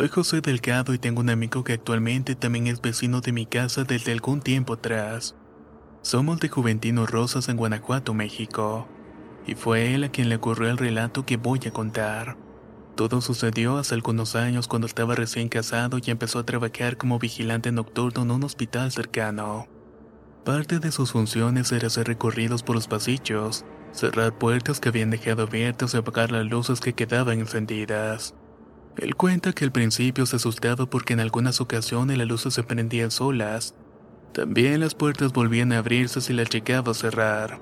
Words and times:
Soy 0.00 0.08
José 0.08 0.40
Delgado 0.40 0.94
y 0.94 0.98
tengo 0.98 1.20
un 1.20 1.28
amigo 1.28 1.62
que 1.62 1.74
actualmente 1.74 2.34
también 2.34 2.68
es 2.68 2.80
vecino 2.80 3.20
de 3.20 3.32
mi 3.32 3.44
casa 3.44 3.84
desde 3.84 4.12
algún 4.12 4.40
tiempo 4.40 4.72
atrás. 4.72 5.36
Somos 6.00 6.40
de 6.40 6.48
Juventino 6.48 7.04
Rosas 7.04 7.50
en 7.50 7.58
Guanajuato, 7.58 8.14
México. 8.14 8.88
Y 9.46 9.56
fue 9.56 9.94
él 9.94 10.04
a 10.04 10.08
quien 10.08 10.30
le 10.30 10.36
ocurrió 10.36 10.70
el 10.70 10.78
relato 10.78 11.26
que 11.26 11.36
voy 11.36 11.60
a 11.66 11.70
contar. 11.70 12.38
Todo 12.94 13.20
sucedió 13.20 13.76
hace 13.76 13.94
algunos 13.94 14.36
años 14.36 14.68
cuando 14.68 14.86
estaba 14.86 15.14
recién 15.14 15.50
casado 15.50 15.98
y 16.02 16.10
empezó 16.10 16.38
a 16.38 16.46
trabajar 16.46 16.96
como 16.96 17.18
vigilante 17.18 17.70
nocturno 17.70 18.22
en 18.22 18.30
un 18.30 18.44
hospital 18.44 18.90
cercano. 18.92 19.68
Parte 20.46 20.78
de 20.78 20.92
sus 20.92 21.12
funciones 21.12 21.72
era 21.72 21.88
hacer 21.88 22.06
recorridos 22.06 22.62
por 22.62 22.74
los 22.74 22.88
pasillos, 22.88 23.66
cerrar 23.92 24.38
puertas 24.38 24.80
que 24.80 24.88
habían 24.88 25.10
dejado 25.10 25.42
abiertas 25.42 25.92
y 25.92 25.98
apagar 25.98 26.32
las 26.32 26.46
luces 26.46 26.80
que 26.80 26.94
quedaban 26.94 27.40
encendidas. 27.40 28.34
Él 29.00 29.16
cuenta 29.16 29.54
que 29.54 29.64
al 29.64 29.72
principio 29.72 30.26
se 30.26 30.36
asustaba 30.36 30.84
porque 30.84 31.14
en 31.14 31.20
algunas 31.20 31.62
ocasiones 31.62 32.18
las 32.18 32.28
luces 32.28 32.52
se 32.52 32.62
prendían 32.62 33.10
solas. 33.10 33.74
También 34.34 34.80
las 34.80 34.94
puertas 34.94 35.32
volvían 35.32 35.72
a 35.72 35.78
abrirse 35.78 36.20
si 36.20 36.34
las 36.34 36.50
llegaba 36.50 36.92
a 36.92 36.94
cerrar. 36.94 37.60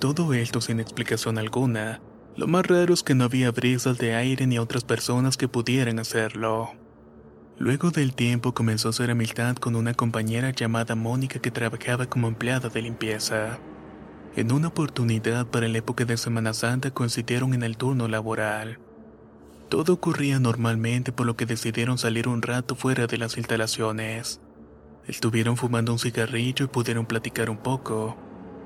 Todo 0.00 0.34
esto 0.34 0.60
sin 0.60 0.80
explicación 0.80 1.38
alguna. 1.38 2.00
Lo 2.36 2.48
más 2.48 2.66
raro 2.66 2.92
es 2.92 3.04
que 3.04 3.14
no 3.14 3.22
había 3.22 3.52
brisas 3.52 3.96
de 3.98 4.16
aire 4.16 4.44
ni 4.48 4.58
otras 4.58 4.82
personas 4.82 5.36
que 5.36 5.46
pudieran 5.46 6.00
hacerlo. 6.00 6.70
Luego 7.56 7.92
del 7.92 8.12
tiempo 8.14 8.52
comenzó 8.52 8.88
a 8.88 8.90
hacer 8.90 9.12
amistad 9.12 9.54
con 9.54 9.76
una 9.76 9.94
compañera 9.94 10.50
llamada 10.50 10.96
Mónica 10.96 11.38
que 11.38 11.52
trabajaba 11.52 12.06
como 12.06 12.26
empleada 12.26 12.70
de 12.70 12.82
limpieza. 12.82 13.60
En 14.34 14.50
una 14.50 14.68
oportunidad 14.68 15.46
para 15.46 15.68
la 15.68 15.78
época 15.78 16.04
de 16.04 16.16
Semana 16.16 16.54
Santa 16.54 16.90
coincidieron 16.90 17.54
en 17.54 17.62
el 17.62 17.76
turno 17.76 18.08
laboral. 18.08 18.80
Todo 19.70 19.92
ocurría 19.92 20.40
normalmente 20.40 21.12
por 21.12 21.26
lo 21.26 21.36
que 21.36 21.46
decidieron 21.46 21.96
salir 21.96 22.26
un 22.26 22.42
rato 22.42 22.74
fuera 22.74 23.06
de 23.06 23.18
las 23.18 23.36
instalaciones. 23.36 24.40
Estuvieron 25.06 25.56
fumando 25.56 25.92
un 25.92 26.00
cigarrillo 26.00 26.64
y 26.64 26.68
pudieron 26.68 27.06
platicar 27.06 27.48
un 27.48 27.56
poco. 27.56 28.16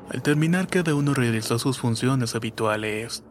Al 0.08 0.22
terminar 0.22 0.66
cada 0.66 0.94
uno 0.94 1.12
realizó 1.12 1.58
sus 1.58 1.78
funciones 1.78 2.34
habituales. 2.34 3.22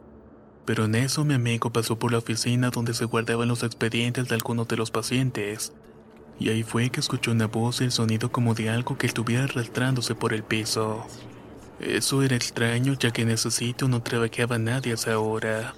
Pero 0.64 0.84
en 0.84 0.94
eso 0.94 1.24
mi 1.24 1.34
amigo 1.34 1.72
pasó 1.72 1.98
por 1.98 2.12
la 2.12 2.18
oficina 2.18 2.70
donde 2.70 2.94
se 2.94 3.06
guardaban 3.06 3.48
los 3.48 3.64
expedientes 3.64 4.28
de 4.28 4.36
algunos 4.36 4.68
de 4.68 4.76
los 4.76 4.92
pacientes. 4.92 5.72
Y 6.38 6.50
ahí 6.50 6.62
fue 6.62 6.90
que 6.90 7.00
escuchó 7.00 7.32
una 7.32 7.48
voz 7.48 7.80
y 7.80 7.84
el 7.84 7.92
sonido 7.92 8.30
como 8.30 8.54
de 8.54 8.70
algo 8.70 8.96
que 8.96 9.08
estuviera 9.08 9.44
arrastrándose 9.44 10.14
por 10.14 10.32
el 10.32 10.44
piso. 10.44 11.04
Eso 11.80 12.22
era 12.22 12.36
extraño 12.36 12.94
ya 12.94 13.10
que 13.10 13.22
en 13.22 13.30
ese 13.30 13.50
sitio 13.50 13.88
no 13.88 14.00
trabajaba 14.00 14.58
nadie 14.58 14.92
a 14.92 14.94
esa 14.94 15.18
hora. 15.18 15.74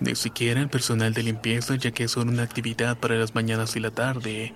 Ni 0.00 0.14
siquiera 0.14 0.60
el 0.60 0.68
personal 0.68 1.12
de 1.12 1.24
limpieza 1.24 1.74
ya 1.74 1.90
que 1.90 2.04
es 2.04 2.12
solo 2.12 2.30
una 2.30 2.44
actividad 2.44 2.96
para 2.98 3.16
las 3.16 3.34
mañanas 3.34 3.74
y 3.74 3.80
la 3.80 3.90
tarde. 3.90 4.54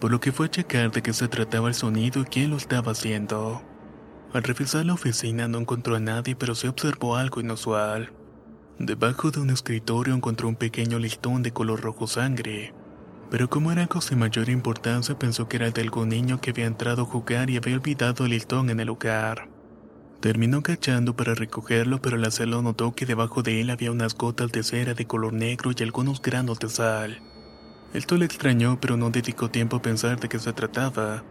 Por 0.00 0.12
lo 0.12 0.20
que 0.20 0.30
fue 0.30 0.46
a 0.46 0.50
checar 0.50 0.92
de 0.92 1.02
qué 1.02 1.12
se 1.12 1.26
trataba 1.26 1.68
el 1.68 1.74
sonido 1.74 2.22
y 2.22 2.24
quién 2.24 2.50
lo 2.50 2.56
estaba 2.56 2.92
haciendo. 2.92 3.62
Al 4.32 4.42
revisar 4.44 4.86
la 4.86 4.94
oficina 4.94 5.48
no 5.48 5.58
encontró 5.58 5.96
a 5.96 6.00
nadie 6.00 6.36
pero 6.36 6.54
se 6.54 6.68
observó 6.68 7.16
algo 7.16 7.40
inusual. 7.40 8.12
Debajo 8.78 9.32
de 9.32 9.40
un 9.40 9.50
escritorio 9.50 10.14
encontró 10.14 10.46
un 10.46 10.54
pequeño 10.54 11.00
listón 11.00 11.42
de 11.42 11.50
color 11.50 11.80
rojo 11.80 12.06
sangre. 12.06 12.72
Pero 13.30 13.50
como 13.50 13.72
era 13.72 13.82
algo 13.82 14.00
sin 14.00 14.20
mayor 14.20 14.48
importancia 14.48 15.18
pensó 15.18 15.48
que 15.48 15.56
era 15.56 15.70
de 15.72 15.82
algún 15.82 16.10
niño 16.10 16.40
que 16.40 16.50
había 16.50 16.66
entrado 16.66 17.02
a 17.02 17.06
jugar 17.06 17.50
y 17.50 17.56
había 17.56 17.74
olvidado 17.74 18.24
el 18.24 18.30
listón 18.30 18.70
en 18.70 18.78
el 18.78 18.86
lugar. 18.86 19.48
Terminó 20.20 20.64
cachando 20.64 21.14
para 21.14 21.34
recogerlo, 21.34 22.02
pero 22.02 22.16
al 22.16 22.24
hacerlo 22.24 22.60
notó 22.60 22.92
que 22.92 23.06
debajo 23.06 23.44
de 23.44 23.60
él 23.60 23.70
había 23.70 23.92
unas 23.92 24.16
gotas 24.16 24.50
de 24.50 24.64
cera 24.64 24.94
de 24.94 25.06
color 25.06 25.32
negro 25.32 25.70
y 25.76 25.82
algunos 25.84 26.20
granos 26.20 26.58
de 26.58 26.68
sal. 26.68 27.22
Esto 27.94 28.16
le 28.16 28.24
extrañó, 28.24 28.80
pero 28.80 28.96
no 28.96 29.10
dedicó 29.10 29.48
tiempo 29.48 29.76
a 29.76 29.82
pensar 29.82 30.18
de 30.18 30.28
qué 30.28 30.40
se 30.40 30.52
trataba. 30.52 31.22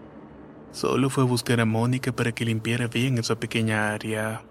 Solo 0.72 1.10
fue 1.10 1.26
a 1.26 1.28
buscar 1.28 1.60
a 1.60 1.66
Mónica 1.66 2.14
para 2.14 2.32
que 2.32 2.46
limpiara 2.46 2.88
bien 2.88 3.18
esa 3.18 3.38
pequeña 3.38 3.92
área. 3.92 4.44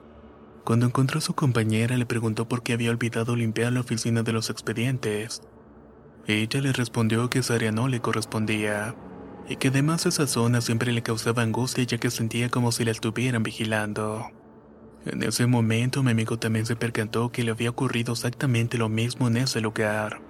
Cuando 0.65 0.85
encontró 0.85 1.19
a 1.19 1.23
su 1.23 1.35
compañera, 1.35 1.97
le 1.97 2.05
preguntó 2.05 2.47
por 2.47 2.63
qué 2.63 2.75
había 2.75 2.91
olvidado 2.91 3.37
limpiar 3.37 3.73
la 3.73 3.81
oficina 3.81 4.23
de 4.23 4.33
los 4.33 4.51
expedientes. 4.51 5.41
Ella 6.27 6.61
le 6.61 6.73
respondió 6.73 7.31
que 7.31 7.39
esa 7.39 7.55
área 7.55 7.73
no 7.73 7.89
le 7.89 8.01
correspondía 8.01 8.95
y 9.49 9.57
que 9.57 9.69
además 9.69 10.07
esa 10.07 10.27
zona 10.27 10.61
siempre 10.61 10.93
le 10.93 11.03
causaba 11.03 11.43
angustia 11.43 11.85
ya 11.85 11.99
que 11.99 12.11
sentía 12.11 12.49
como 12.49 12.73
si 12.73 12.85
la 12.85 12.91
estuvieran 12.91 13.43
vigilando. 13.43 14.27
En 15.05 15.23
ese 15.23 15.47
momento 15.47 16.03
mi 16.03 16.11
amigo 16.11 16.39
también 16.39 16.67
se 16.67 16.75
percató 16.75 17.31
que 17.31 17.45
le 17.45 17.53
había 17.53 17.71
ocurrido 17.71 18.13
exactamente 18.13 18.77
lo 18.77 18.89
mismo 18.89 19.29
en 19.29 19.37
ese 19.37 19.61
lugar. 19.61 20.21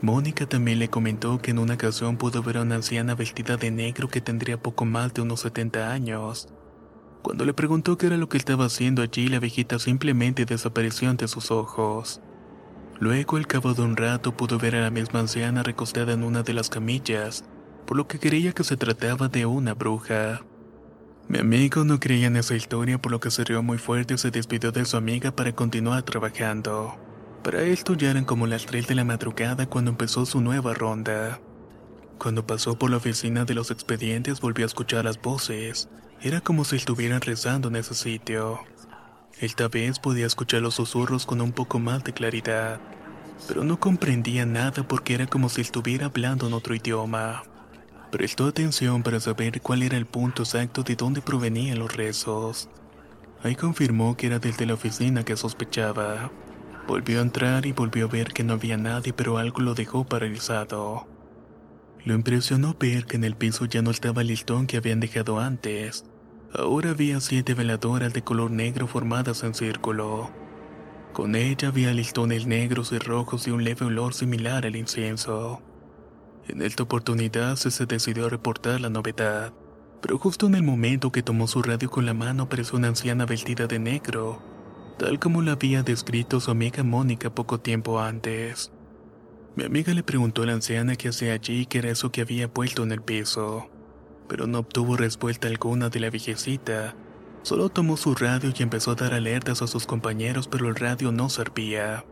Mónica 0.00 0.46
también 0.46 0.78
le 0.78 0.88
comentó 0.88 1.38
que 1.38 1.50
en 1.50 1.58
una 1.58 1.74
ocasión 1.74 2.16
pudo 2.16 2.42
ver 2.42 2.56
a 2.56 2.62
una 2.62 2.76
anciana 2.76 3.14
vestida 3.14 3.58
de 3.58 3.70
negro 3.70 4.08
que 4.08 4.22
tendría 4.22 4.56
poco 4.56 4.86
más 4.86 5.12
de 5.12 5.20
unos 5.20 5.40
70 5.40 5.92
años. 5.92 6.48
Cuando 7.20 7.44
le 7.44 7.52
preguntó 7.52 7.98
qué 7.98 8.06
era 8.06 8.16
lo 8.16 8.30
que 8.30 8.38
estaba 8.38 8.64
haciendo 8.64 9.02
allí, 9.02 9.28
la 9.28 9.40
viejita 9.40 9.78
simplemente 9.78 10.46
desapareció 10.46 11.10
ante 11.10 11.28
sus 11.28 11.50
ojos. 11.50 12.22
Luego, 12.98 13.36
al 13.36 13.46
cabo 13.46 13.74
de 13.74 13.82
un 13.82 13.94
rato, 13.94 14.34
pudo 14.34 14.58
ver 14.58 14.76
a 14.76 14.80
la 14.80 14.90
misma 14.90 15.20
anciana 15.20 15.62
recostada 15.62 16.14
en 16.14 16.24
una 16.24 16.42
de 16.42 16.54
las 16.54 16.70
camillas, 16.70 17.44
por 17.86 17.96
lo 17.96 18.06
que 18.06 18.18
creía 18.18 18.52
que 18.52 18.64
se 18.64 18.76
trataba 18.76 19.28
de 19.28 19.46
una 19.46 19.74
bruja. 19.74 20.42
Mi 21.28 21.38
amigo 21.38 21.84
no 21.84 22.00
creía 22.00 22.26
en 22.26 22.36
esa 22.36 22.56
historia, 22.56 23.00
por 23.00 23.12
lo 23.12 23.20
que 23.20 23.30
se 23.30 23.44
rió 23.44 23.62
muy 23.62 23.78
fuerte 23.78 24.14
y 24.14 24.18
se 24.18 24.30
despidió 24.30 24.72
de 24.72 24.84
su 24.84 24.96
amiga 24.96 25.30
para 25.30 25.54
continuar 25.54 26.02
trabajando. 26.02 26.98
Para 27.44 27.62
esto 27.62 27.94
ya 27.94 28.12
como 28.26 28.46
las 28.46 28.66
3 28.66 28.86
de 28.86 28.94
la 28.94 29.04
madrugada 29.04 29.66
cuando 29.66 29.92
empezó 29.92 30.26
su 30.26 30.40
nueva 30.40 30.74
ronda. 30.74 31.40
Cuando 32.18 32.46
pasó 32.46 32.78
por 32.78 32.90
la 32.90 32.98
oficina 32.98 33.44
de 33.44 33.54
los 33.54 33.70
expedientes 33.70 34.40
volvió 34.40 34.64
a 34.64 34.66
escuchar 34.66 35.06
las 35.06 35.22
voces. 35.22 35.88
Era 36.20 36.42
como 36.42 36.64
si 36.64 36.76
estuvieran 36.76 37.22
rezando 37.22 37.68
en 37.68 37.76
ese 37.76 37.94
sitio. 37.94 38.60
Esta 39.38 39.68
vez 39.68 39.98
podía 39.98 40.26
escuchar 40.26 40.60
los 40.60 40.74
susurros 40.74 41.24
con 41.24 41.40
un 41.40 41.52
poco 41.52 41.78
más 41.78 42.04
de 42.04 42.12
claridad. 42.12 42.78
pero 43.48 43.64
no 43.64 43.80
comprendía 43.80 44.44
nada 44.44 44.86
porque 44.86 45.14
era 45.14 45.26
como 45.26 45.48
si 45.48 45.62
estuviera 45.62 46.06
hablando 46.06 46.46
en 46.46 46.52
otro 46.52 46.74
idioma. 46.74 47.42
Prestó 48.10 48.46
atención 48.46 49.04
para 49.04 49.20
saber 49.20 49.60
cuál 49.60 49.84
era 49.84 49.96
el 49.96 50.04
punto 50.04 50.42
exacto 50.42 50.82
de 50.82 50.96
dónde 50.96 51.20
provenían 51.20 51.78
los 51.78 51.94
rezos. 51.94 52.68
Ahí 53.42 53.54
confirmó 53.54 54.16
que 54.16 54.26
era 54.26 54.40
desde 54.40 54.66
la 54.66 54.74
oficina 54.74 55.24
que 55.24 55.36
sospechaba. 55.36 56.32
Volvió 56.88 57.20
a 57.20 57.22
entrar 57.22 57.66
y 57.66 57.72
volvió 57.72 58.06
a 58.06 58.08
ver 58.08 58.32
que 58.32 58.42
no 58.42 58.54
había 58.54 58.76
nadie, 58.76 59.12
pero 59.12 59.38
algo 59.38 59.60
lo 59.60 59.74
dejó 59.74 60.04
paralizado. 60.04 61.06
Lo 62.04 62.14
impresionó 62.14 62.74
ver 62.78 63.06
que 63.06 63.16
en 63.16 63.24
el 63.24 63.36
piso 63.36 63.66
ya 63.66 63.80
no 63.80 63.92
estaba 63.92 64.22
el 64.22 64.28
listón 64.28 64.66
que 64.66 64.76
habían 64.76 64.98
dejado 64.98 65.38
antes. 65.38 66.04
Ahora 66.52 66.90
había 66.90 67.20
siete 67.20 67.54
veladoras 67.54 68.12
de 68.12 68.22
color 68.22 68.50
negro 68.50 68.88
formadas 68.88 69.44
en 69.44 69.54
círculo. 69.54 70.30
Con 71.12 71.36
ella 71.36 71.68
había 71.68 71.92
listones 71.92 72.46
negros 72.46 72.90
y 72.90 72.98
rojos 72.98 73.46
y 73.46 73.52
un 73.52 73.62
leve 73.62 73.86
olor 73.86 74.14
similar 74.14 74.66
al 74.66 74.74
incienso. 74.74 75.62
En 76.50 76.62
esta 76.62 76.82
oportunidad 76.82 77.54
se 77.54 77.86
decidió 77.86 78.26
a 78.26 78.28
reportar 78.28 78.80
la 78.80 78.90
novedad, 78.90 79.52
pero 80.02 80.18
justo 80.18 80.48
en 80.48 80.56
el 80.56 80.64
momento 80.64 81.12
que 81.12 81.22
tomó 81.22 81.46
su 81.46 81.62
radio 81.62 81.88
con 81.88 82.06
la 82.06 82.12
mano 82.12 82.42
apareció 82.42 82.76
una 82.76 82.88
anciana 82.88 83.24
vestida 83.24 83.68
de 83.68 83.78
negro, 83.78 84.42
tal 84.98 85.20
como 85.20 85.42
la 85.42 85.52
había 85.52 85.84
descrito 85.84 86.40
su 86.40 86.50
amiga 86.50 86.82
Mónica 86.82 87.32
poco 87.32 87.60
tiempo 87.60 88.00
antes. 88.00 88.72
Mi 89.54 89.62
amiga 89.62 89.94
le 89.94 90.02
preguntó 90.02 90.42
a 90.42 90.46
la 90.46 90.54
anciana 90.54 90.96
qué 90.96 91.10
hacía 91.10 91.34
allí 91.34 91.60
y 91.60 91.66
qué 91.66 91.78
era 91.78 91.90
eso 91.90 92.10
que 92.10 92.22
había 92.22 92.52
puesto 92.52 92.82
en 92.82 92.90
el 92.90 93.00
piso, 93.00 93.70
pero 94.26 94.48
no 94.48 94.58
obtuvo 94.58 94.96
respuesta 94.96 95.46
alguna 95.46 95.88
de 95.88 96.00
la 96.00 96.10
viejecita. 96.10 96.96
Solo 97.42 97.68
tomó 97.68 97.96
su 97.96 98.16
radio 98.16 98.52
y 98.52 98.62
empezó 98.64 98.90
a 98.90 98.96
dar 98.96 99.14
alertas 99.14 99.62
a 99.62 99.68
sus 99.68 99.86
compañeros, 99.86 100.48
pero 100.48 100.66
el 100.66 100.74
radio 100.74 101.12
no 101.12 101.28
servía. 101.28 102.04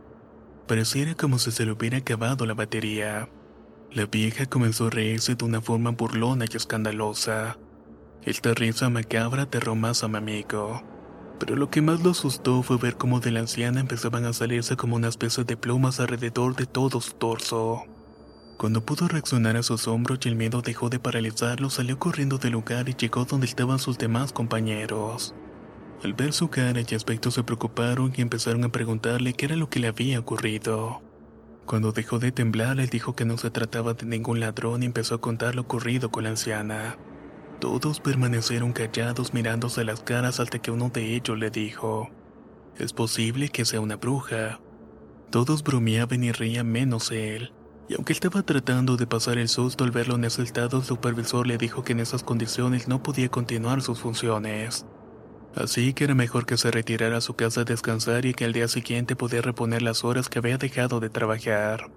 Pareciera 0.65 1.13
como 1.13 1.39
si 1.39 1.51
se 1.51 1.65
le 1.65 1.73
hubiera 1.73 1.97
acabado 1.97 2.45
la 2.45 2.53
batería. 2.53 3.27
La 3.91 4.05
vieja 4.05 4.45
comenzó 4.45 4.85
a 4.85 4.89
reírse 4.91 5.33
de 5.33 5.43
una 5.45 5.61
forma 5.61 5.89
burlona 5.89 6.45
y 6.45 6.55
escandalosa. 6.55 7.57
Esta 8.23 8.53
risa 8.53 8.87
macabra 8.89 9.43
aterró 9.43 9.73
más 9.73 10.03
a 10.03 10.07
mi 10.07 10.17
amigo. 10.17 10.83
Pero 11.39 11.55
lo 11.55 11.71
que 11.71 11.81
más 11.81 12.03
lo 12.03 12.11
asustó 12.11 12.61
fue 12.61 12.77
ver 12.77 12.97
cómo 12.97 13.19
de 13.19 13.31
la 13.31 13.39
anciana 13.39 13.79
empezaban 13.79 14.25
a 14.25 14.33
salirse 14.33 14.75
como 14.75 14.95
una 14.95 15.07
especie 15.07 15.43
de 15.43 15.57
plumas 15.57 15.99
alrededor 15.99 16.55
de 16.55 16.67
todo 16.67 17.01
su 17.01 17.13
torso. 17.13 17.85
Cuando 18.57 18.85
pudo 18.85 19.07
reaccionar 19.07 19.57
a 19.57 19.63
su 19.63 19.73
asombro 19.73 20.17
y 20.21 20.27
el 20.27 20.35
miedo 20.35 20.61
dejó 20.61 20.89
de 20.89 20.99
paralizarlo, 20.99 21.71
salió 21.71 21.97
corriendo 21.97 22.37
del 22.37 22.51
lugar 22.51 22.89
y 22.89 22.93
llegó 22.93 23.25
donde 23.25 23.47
estaban 23.47 23.79
sus 23.79 23.97
demás 23.97 24.33
compañeros. 24.33 25.33
Al 26.03 26.13
ver 26.13 26.33
su 26.33 26.49
cara 26.49 26.79
y 26.87 26.93
aspecto 26.93 27.31
se 27.31 27.43
preocuparon 27.43 28.13
y 28.15 28.21
empezaron 28.21 28.63
a 28.65 28.71
preguntarle 28.71 29.33
qué 29.33 29.45
era 29.45 29.55
lo 29.55 29.67
que 29.67 29.79
le 29.79 29.87
había 29.87 30.19
ocurrido. 30.19 31.01
Cuando 31.69 31.91
dejó 31.91 32.17
de 32.17 32.31
temblar, 32.31 32.77
le 32.77 32.87
dijo 32.87 33.15
que 33.15 33.25
no 33.25 33.37
se 33.37 33.51
trataba 33.51 33.93
de 33.93 34.07
ningún 34.07 34.39
ladrón 34.39 34.81
y 34.81 34.87
empezó 34.87 35.13
a 35.13 35.21
contar 35.21 35.53
lo 35.53 35.61
ocurrido 35.61 36.09
con 36.09 36.23
la 36.23 36.31
anciana. 36.31 36.97
Todos 37.59 37.99
permanecieron 37.99 38.73
callados 38.73 39.35
mirándose 39.35 39.83
las 39.83 40.01
caras 40.01 40.39
hasta 40.39 40.57
que 40.57 40.71
uno 40.71 40.89
de 40.89 41.13
ellos 41.13 41.37
le 41.37 41.51
dijo, 41.51 42.09
es 42.79 42.91
posible 42.91 43.49
que 43.49 43.65
sea 43.65 43.81
una 43.81 43.97
bruja. 43.97 44.59
Todos 45.29 45.63
bromeaban 45.63 46.23
y 46.23 46.31
reían 46.31 46.71
menos 46.71 47.11
él, 47.11 47.53
y 47.87 47.93
aunque 47.93 48.13
estaba 48.13 48.41
tratando 48.41 48.97
de 48.97 49.05
pasar 49.05 49.37
el 49.37 49.47
susto 49.47 49.83
al 49.83 49.91
verlo 49.91 50.15
en 50.15 50.23
ese 50.23 50.41
estado, 50.41 50.79
el 50.79 50.83
supervisor 50.83 51.45
le 51.45 51.59
dijo 51.59 51.83
que 51.83 51.91
en 51.91 51.99
esas 51.99 52.23
condiciones 52.23 52.87
no 52.87 53.03
podía 53.03 53.29
continuar 53.29 53.83
sus 53.83 53.99
funciones. 53.99 54.87
Así 55.59 55.93
que 55.93 56.05
era 56.05 56.15
mejor 56.15 56.45
que 56.45 56.57
se 56.57 56.71
retirara 56.71 57.17
a 57.17 57.21
su 57.21 57.33
casa 57.33 57.61
a 57.61 57.65
descansar 57.65 58.25
y 58.25 58.33
que 58.33 58.45
al 58.45 58.53
día 58.53 58.69
siguiente 58.69 59.17
podía 59.17 59.41
reponer 59.41 59.81
las 59.81 60.05
horas 60.05 60.29
que 60.29 60.39
había 60.39 60.57
dejado 60.57 61.01
de 61.01 61.09
trabajar. 61.09 61.91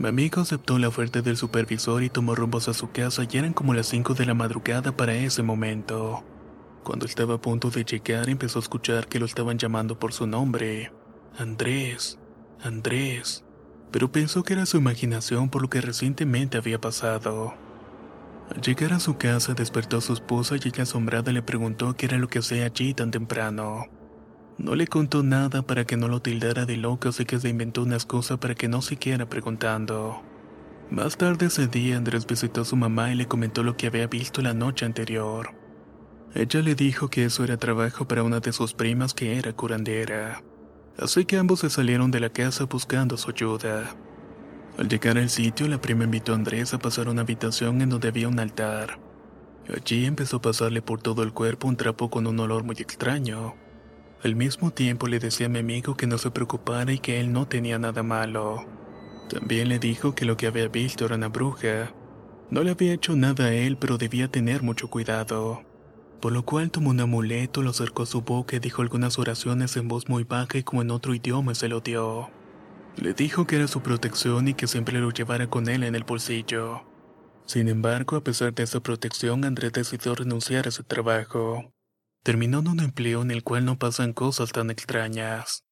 Mi 0.00 0.08
amigo 0.08 0.40
aceptó 0.40 0.76
la 0.76 0.88
oferta 0.88 1.22
del 1.22 1.36
supervisor 1.36 2.02
y 2.02 2.10
tomó 2.10 2.34
rumbos 2.34 2.68
a 2.68 2.74
su 2.74 2.90
casa 2.90 3.22
y 3.30 3.38
eran 3.38 3.52
como 3.52 3.74
las 3.74 3.86
5 3.86 4.14
de 4.14 4.26
la 4.26 4.34
madrugada 4.34 4.96
para 4.96 5.14
ese 5.14 5.44
momento. 5.44 6.24
Cuando 6.82 7.06
estaba 7.06 7.34
a 7.34 7.40
punto 7.40 7.70
de 7.70 7.84
llegar 7.84 8.28
empezó 8.28 8.58
a 8.58 8.62
escuchar 8.62 9.06
que 9.06 9.20
lo 9.20 9.26
estaban 9.26 9.56
llamando 9.56 9.96
por 9.96 10.12
su 10.12 10.26
nombre. 10.26 10.90
Andrés, 11.38 12.18
Andrés. 12.60 13.44
Pero 13.92 14.10
pensó 14.10 14.42
que 14.42 14.54
era 14.54 14.66
su 14.66 14.78
imaginación 14.78 15.48
por 15.48 15.62
lo 15.62 15.70
que 15.70 15.80
recientemente 15.80 16.58
había 16.58 16.80
pasado. 16.80 17.54
Al 18.54 18.60
llegar 18.62 18.92
a 18.92 19.00
su 19.00 19.16
casa 19.16 19.54
despertó 19.54 19.98
a 19.98 20.00
su 20.00 20.12
esposa 20.12 20.56
y 20.56 20.68
ella 20.68 20.82
asombrada 20.82 21.32
le 21.32 21.40
preguntó 21.40 21.94
qué 21.94 22.06
era 22.06 22.18
lo 22.18 22.28
que 22.28 22.40
hacía 22.40 22.64
allí 22.64 22.94
tan 22.94 23.12
temprano. 23.12 23.86
No 24.58 24.74
le 24.74 24.88
contó 24.88 25.22
nada 25.22 25.62
para 25.62 25.84
que 25.84 25.96
no 25.96 26.08
lo 26.08 26.20
tildara 26.20 26.66
de 26.66 26.76
loco, 26.76 27.08
así 27.08 27.24
que 27.24 27.38
se 27.38 27.48
inventó 27.48 27.82
unas 27.82 28.04
cosas 28.04 28.38
para 28.38 28.54
que 28.56 28.68
no 28.68 28.82
siguiera 28.82 29.28
preguntando. 29.28 30.22
Más 30.90 31.16
tarde 31.16 31.46
ese 31.46 31.68
día 31.68 31.96
Andrés 31.96 32.26
visitó 32.26 32.62
a 32.62 32.64
su 32.64 32.74
mamá 32.74 33.12
y 33.12 33.14
le 33.14 33.28
comentó 33.28 33.62
lo 33.62 33.76
que 33.76 33.86
había 33.86 34.08
visto 34.08 34.42
la 34.42 34.52
noche 34.52 34.84
anterior. 34.84 35.54
Ella 36.34 36.60
le 36.60 36.74
dijo 36.74 37.08
que 37.08 37.24
eso 37.24 37.44
era 37.44 37.56
trabajo 37.56 38.06
para 38.06 38.24
una 38.24 38.40
de 38.40 38.52
sus 38.52 38.74
primas 38.74 39.14
que 39.14 39.38
era 39.38 39.52
curandera. 39.52 40.42
Así 40.98 41.24
que 41.24 41.38
ambos 41.38 41.60
se 41.60 41.70
salieron 41.70 42.10
de 42.10 42.20
la 42.20 42.30
casa 42.30 42.64
buscando 42.64 43.16
su 43.16 43.30
ayuda. 43.30 43.94
Al 44.80 44.88
llegar 44.88 45.18
al 45.18 45.28
sitio, 45.28 45.68
la 45.68 45.78
prima 45.78 46.04
invitó 46.04 46.32
a 46.32 46.36
Andrés 46.36 46.72
a 46.72 46.78
pasar 46.78 47.06
a 47.06 47.10
una 47.10 47.20
habitación 47.20 47.82
en 47.82 47.90
donde 47.90 48.08
había 48.08 48.28
un 48.28 48.40
altar. 48.40 48.98
Allí 49.68 50.06
empezó 50.06 50.38
a 50.38 50.40
pasarle 50.40 50.80
por 50.80 51.02
todo 51.02 51.22
el 51.22 51.34
cuerpo 51.34 51.68
un 51.68 51.76
trapo 51.76 52.08
con 52.08 52.26
un 52.26 52.40
olor 52.40 52.64
muy 52.64 52.76
extraño. 52.76 53.56
Al 54.24 54.36
mismo 54.36 54.70
tiempo 54.70 55.06
le 55.06 55.18
decía 55.18 55.48
a 55.48 55.50
mi 55.50 55.58
amigo 55.58 55.98
que 55.98 56.06
no 56.06 56.16
se 56.16 56.30
preocupara 56.30 56.94
y 56.94 56.98
que 56.98 57.20
él 57.20 57.30
no 57.30 57.46
tenía 57.46 57.78
nada 57.78 58.02
malo. 58.02 58.64
También 59.28 59.68
le 59.68 59.78
dijo 59.78 60.14
que 60.14 60.24
lo 60.24 60.38
que 60.38 60.46
había 60.46 60.68
visto 60.68 61.04
era 61.04 61.16
una 61.16 61.28
bruja. 61.28 61.92
No 62.48 62.62
le 62.62 62.70
había 62.70 62.94
hecho 62.94 63.14
nada 63.16 63.44
a 63.48 63.52
él, 63.52 63.76
pero 63.76 63.98
debía 63.98 64.28
tener 64.28 64.62
mucho 64.62 64.88
cuidado. 64.88 65.62
Por 66.22 66.32
lo 66.32 66.46
cual 66.46 66.70
tomó 66.70 66.88
un 66.88 67.00
amuleto, 67.00 67.60
lo 67.60 67.68
acercó 67.68 68.04
a 68.04 68.06
su 68.06 68.22
boca 68.22 68.56
y 68.56 68.60
dijo 68.60 68.80
algunas 68.80 69.18
oraciones 69.18 69.76
en 69.76 69.88
voz 69.88 70.08
muy 70.08 70.24
baja 70.24 70.56
y 70.56 70.62
como 70.62 70.80
en 70.80 70.90
otro 70.90 71.14
idioma 71.14 71.54
se 71.54 71.68
lo 71.68 71.82
dio. 71.82 72.30
Le 72.96 73.14
dijo 73.14 73.46
que 73.46 73.56
era 73.56 73.68
su 73.68 73.82
protección 73.82 74.48
y 74.48 74.54
que 74.54 74.66
siempre 74.66 74.98
lo 74.98 75.10
llevara 75.10 75.48
con 75.48 75.68
él 75.68 75.84
en 75.84 75.94
el 75.94 76.04
bolsillo. 76.04 76.82
Sin 77.46 77.68
embargo, 77.68 78.16
a 78.16 78.22
pesar 78.22 78.54
de 78.54 78.62
esa 78.62 78.80
protección, 78.80 79.44
Andrés 79.44 79.72
decidió 79.72 80.14
renunciar 80.14 80.68
a 80.68 80.70
su 80.70 80.84
trabajo. 80.84 81.72
Terminó 82.22 82.60
en 82.60 82.68
un 82.68 82.80
empleo 82.80 83.22
en 83.22 83.30
el 83.30 83.42
cual 83.42 83.64
no 83.64 83.78
pasan 83.78 84.12
cosas 84.12 84.52
tan 84.52 84.70
extrañas. 84.70 85.64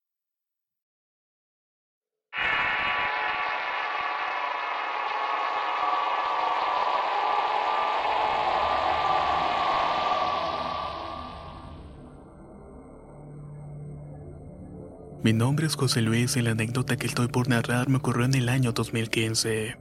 Mi 15.21 15.33
nombre 15.33 15.67
es 15.67 15.75
José 15.75 16.01
Luis 16.01 16.37
y 16.37 16.43
la 16.43 16.53
anécdota 16.53 16.97
que 16.97 17.09
estoy 17.09 17.27
por 17.27 17.49
narrar 17.49 17.89
me 17.89 17.97
ocurrió 17.97 18.25
en 18.25 18.35
el 18.35 18.49
año 18.49 18.71
2015. 18.71 19.77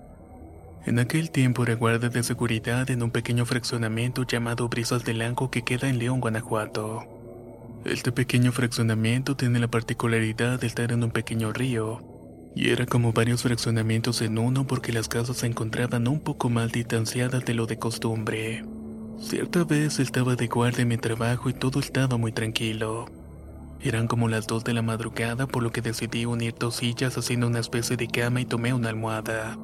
En 0.87 0.97
aquel 0.97 1.29
tiempo 1.29 1.61
era 1.61 1.75
guardia 1.75 2.09
de 2.09 2.23
seguridad 2.23 2.89
en 2.89 3.03
un 3.03 3.11
pequeño 3.11 3.45
fraccionamiento 3.45 4.23
llamado 4.23 4.67
Brisas 4.67 5.03
del 5.03 5.19
Lanco 5.19 5.51
que 5.51 5.61
queda 5.61 5.89
en 5.89 5.99
León, 5.99 6.21
Guanajuato. 6.21 7.03
Este 7.85 8.11
pequeño 8.11 8.51
fraccionamiento 8.51 9.37
tiene 9.37 9.59
la 9.59 9.67
particularidad 9.67 10.59
de 10.59 10.65
estar 10.65 10.91
en 10.91 11.03
un 11.03 11.11
pequeño 11.11 11.53
río, 11.53 12.01
y 12.55 12.71
era 12.71 12.87
como 12.87 13.13
varios 13.13 13.43
fraccionamientos 13.43 14.23
en 14.23 14.39
uno 14.39 14.65
porque 14.65 14.91
las 14.91 15.07
casas 15.07 15.37
se 15.37 15.45
encontraban 15.45 16.07
un 16.07 16.19
poco 16.19 16.49
más 16.49 16.71
distanciadas 16.71 17.45
de 17.45 17.53
lo 17.53 17.67
de 17.67 17.77
costumbre. 17.77 18.65
Cierta 19.19 19.63
vez 19.63 19.99
estaba 19.99 20.35
de 20.35 20.47
guardia 20.47 20.81
en 20.81 20.87
mi 20.87 20.97
trabajo 20.97 21.47
y 21.47 21.53
todo 21.53 21.79
estaba 21.79 22.17
muy 22.17 22.31
tranquilo. 22.31 23.05
Eran 23.81 24.07
como 24.07 24.27
las 24.27 24.47
dos 24.47 24.63
de 24.63 24.73
la 24.73 24.81
madrugada, 24.81 25.47
por 25.47 25.61
lo 25.61 25.71
que 25.71 25.81
decidí 25.81 26.25
unir 26.25 26.55
dos 26.57 26.77
sillas 26.77 27.17
haciendo 27.17 27.47
una 27.47 27.59
especie 27.59 27.95
de 27.95 28.07
cama 28.07 28.41
y 28.41 28.45
tomé 28.45 28.73
una 28.73 28.89
almohada. 28.89 29.57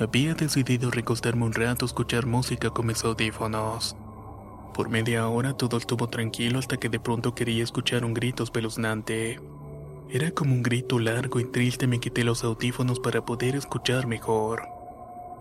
Había 0.00 0.34
decidido 0.34 0.90
recostarme 0.90 1.44
un 1.44 1.52
rato 1.52 1.84
escuchar 1.84 2.24
música 2.24 2.70
con 2.70 2.86
mis 2.86 3.04
audífonos. 3.04 3.96
Por 4.72 4.88
media 4.88 5.26
hora 5.28 5.54
todo 5.54 5.76
estuvo 5.76 6.08
tranquilo 6.08 6.60
hasta 6.60 6.76
que 6.76 6.88
de 6.88 7.00
pronto 7.00 7.34
quería 7.34 7.64
escuchar 7.64 8.04
un 8.04 8.14
grito 8.14 8.44
espeluznante. 8.44 9.40
Era 10.08 10.30
como 10.30 10.54
un 10.54 10.62
grito 10.62 10.98
largo 10.98 11.40
y 11.40 11.44
triste, 11.44 11.86
me 11.86 12.00
quité 12.00 12.24
los 12.24 12.44
audífonos 12.44 13.00
para 13.00 13.24
poder 13.24 13.56
escuchar 13.56 14.06
mejor. 14.06 14.62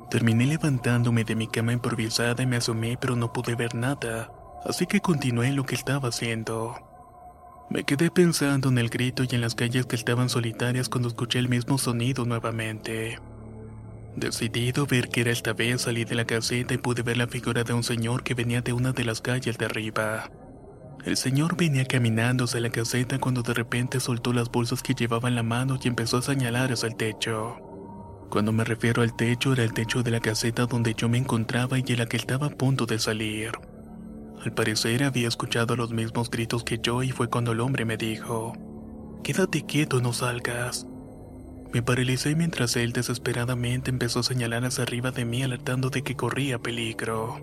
Terminé 0.10 0.46
levantándome 0.48 1.24
de 1.24 1.36
mi 1.36 1.48
cama 1.48 1.72
improvisada 1.72 2.42
y 2.44 2.48
me 2.48 2.58
asomé 2.58 2.98
pero 3.00 3.16
no 3.16 3.32
pude 3.32 3.56
ver 3.56 3.76
nada, 3.76 4.32
así 4.66 4.88
que 4.88 5.00
continué 5.00 5.52
lo 5.52 5.66
que 5.66 5.76
estaba 5.76 6.10
haciendo. 6.10 6.76
Me 7.70 7.84
quedé 7.84 8.10
pensando 8.10 8.70
en 8.70 8.78
el 8.78 8.90
grito 8.90 9.24
y 9.24 9.36
en 9.36 9.42
las 9.42 9.54
calles 9.54 9.86
que 9.86 9.98
estaban 9.98 10.30
solitarias 10.30 10.88
cuando 10.88 11.10
escuché 11.10 11.40
el 11.40 11.50
mismo 11.50 11.78
sonido 11.78 12.24
nuevamente. 12.24 13.20
Decidido 14.16 14.86
ver 14.86 15.10
que 15.10 15.22
era 15.22 15.32
esta 15.32 15.52
vez, 15.54 15.82
salí 15.82 16.06
de 16.06 16.16
la 16.16 16.26
caseta 16.26 16.74
y 16.74 16.78
pude 16.78 17.04
ver 17.04 17.18
la 17.18 17.28
figura 17.28 17.64
de 17.64 17.74
un 17.74 17.84
señor 17.84 18.24
que 18.24 18.34
venía 18.34 18.62
de 18.62 18.72
una 18.72 18.94
de 18.94 19.04
las 19.04 19.20
calles 19.20 19.58
de 19.58 19.66
arriba. 19.66 20.32
El 21.04 21.18
señor 21.18 21.58
venía 21.58 21.86
caminando 21.86 22.46
hacia 22.46 22.62
la 22.62 22.70
caseta 22.70 23.20
cuando 23.20 23.44
de 23.44 23.54
repente 23.54 24.00
soltó 24.00 24.32
las 24.32 24.50
bolsas 24.50 24.82
que 24.82 24.94
llevaba 24.94 25.28
en 25.28 25.36
la 25.36 25.44
mano 25.44 25.78
y 25.82 25.88
empezó 25.88 26.18
a 26.18 26.22
señalar 26.22 26.72
hacia 26.72 26.88
el 26.88 26.96
techo. 26.96 27.58
Cuando 28.30 28.52
me 28.54 28.64
refiero 28.64 29.02
al 29.02 29.16
techo 29.16 29.54
era 29.54 29.64
el 29.64 29.74
techo 29.74 30.04
de 30.04 30.12
la 30.12 30.20
caseta 30.20 30.66
donde 30.66 30.94
yo 30.94 31.10
me 31.10 31.18
encontraba 31.18 31.78
y 31.78 31.84
en 31.88 32.00
la 32.00 32.08
que 32.08 32.18
estaba 32.18 32.48
a 32.48 32.50
punto 32.50 32.86
de 32.86 33.00
salir. 33.00 33.52
Al 34.44 34.54
parecer 34.54 35.04
había 35.04 35.28
escuchado 35.28 35.76
los 35.76 35.92
mismos 35.92 36.30
gritos 36.30 36.64
que 36.64 36.80
yo 36.82 37.04
y 37.04 37.12
fue 37.12 37.30
cuando 37.30 37.52
el 37.52 37.60
hombre 37.60 37.86
me 37.86 37.98
dijo, 37.98 38.54
Quédate 39.24 39.66
quieto, 39.66 40.00
no 40.00 40.14
salgas. 40.14 40.86
Me 41.74 41.82
paralicé 41.82 42.36
mientras 42.36 42.76
él 42.76 42.94
desesperadamente 42.94 43.92
empezó 43.92 44.22
a 44.22 44.24
señalar 44.24 44.64
hacia 44.64 44.84
arriba 44.84 45.12
de 45.12 45.26
mí 45.26 45.44
alertando 45.44 45.90
de 45.90 46.02
que 46.02 46.16
corría 46.16 46.60
peligro. 46.60 47.40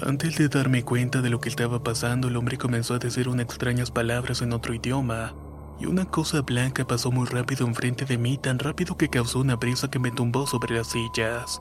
Antes 0.00 0.38
de 0.38 0.48
darme 0.48 0.84
cuenta 0.84 1.20
de 1.20 1.30
lo 1.30 1.40
que 1.40 1.48
estaba 1.48 1.82
pasando, 1.82 2.28
el 2.28 2.36
hombre 2.36 2.56
comenzó 2.56 2.94
a 2.94 2.98
decir 2.98 3.28
unas 3.28 3.44
extrañas 3.44 3.90
palabras 3.90 4.42
en 4.42 4.52
otro 4.52 4.72
idioma, 4.74 5.34
y 5.80 5.86
una 5.86 6.04
cosa 6.04 6.42
blanca 6.42 6.86
pasó 6.86 7.10
muy 7.10 7.26
rápido 7.26 7.66
enfrente 7.66 8.04
de 8.04 8.16
mí, 8.16 8.38
tan 8.38 8.58
rápido 8.58 8.96
que 8.96 9.08
causó 9.08 9.40
una 9.40 9.56
brisa 9.56 9.90
que 9.90 9.98
me 9.98 10.12
tumbó 10.12 10.46
sobre 10.46 10.76
las 10.76 10.88
sillas. 10.88 11.60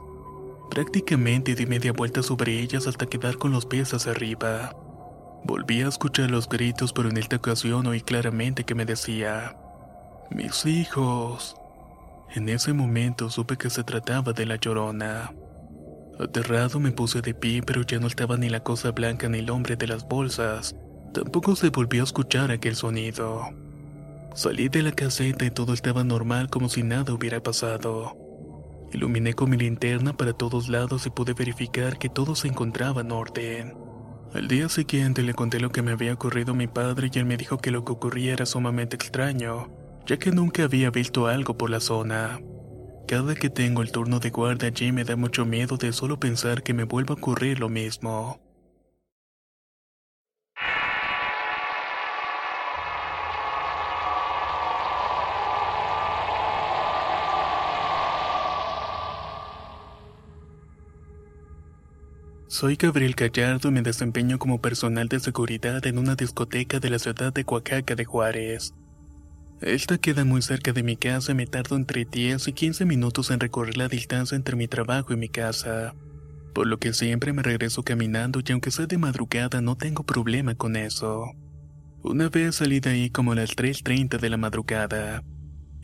Prácticamente 0.71 1.53
di 1.53 1.65
media 1.65 1.91
vuelta 1.91 2.23
sobre 2.23 2.61
ellas 2.61 2.87
hasta 2.87 3.05
quedar 3.05 3.37
con 3.37 3.51
los 3.51 3.65
pies 3.65 3.93
hacia 3.93 4.13
arriba. 4.13 4.73
Volví 5.43 5.81
a 5.81 5.89
escuchar 5.89 6.31
los 6.31 6.47
gritos, 6.47 6.93
pero 6.93 7.09
en 7.09 7.17
esta 7.17 7.35
ocasión 7.35 7.87
oí 7.87 7.99
claramente 7.99 8.63
que 8.63 8.73
me 8.73 8.85
decía, 8.85 9.57
Mis 10.29 10.65
hijos. 10.65 11.57
En 12.33 12.47
ese 12.47 12.71
momento 12.71 13.29
supe 13.29 13.57
que 13.57 13.69
se 13.69 13.83
trataba 13.83 14.31
de 14.31 14.45
la 14.45 14.55
llorona. 14.55 15.33
Aterrado 16.17 16.79
me 16.79 16.93
puse 16.93 17.19
de 17.19 17.33
pie, 17.33 17.61
pero 17.61 17.81
ya 17.81 17.99
no 17.99 18.07
estaba 18.07 18.37
ni 18.37 18.47
la 18.47 18.63
cosa 18.63 18.91
blanca 18.91 19.27
ni 19.27 19.39
el 19.39 19.49
hombre 19.49 19.75
de 19.75 19.87
las 19.87 20.07
bolsas. 20.07 20.73
Tampoco 21.13 21.57
se 21.57 21.69
volvió 21.69 22.03
a 22.03 22.05
escuchar 22.05 22.49
aquel 22.49 22.77
sonido. 22.77 23.49
Salí 24.35 24.69
de 24.69 24.83
la 24.83 24.93
caseta 24.93 25.43
y 25.43 25.51
todo 25.51 25.73
estaba 25.73 26.05
normal 26.05 26.49
como 26.49 26.69
si 26.69 26.81
nada 26.81 27.13
hubiera 27.13 27.43
pasado. 27.43 28.30
Iluminé 28.93 29.33
con 29.33 29.49
mi 29.49 29.57
linterna 29.57 30.13
para 30.13 30.33
todos 30.33 30.67
lados 30.67 31.05
y 31.05 31.09
pude 31.09 31.33
verificar 31.33 31.97
que 31.97 32.09
todo 32.09 32.35
se 32.35 32.47
encontraba 32.47 33.01
en 33.01 33.11
orden. 33.11 33.73
Al 34.33 34.47
día 34.47 34.69
siguiente 34.69 35.23
le 35.23 35.33
conté 35.33 35.59
lo 35.59 35.71
que 35.71 35.81
me 35.81 35.91
había 35.91 36.13
ocurrido 36.13 36.51
a 36.51 36.55
mi 36.55 36.67
padre 36.67 37.09
y 37.13 37.19
él 37.19 37.25
me 37.25 37.37
dijo 37.37 37.57
que 37.57 37.71
lo 37.71 37.83
que 37.85 37.91
ocurría 37.93 38.33
era 38.33 38.45
sumamente 38.45 38.95
extraño, 38.95 39.69
ya 40.05 40.17
que 40.17 40.31
nunca 40.31 40.63
había 40.63 40.89
visto 40.89 41.27
algo 41.27 41.57
por 41.57 41.69
la 41.69 41.79
zona. 41.79 42.39
Cada 43.07 43.35
que 43.35 43.49
tengo 43.49 43.81
el 43.81 43.91
turno 43.91 44.19
de 44.19 44.29
guardia 44.29 44.69
allí 44.69 44.91
me 44.91 45.03
da 45.03 45.15
mucho 45.15 45.45
miedo 45.45 45.77
de 45.77 45.91
solo 45.91 46.19
pensar 46.19 46.63
que 46.63 46.73
me 46.73 46.85
vuelva 46.85 47.15
a 47.15 47.17
ocurrir 47.17 47.59
lo 47.59 47.67
mismo. 47.67 48.39
Soy 62.51 62.75
Gabriel 62.75 63.15
Gallardo 63.15 63.69
y 63.69 63.71
me 63.71 63.81
desempeño 63.81 64.37
como 64.37 64.59
personal 64.59 65.07
de 65.07 65.21
seguridad 65.21 65.85
en 65.85 65.97
una 65.97 66.15
discoteca 66.15 66.81
de 66.81 66.89
la 66.89 66.99
ciudad 66.99 67.31
de 67.31 67.45
Oaxaca 67.47 67.95
de 67.95 68.03
Juárez. 68.03 68.73
Esta 69.61 69.97
queda 69.97 70.25
muy 70.25 70.41
cerca 70.41 70.73
de 70.73 70.83
mi 70.83 70.97
casa 70.97 71.31
y 71.31 71.35
me 71.35 71.47
tardo 71.47 71.77
entre 71.77 72.03
10 72.03 72.49
y 72.49 72.51
15 72.51 72.83
minutos 72.83 73.31
en 73.31 73.39
recorrer 73.39 73.77
la 73.77 73.87
distancia 73.87 74.35
entre 74.35 74.57
mi 74.57 74.67
trabajo 74.67 75.13
y 75.13 75.15
mi 75.15 75.29
casa. 75.29 75.95
Por 76.53 76.67
lo 76.67 76.77
que 76.77 76.91
siempre 76.91 77.31
me 77.31 77.41
regreso 77.41 77.83
caminando 77.83 78.41
y 78.45 78.51
aunque 78.51 78.69
sea 78.69 78.85
de 78.85 78.97
madrugada 78.97 79.61
no 79.61 79.77
tengo 79.77 80.03
problema 80.03 80.53
con 80.53 80.75
eso. 80.75 81.31
Una 82.03 82.27
vez 82.27 82.55
salí 82.55 82.81
de 82.81 82.89
ahí 82.89 83.09
como 83.09 83.31
a 83.31 83.35
las 83.35 83.55
3.30 83.55 84.19
de 84.19 84.29
la 84.29 84.35
madrugada. 84.35 85.23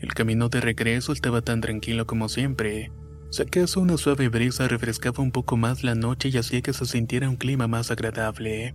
El 0.00 0.12
camino 0.12 0.50
de 0.50 0.60
regreso 0.60 1.14
estaba 1.14 1.40
tan 1.40 1.62
tranquilo 1.62 2.06
como 2.06 2.28
siempre. 2.28 2.92
Si 3.30 3.42
acaso 3.42 3.80
una 3.80 3.96
suave 3.98 4.28
brisa 4.28 4.68
refrescaba 4.68 5.22
un 5.22 5.32
poco 5.32 5.56
más 5.56 5.84
la 5.84 5.94
noche 5.94 6.30
y 6.30 6.38
hacía 6.38 6.62
que 6.62 6.72
se 6.72 6.86
sintiera 6.86 7.28
un 7.28 7.36
clima 7.36 7.68
más 7.68 7.90
agradable. 7.90 8.74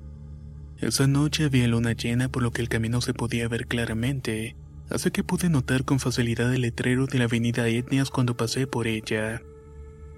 Esa 0.80 1.08
noche 1.08 1.46
había 1.46 1.68
luna 1.68 1.94
llena 1.94 2.30
por 2.30 2.44
lo 2.44 2.52
que 2.52 2.62
el 2.62 2.70
camino 2.70 3.02
se 3.02 3.14
podía 3.14 3.48
ver 3.48 3.68
claramente 3.68 4.56
así 4.90 5.12
que 5.12 5.24
pude 5.24 5.50
notar 5.50 5.86
con 5.86 6.00
facilidad 6.00 6.54
el 6.54 6.62
letrero 6.62 7.08
de 7.08 7.18
la 7.18 7.26
avenida 7.26 7.68
Etnias 7.68 8.10
cuando 8.10 8.38
pasé 8.38 8.68
por 8.68 8.88
ella. 8.88 9.42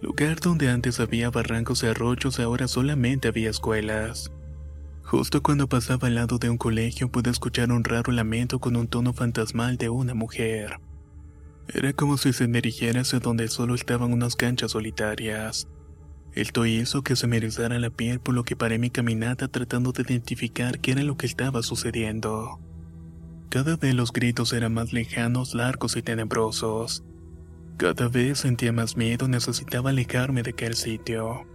Lugar 0.01 0.39
donde 0.39 0.69
antes 0.69 0.99
había 0.99 1.29
barrancos 1.29 1.83
y 1.83 1.87
arroyos, 1.87 2.39
ahora 2.39 2.67
solamente 2.67 3.29
había 3.29 3.49
escuelas. 3.49 4.31
Justo 5.03 5.41
cuando 5.41 5.67
pasaba 5.67 6.07
al 6.07 6.15
lado 6.15 6.37
de 6.39 6.49
un 6.49 6.57
colegio 6.57 7.09
pude 7.09 7.29
escuchar 7.29 7.71
un 7.71 7.83
raro 7.83 8.11
lamento 8.11 8.59
con 8.59 8.75
un 8.75 8.87
tono 8.87 9.13
fantasmal 9.13 9.77
de 9.77 9.89
una 9.89 10.13
mujer. 10.13 10.79
Era 11.67 11.93
como 11.93 12.17
si 12.17 12.31
se 12.33 12.47
dirigiera 12.47 13.01
hacia 13.01 13.19
donde 13.19 13.47
solo 13.47 13.75
estaban 13.75 14.13
unas 14.13 14.35
canchas 14.35 14.71
solitarias. 14.71 15.67
Esto 16.33 16.65
hizo 16.65 17.01
que 17.01 17.15
se 17.15 17.27
me 17.27 17.37
erizara 17.37 17.79
la 17.79 17.89
piel 17.89 18.19
por 18.19 18.35
lo 18.35 18.43
que 18.43 18.55
paré 18.55 18.77
mi 18.77 18.89
caminata 18.89 19.47
tratando 19.47 19.91
de 19.93 20.03
identificar 20.03 20.79
qué 20.79 20.91
era 20.91 21.03
lo 21.03 21.17
que 21.17 21.25
estaba 21.25 21.63
sucediendo. 21.63 22.59
Cada 23.49 23.77
vez 23.77 23.95
los 23.95 24.11
gritos 24.11 24.51
eran 24.51 24.73
más 24.73 24.91
lejanos, 24.91 25.55
largos 25.55 25.95
y 25.95 26.01
tenebrosos. 26.01 27.03
Cada 27.77 28.09
vez 28.09 28.39
sentía 28.39 28.73
más 28.73 28.97
miedo, 28.97 29.27
necesitaba 29.27 29.91
alejarme 29.91 30.43
de 30.43 30.51
aquel 30.51 30.75
sitio. 30.75 31.47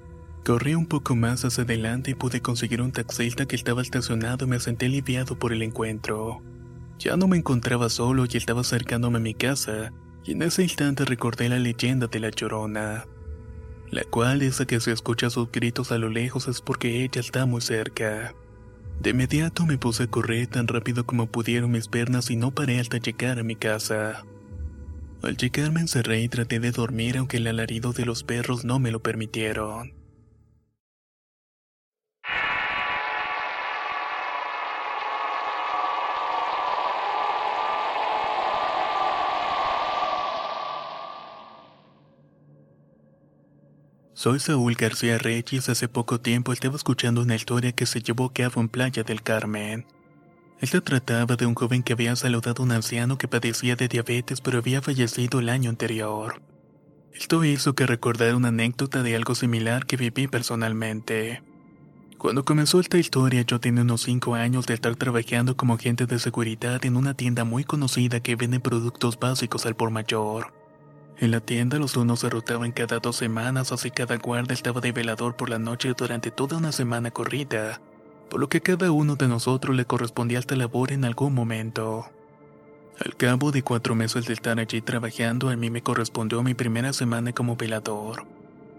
Corrí 0.45 0.75
un 0.75 0.87
poco 0.87 1.15
más 1.15 1.45
hacia 1.45 1.65
adelante 1.65 2.13
y 2.13 2.15
pude 2.15 2.41
conseguir 2.41 2.81
un 2.81 2.93
taxista 2.93 3.47
que 3.47 3.57
estaba 3.57 3.83
estacionado 3.83 4.47
y 4.47 4.49
me 4.49 4.61
senté 4.61 4.87
aliviado 4.87 5.39
por 5.39 5.53
el 5.53 5.63
encuentro. 5.63 6.43
Ya 7.01 7.17
no 7.17 7.29
me 7.29 7.39
encontraba 7.39 7.89
solo 7.89 8.27
y 8.31 8.37
estaba 8.37 8.61
acercándome 8.61 9.17
a 9.17 9.23
mi 9.23 9.33
casa, 9.33 9.91
y 10.23 10.33
en 10.33 10.43
ese 10.43 10.63
instante 10.63 11.07
recordé 11.07 11.49
la 11.49 11.59
leyenda 11.59 12.09
de 12.09 12.21
la 12.21 12.29
llorona, 12.29 13.07
la 13.91 14.05
cual 14.05 14.41
dice 14.41 14.67
que 14.67 14.81
si 14.81 14.91
escucha 14.91 15.31
sus 15.31 15.51
gritos 15.51 15.93
a 15.93 15.99
lo 15.99 16.11
lejos 16.11 16.47
es 16.47 16.61
porque 16.61 17.03
ella 17.03 17.23
está 17.23 17.47
muy 17.47 17.63
cerca. 17.63 18.35
De 19.01 19.11
inmediato 19.11 19.65
me 19.65 19.79
puse 19.79 20.03
a 20.03 20.07
correr 20.09 20.47
tan 20.49 20.69
rápido 20.69 21.07
como 21.07 21.27
pudieron 21.27 21.71
mis 21.71 21.89
piernas 21.89 22.31
y 22.31 22.37
no 22.37 22.51
paré 22.51 22.81
hasta 22.81 22.99
llegar 22.99 23.39
a 23.39 23.45
mi 23.45 23.57
casa. 23.57 24.27
Al 25.23 25.39
llegar 25.39 25.73
me 25.73 25.81
encerré 25.81 26.21
y 26.21 26.29
traté 26.29 26.61
de 26.61 26.71
dormir 26.71 27.17
aunque 27.17 27.39
el 27.39 27.47
alarido 27.47 27.95
de 27.95 28.05
los 28.05 28.25
perros 28.25 28.67
no 28.67 28.79
me 28.79 28.91
lo 28.91 29.03
permitieron. 29.03 30.00
Soy 44.21 44.39
Saúl 44.39 44.75
García 44.75 45.17
Reyes. 45.17 45.71
Hace 45.71 45.89
poco 45.89 46.21
tiempo 46.21 46.53
estaba 46.53 46.77
escuchando 46.77 47.23
una 47.23 47.37
historia 47.37 47.73
que 47.73 47.87
se 47.87 48.03
llevó 48.03 48.27
a 48.27 48.33
cabo 48.35 48.61
en 48.61 48.69
Playa 48.69 49.03
del 49.03 49.23
Carmen. 49.23 49.87
Esta 50.61 50.83
trataba 50.83 51.37
de 51.37 51.47
un 51.47 51.55
joven 51.55 51.83
que 51.83 51.95
había 51.95 52.15
saludado 52.17 52.63
a 52.63 52.67
un 52.67 52.73
anciano 52.73 53.17
que 53.17 53.29
padecía 53.29 53.77
de 53.77 53.89
diabetes 53.89 54.43
pero 54.43 54.59
había 54.59 54.83
fallecido 54.83 55.41
el 55.41 55.49
año 55.49 55.71
anterior. 55.71 56.43
Esto 57.15 57.43
hizo 57.47 57.75
que 57.75 57.87
recordara 57.87 58.37
una 58.37 58.49
anécdota 58.49 59.03
de 59.03 59.17
algo 59.17 59.35
similar 59.35 59.87
que 59.87 59.97
viví 59.97 60.29
personalmente. 60.29 61.43
Cuando 62.19 62.45
comenzó 62.45 62.79
esta 62.79 62.99
historia 62.99 63.41
yo 63.41 63.59
tenía 63.59 63.85
unos 63.85 64.03
5 64.03 64.35
años 64.35 64.67
de 64.67 64.75
estar 64.75 64.97
trabajando 64.97 65.57
como 65.57 65.77
agente 65.77 66.05
de 66.05 66.19
seguridad 66.19 66.85
en 66.85 66.99
una 66.99 67.15
tienda 67.15 67.45
muy 67.45 67.65
conocida 67.65 68.21
que 68.21 68.37
vende 68.37 68.61
productos 68.61 69.19
básicos 69.19 69.65
al 69.65 69.77
por 69.77 69.91
mayor. 69.91 70.60
En 71.21 71.31
la 71.33 71.41
tienda 71.41 71.79
los 71.79 71.99
unos 71.99 72.21
se 72.21 72.31
rotaban 72.31 72.73
cada 72.73 72.99
dos 72.99 73.17
semanas, 73.17 73.73
así 73.73 73.91
cada 73.91 74.17
guardia 74.17 74.55
estaba 74.55 74.81
de 74.81 74.91
velador 74.91 75.37
por 75.37 75.51
la 75.51 75.59
noche 75.59 75.93
durante 75.95 76.31
toda 76.31 76.57
una 76.57 76.73
semana 76.73 77.11
corrida, 77.11 77.79
por 78.31 78.41
lo 78.41 78.49
que 78.49 78.63
cada 78.63 78.91
uno 78.91 79.17
de 79.17 79.29
nosotros 79.29 79.77
le 79.77 79.85
correspondía 79.85 80.39
esta 80.39 80.57
labor 80.57 80.93
en 80.93 81.05
algún 81.05 81.35
momento. 81.35 82.07
Al 83.05 83.17
cabo 83.17 83.53
de 83.53 83.63
cuatro 83.63 83.95
meses 83.95 84.25
de 84.25 84.33
estar 84.33 84.59
allí 84.59 84.81
trabajando, 84.81 85.51
a 85.51 85.57
mí 85.57 85.69
me 85.69 85.83
correspondió 85.83 86.43
mi 86.43 86.55
primera 86.55 86.95
semana 86.95 87.35
como 87.35 87.55
velador. 87.55 88.25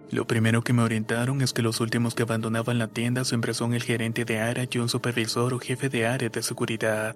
Lo 0.09 0.25
primero 0.25 0.63
que 0.63 0.73
me 0.73 0.81
orientaron 0.81 1.43
es 1.43 1.53
que 1.53 1.61
los 1.61 1.79
últimos 1.79 2.15
que 2.15 2.23
abandonaban 2.23 2.79
la 2.79 2.87
tienda 2.87 3.23
siempre 3.23 3.53
son 3.53 3.75
el 3.75 3.83
gerente 3.83 4.25
de 4.25 4.39
área 4.39 4.67
y 4.69 4.77
un 4.79 4.89
supervisor 4.89 5.53
o 5.53 5.59
jefe 5.59 5.89
de 5.89 6.07
área 6.07 6.29
de 6.29 6.41
seguridad. 6.41 7.15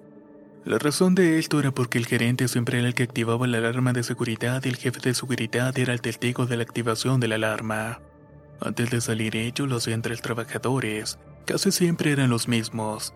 La 0.66 0.80
razón 0.80 1.14
de 1.14 1.38
esto 1.38 1.60
era 1.60 1.70
porque 1.70 1.96
el 1.96 2.06
gerente 2.06 2.48
siempre 2.48 2.80
era 2.80 2.88
el 2.88 2.94
que 2.94 3.04
activaba 3.04 3.46
la 3.46 3.58
alarma 3.58 3.92
de 3.92 4.02
seguridad 4.02 4.64
y 4.64 4.68
el 4.68 4.74
jefe 4.74 4.98
de 4.98 5.14
seguridad 5.14 5.78
era 5.78 5.92
el 5.92 6.00
testigo 6.00 6.44
de 6.46 6.56
la 6.56 6.64
activación 6.64 7.20
de 7.20 7.28
la 7.28 7.36
alarma. 7.36 8.00
Antes 8.60 8.90
de 8.90 9.00
salir 9.00 9.36
ellos 9.36 9.68
lo 9.68 9.76
hacían 9.76 10.02
tres 10.02 10.22
trabajadores, 10.22 11.20
casi 11.44 11.70
siempre 11.70 12.10
eran 12.10 12.30
los 12.30 12.48
mismos. 12.48 13.14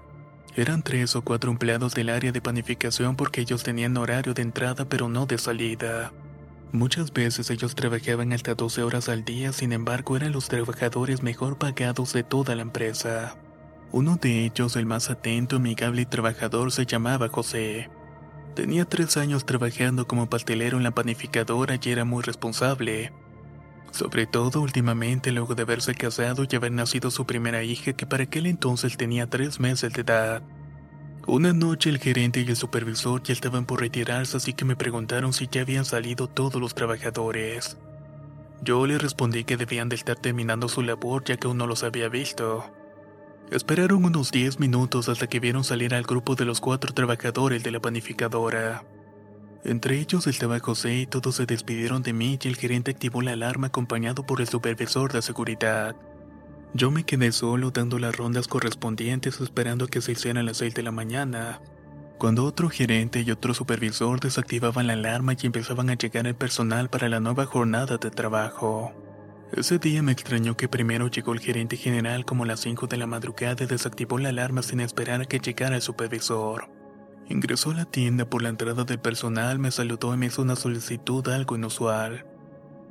Eran 0.54 0.82
tres 0.82 1.16
o 1.16 1.22
cuatro 1.22 1.50
empleados 1.50 1.92
del 1.92 2.10
área 2.10 2.30
de 2.30 2.40
panificación 2.40 3.16
porque 3.16 3.40
ellos 3.40 3.64
tenían 3.64 3.96
horario 3.96 4.32
de 4.32 4.42
entrada 4.42 4.88
pero 4.88 5.08
no 5.08 5.26
de 5.26 5.38
salida. 5.38 6.12
Muchas 6.70 7.12
veces 7.12 7.50
ellos 7.50 7.74
trabajaban 7.74 8.32
hasta 8.32 8.54
12 8.54 8.84
horas 8.84 9.08
al 9.08 9.24
día, 9.24 9.52
sin 9.52 9.72
embargo 9.72 10.16
eran 10.16 10.30
los 10.30 10.46
trabajadores 10.46 11.24
mejor 11.24 11.58
pagados 11.58 12.12
de 12.12 12.22
toda 12.22 12.54
la 12.54 12.62
empresa. 12.62 13.34
Uno 13.92 14.16
de 14.16 14.44
ellos, 14.44 14.76
el 14.76 14.86
más 14.86 15.10
atento, 15.10 15.56
amigable 15.56 16.02
y 16.02 16.06
trabajador, 16.06 16.70
se 16.70 16.86
llamaba 16.86 17.28
José. 17.28 17.90
Tenía 18.54 18.84
tres 18.84 19.16
años 19.16 19.44
trabajando 19.44 20.06
como 20.06 20.28
pastelero 20.28 20.76
en 20.76 20.84
la 20.84 20.92
panificadora 20.92 21.76
y 21.80 21.90
era 21.90 22.04
muy 22.04 22.22
responsable. 22.22 23.12
Sobre 23.90 24.26
todo 24.26 24.60
últimamente 24.60 25.32
luego 25.32 25.56
de 25.56 25.62
haberse 25.62 25.94
casado 25.94 26.46
y 26.48 26.54
haber 26.54 26.70
nacido 26.70 27.10
su 27.10 27.26
primera 27.26 27.64
hija 27.64 27.92
que 27.92 28.06
para 28.06 28.24
aquel 28.24 28.46
entonces 28.46 28.96
tenía 28.96 29.28
tres 29.28 29.58
meses 29.58 29.92
de 29.92 30.02
edad. 30.02 30.42
Una 31.26 31.52
noche 31.52 31.90
el 31.90 31.98
gerente 31.98 32.40
y 32.40 32.48
el 32.48 32.56
supervisor 32.56 33.22
ya 33.22 33.32
estaban 33.32 33.66
por 33.66 33.80
retirarse 33.80 34.36
así 34.36 34.52
que 34.52 34.64
me 34.64 34.76
preguntaron 34.76 35.32
si 35.32 35.48
ya 35.48 35.62
habían 35.62 35.84
salido 35.84 36.28
todos 36.28 36.60
los 36.60 36.74
trabajadores. 36.74 37.76
Yo 38.62 38.86
les 38.86 39.02
respondí 39.02 39.42
que 39.42 39.56
debían 39.56 39.88
de 39.88 39.96
estar 39.96 40.16
terminando 40.16 40.68
su 40.68 40.82
labor 40.82 41.24
ya 41.24 41.36
que 41.36 41.48
aún 41.48 41.58
no 41.58 41.66
los 41.66 41.82
había 41.82 42.08
visto. 42.08 42.70
Esperaron 43.50 44.04
unos 44.04 44.30
10 44.30 44.60
minutos 44.60 45.08
hasta 45.08 45.26
que 45.26 45.40
vieron 45.40 45.64
salir 45.64 45.92
al 45.92 46.04
grupo 46.04 46.36
de 46.36 46.44
los 46.44 46.60
cuatro 46.60 46.94
trabajadores 46.94 47.64
de 47.64 47.72
la 47.72 47.80
panificadora. 47.80 48.84
Entre 49.64 49.98
ellos 49.98 50.28
estaba 50.28 50.60
José 50.60 50.98
y 50.98 51.06
todos 51.06 51.34
se 51.34 51.46
despidieron 51.46 52.04
de 52.04 52.12
mí 52.12 52.38
y 52.40 52.46
el 52.46 52.54
gerente 52.54 52.92
activó 52.92 53.22
la 53.22 53.32
alarma 53.32 53.66
acompañado 53.66 54.24
por 54.24 54.40
el 54.40 54.46
supervisor 54.46 55.12
de 55.12 55.20
seguridad. 55.20 55.96
Yo 56.74 56.92
me 56.92 57.02
quedé 57.02 57.32
solo 57.32 57.72
dando 57.72 57.98
las 57.98 58.16
rondas 58.16 58.46
correspondientes 58.46 59.40
esperando 59.40 59.88
que 59.88 60.00
se 60.00 60.12
hicieran 60.12 60.46
las 60.46 60.58
6 60.58 60.72
de 60.74 60.84
la 60.84 60.92
mañana, 60.92 61.60
cuando 62.18 62.44
otro 62.44 62.70
gerente 62.70 63.22
y 63.22 63.32
otro 63.32 63.52
supervisor 63.52 64.20
desactivaban 64.20 64.86
la 64.86 64.92
alarma 64.92 65.32
y 65.32 65.46
empezaban 65.46 65.90
a 65.90 65.94
llegar 65.94 66.28
el 66.28 66.36
personal 66.36 66.88
para 66.88 67.08
la 67.08 67.18
nueva 67.18 67.46
jornada 67.46 67.98
de 67.98 68.12
trabajo. 68.12 68.92
Ese 69.52 69.80
día 69.80 70.00
me 70.00 70.12
extrañó 70.12 70.56
que 70.56 70.68
primero 70.68 71.08
llegó 71.08 71.32
el 71.32 71.40
gerente 71.40 71.76
general 71.76 72.24
como 72.24 72.44
a 72.44 72.46
las 72.46 72.60
5 72.60 72.86
de 72.86 72.96
la 72.96 73.08
madrugada 73.08 73.64
y 73.64 73.66
desactivó 73.66 74.16
la 74.18 74.28
alarma 74.28 74.62
sin 74.62 74.78
esperar 74.78 75.22
a 75.22 75.24
que 75.24 75.40
llegara 75.40 75.74
el 75.74 75.82
supervisor. 75.82 76.70
Ingresó 77.28 77.72
a 77.72 77.74
la 77.74 77.84
tienda 77.84 78.30
por 78.30 78.42
la 78.42 78.48
entrada 78.48 78.84
del 78.84 79.00
personal, 79.00 79.58
me 79.58 79.72
saludó 79.72 80.14
y 80.14 80.16
me 80.16 80.26
hizo 80.26 80.42
una 80.42 80.54
solicitud 80.54 81.26
algo 81.28 81.56
inusual. 81.56 82.26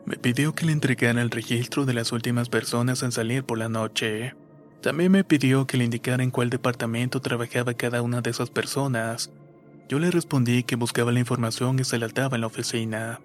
Me 0.05 0.17
pidió 0.17 0.53
que 0.53 0.65
le 0.65 0.73
entregara 0.73 1.21
el 1.21 1.31
registro 1.31 1.85
de 1.85 1.93
las 1.93 2.11
últimas 2.11 2.49
personas 2.49 3.03
en 3.03 3.13
salir 3.13 3.45
por 3.45 3.57
la 3.57 3.69
noche. 3.69 4.35
También 4.81 5.13
me 5.13 5.23
pidió 5.23 5.65
que 5.65 5.77
le 5.77 5.85
indicara 5.85 6.23
en 6.23 6.31
cuál 6.31 6.49
departamento 6.49 7.21
trabajaba 7.21 7.73
cada 7.73 8.01
una 8.01 8.19
de 8.19 8.31
esas 8.31 8.49
personas. 8.49 9.31
Yo 9.87 9.97
le 9.97 10.11
respondí 10.11 10.63
que 10.63 10.75
buscaba 10.75 11.13
la 11.13 11.19
información 11.19 11.79
y 11.79 11.85
se 11.85 11.97
la 11.97 12.09
daba 12.09 12.35
en 12.35 12.41
la 12.41 12.47
oficina. 12.47 13.21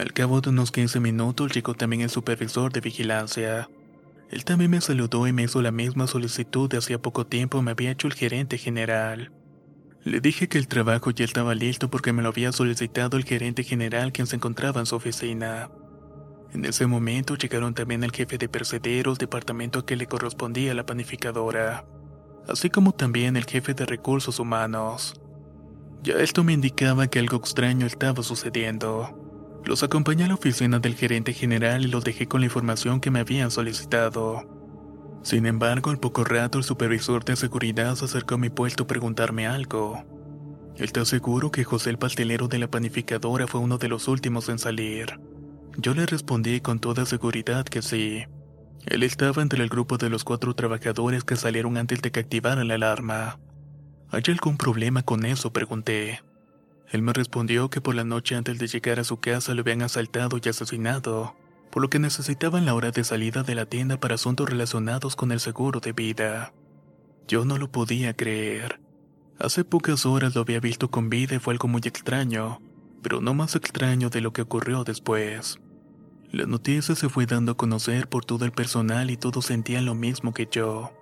Al 0.00 0.14
cabo 0.14 0.40
de 0.40 0.48
unos 0.48 0.72
15 0.72 0.98
minutos 0.98 1.52
llegó 1.52 1.74
también 1.74 2.00
el 2.00 2.08
supervisor 2.08 2.72
de 2.72 2.80
vigilancia. 2.80 3.68
Él 4.30 4.46
también 4.46 4.70
me 4.70 4.80
saludó 4.80 5.26
y 5.26 5.34
me 5.34 5.42
hizo 5.42 5.60
la 5.60 5.72
misma 5.72 6.06
solicitud 6.06 6.70
de 6.70 6.78
hacía 6.78 7.02
poco 7.02 7.26
tiempo 7.26 7.60
me 7.60 7.72
había 7.72 7.90
hecho 7.90 8.06
el 8.06 8.14
gerente 8.14 8.56
general. 8.56 9.30
Le 10.02 10.22
dije 10.22 10.48
que 10.48 10.56
el 10.56 10.68
trabajo 10.68 11.10
ya 11.10 11.26
estaba 11.26 11.54
listo 11.54 11.90
porque 11.90 12.14
me 12.14 12.22
lo 12.22 12.30
había 12.30 12.50
solicitado 12.50 13.18
el 13.18 13.24
gerente 13.24 13.62
general 13.62 14.10
quien 14.10 14.26
se 14.26 14.36
encontraba 14.36 14.80
en 14.80 14.86
su 14.86 14.96
oficina. 14.96 15.70
En 16.54 16.64
ese 16.64 16.86
momento 16.86 17.36
llegaron 17.36 17.74
también 17.74 18.02
el 18.02 18.12
jefe 18.12 18.38
de 18.38 18.48
percederos, 18.48 19.18
departamento 19.18 19.84
que 19.84 19.96
le 19.96 20.06
correspondía 20.06 20.72
a 20.72 20.74
la 20.74 20.86
panificadora, 20.86 21.84
así 22.48 22.70
como 22.70 22.92
también 22.92 23.36
el 23.36 23.44
jefe 23.44 23.74
de 23.74 23.84
recursos 23.84 24.38
humanos. 24.38 25.20
Ya 26.02 26.14
esto 26.14 26.42
me 26.42 26.54
indicaba 26.54 27.06
que 27.06 27.18
algo 27.18 27.36
extraño 27.36 27.84
estaba 27.84 28.22
sucediendo. 28.22 29.19
Los 29.64 29.82
acompañé 29.82 30.24
a 30.24 30.28
la 30.28 30.34
oficina 30.34 30.78
del 30.78 30.94
gerente 30.94 31.32
general 31.32 31.84
y 31.84 31.88
los 31.88 32.04
dejé 32.04 32.26
con 32.26 32.40
la 32.40 32.46
información 32.46 33.00
que 33.00 33.10
me 33.10 33.20
habían 33.20 33.50
solicitado. 33.50 34.46
Sin 35.22 35.46
embargo, 35.46 35.90
al 35.90 35.98
poco 35.98 36.24
rato 36.24 36.58
el 36.58 36.64
supervisor 36.64 37.24
de 37.24 37.36
seguridad 37.36 37.94
se 37.94 38.06
acercó 38.06 38.36
a 38.36 38.38
mi 38.38 38.48
puesto 38.48 38.84
a 38.84 38.86
preguntarme 38.86 39.46
algo. 39.46 40.02
¿Está 40.76 41.04
seguro 41.04 41.50
que 41.50 41.64
José 41.64 41.90
el 41.90 41.98
pastelero 41.98 42.48
de 42.48 42.58
la 42.58 42.70
panificadora 42.70 43.46
fue 43.46 43.60
uno 43.60 43.76
de 43.76 43.88
los 43.88 44.08
últimos 44.08 44.48
en 44.48 44.58
salir? 44.58 45.20
Yo 45.76 45.94
le 45.94 46.06
respondí 46.06 46.60
con 46.60 46.80
toda 46.80 47.04
seguridad 47.04 47.66
que 47.66 47.82
sí. 47.82 48.24
Él 48.86 49.02
estaba 49.02 49.42
entre 49.42 49.62
el 49.62 49.68
grupo 49.68 49.98
de 49.98 50.08
los 50.08 50.24
cuatro 50.24 50.54
trabajadores 50.54 51.22
que 51.22 51.36
salieron 51.36 51.76
antes 51.76 52.00
de 52.00 52.10
que 52.10 52.20
activaran 52.20 52.66
la 52.66 52.74
alarma. 52.74 53.38
¿Hay 54.10 54.22
algún 54.28 54.56
problema 54.56 55.02
con 55.02 55.26
eso? 55.26 55.52
pregunté. 55.52 56.20
Él 56.90 57.02
me 57.02 57.12
respondió 57.12 57.70
que 57.70 57.80
por 57.80 57.94
la 57.94 58.04
noche 58.04 58.34
antes 58.34 58.58
de 58.58 58.66
llegar 58.66 58.98
a 58.98 59.04
su 59.04 59.18
casa 59.18 59.54
lo 59.54 59.60
habían 59.60 59.82
asaltado 59.82 60.38
y 60.42 60.48
asesinado, 60.48 61.36
por 61.70 61.82
lo 61.82 61.88
que 61.88 62.00
necesitaban 62.00 62.66
la 62.66 62.74
hora 62.74 62.90
de 62.90 63.04
salida 63.04 63.44
de 63.44 63.54
la 63.54 63.66
tienda 63.66 63.98
para 63.98 64.16
asuntos 64.16 64.48
relacionados 64.48 65.14
con 65.14 65.30
el 65.30 65.38
seguro 65.38 65.78
de 65.78 65.92
vida. 65.92 66.52
Yo 67.28 67.44
no 67.44 67.58
lo 67.58 67.70
podía 67.70 68.14
creer. 68.14 68.80
Hace 69.38 69.64
pocas 69.64 70.04
horas 70.04 70.34
lo 70.34 70.40
había 70.40 70.58
visto 70.58 70.90
con 70.90 71.08
vida 71.08 71.36
y 71.36 71.38
fue 71.38 71.54
algo 71.54 71.68
muy 71.68 71.80
extraño, 71.84 72.60
pero 73.02 73.20
no 73.20 73.34
más 73.34 73.54
extraño 73.54 74.10
de 74.10 74.20
lo 74.20 74.32
que 74.32 74.42
ocurrió 74.42 74.82
después. 74.82 75.60
La 76.32 76.46
noticia 76.46 76.94
se 76.94 77.08
fue 77.08 77.26
dando 77.26 77.52
a 77.52 77.56
conocer 77.56 78.08
por 78.08 78.24
todo 78.24 78.44
el 78.44 78.52
personal 78.52 79.10
y 79.10 79.16
todos 79.16 79.46
sentían 79.46 79.84
lo 79.84 79.94
mismo 79.94 80.34
que 80.34 80.48
yo. 80.50 80.92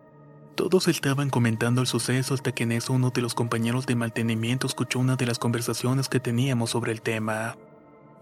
Todos 0.58 0.88
estaban 0.88 1.30
comentando 1.30 1.82
el 1.82 1.86
suceso 1.86 2.34
hasta 2.34 2.50
que 2.50 2.64
en 2.64 2.72
eso 2.72 2.92
uno 2.92 3.10
de 3.10 3.22
los 3.22 3.36
compañeros 3.36 3.86
de 3.86 3.94
mantenimiento 3.94 4.66
escuchó 4.66 4.98
una 4.98 5.14
de 5.14 5.24
las 5.24 5.38
conversaciones 5.38 6.08
que 6.08 6.18
teníamos 6.18 6.70
sobre 6.70 6.90
el 6.90 7.00
tema. 7.00 7.56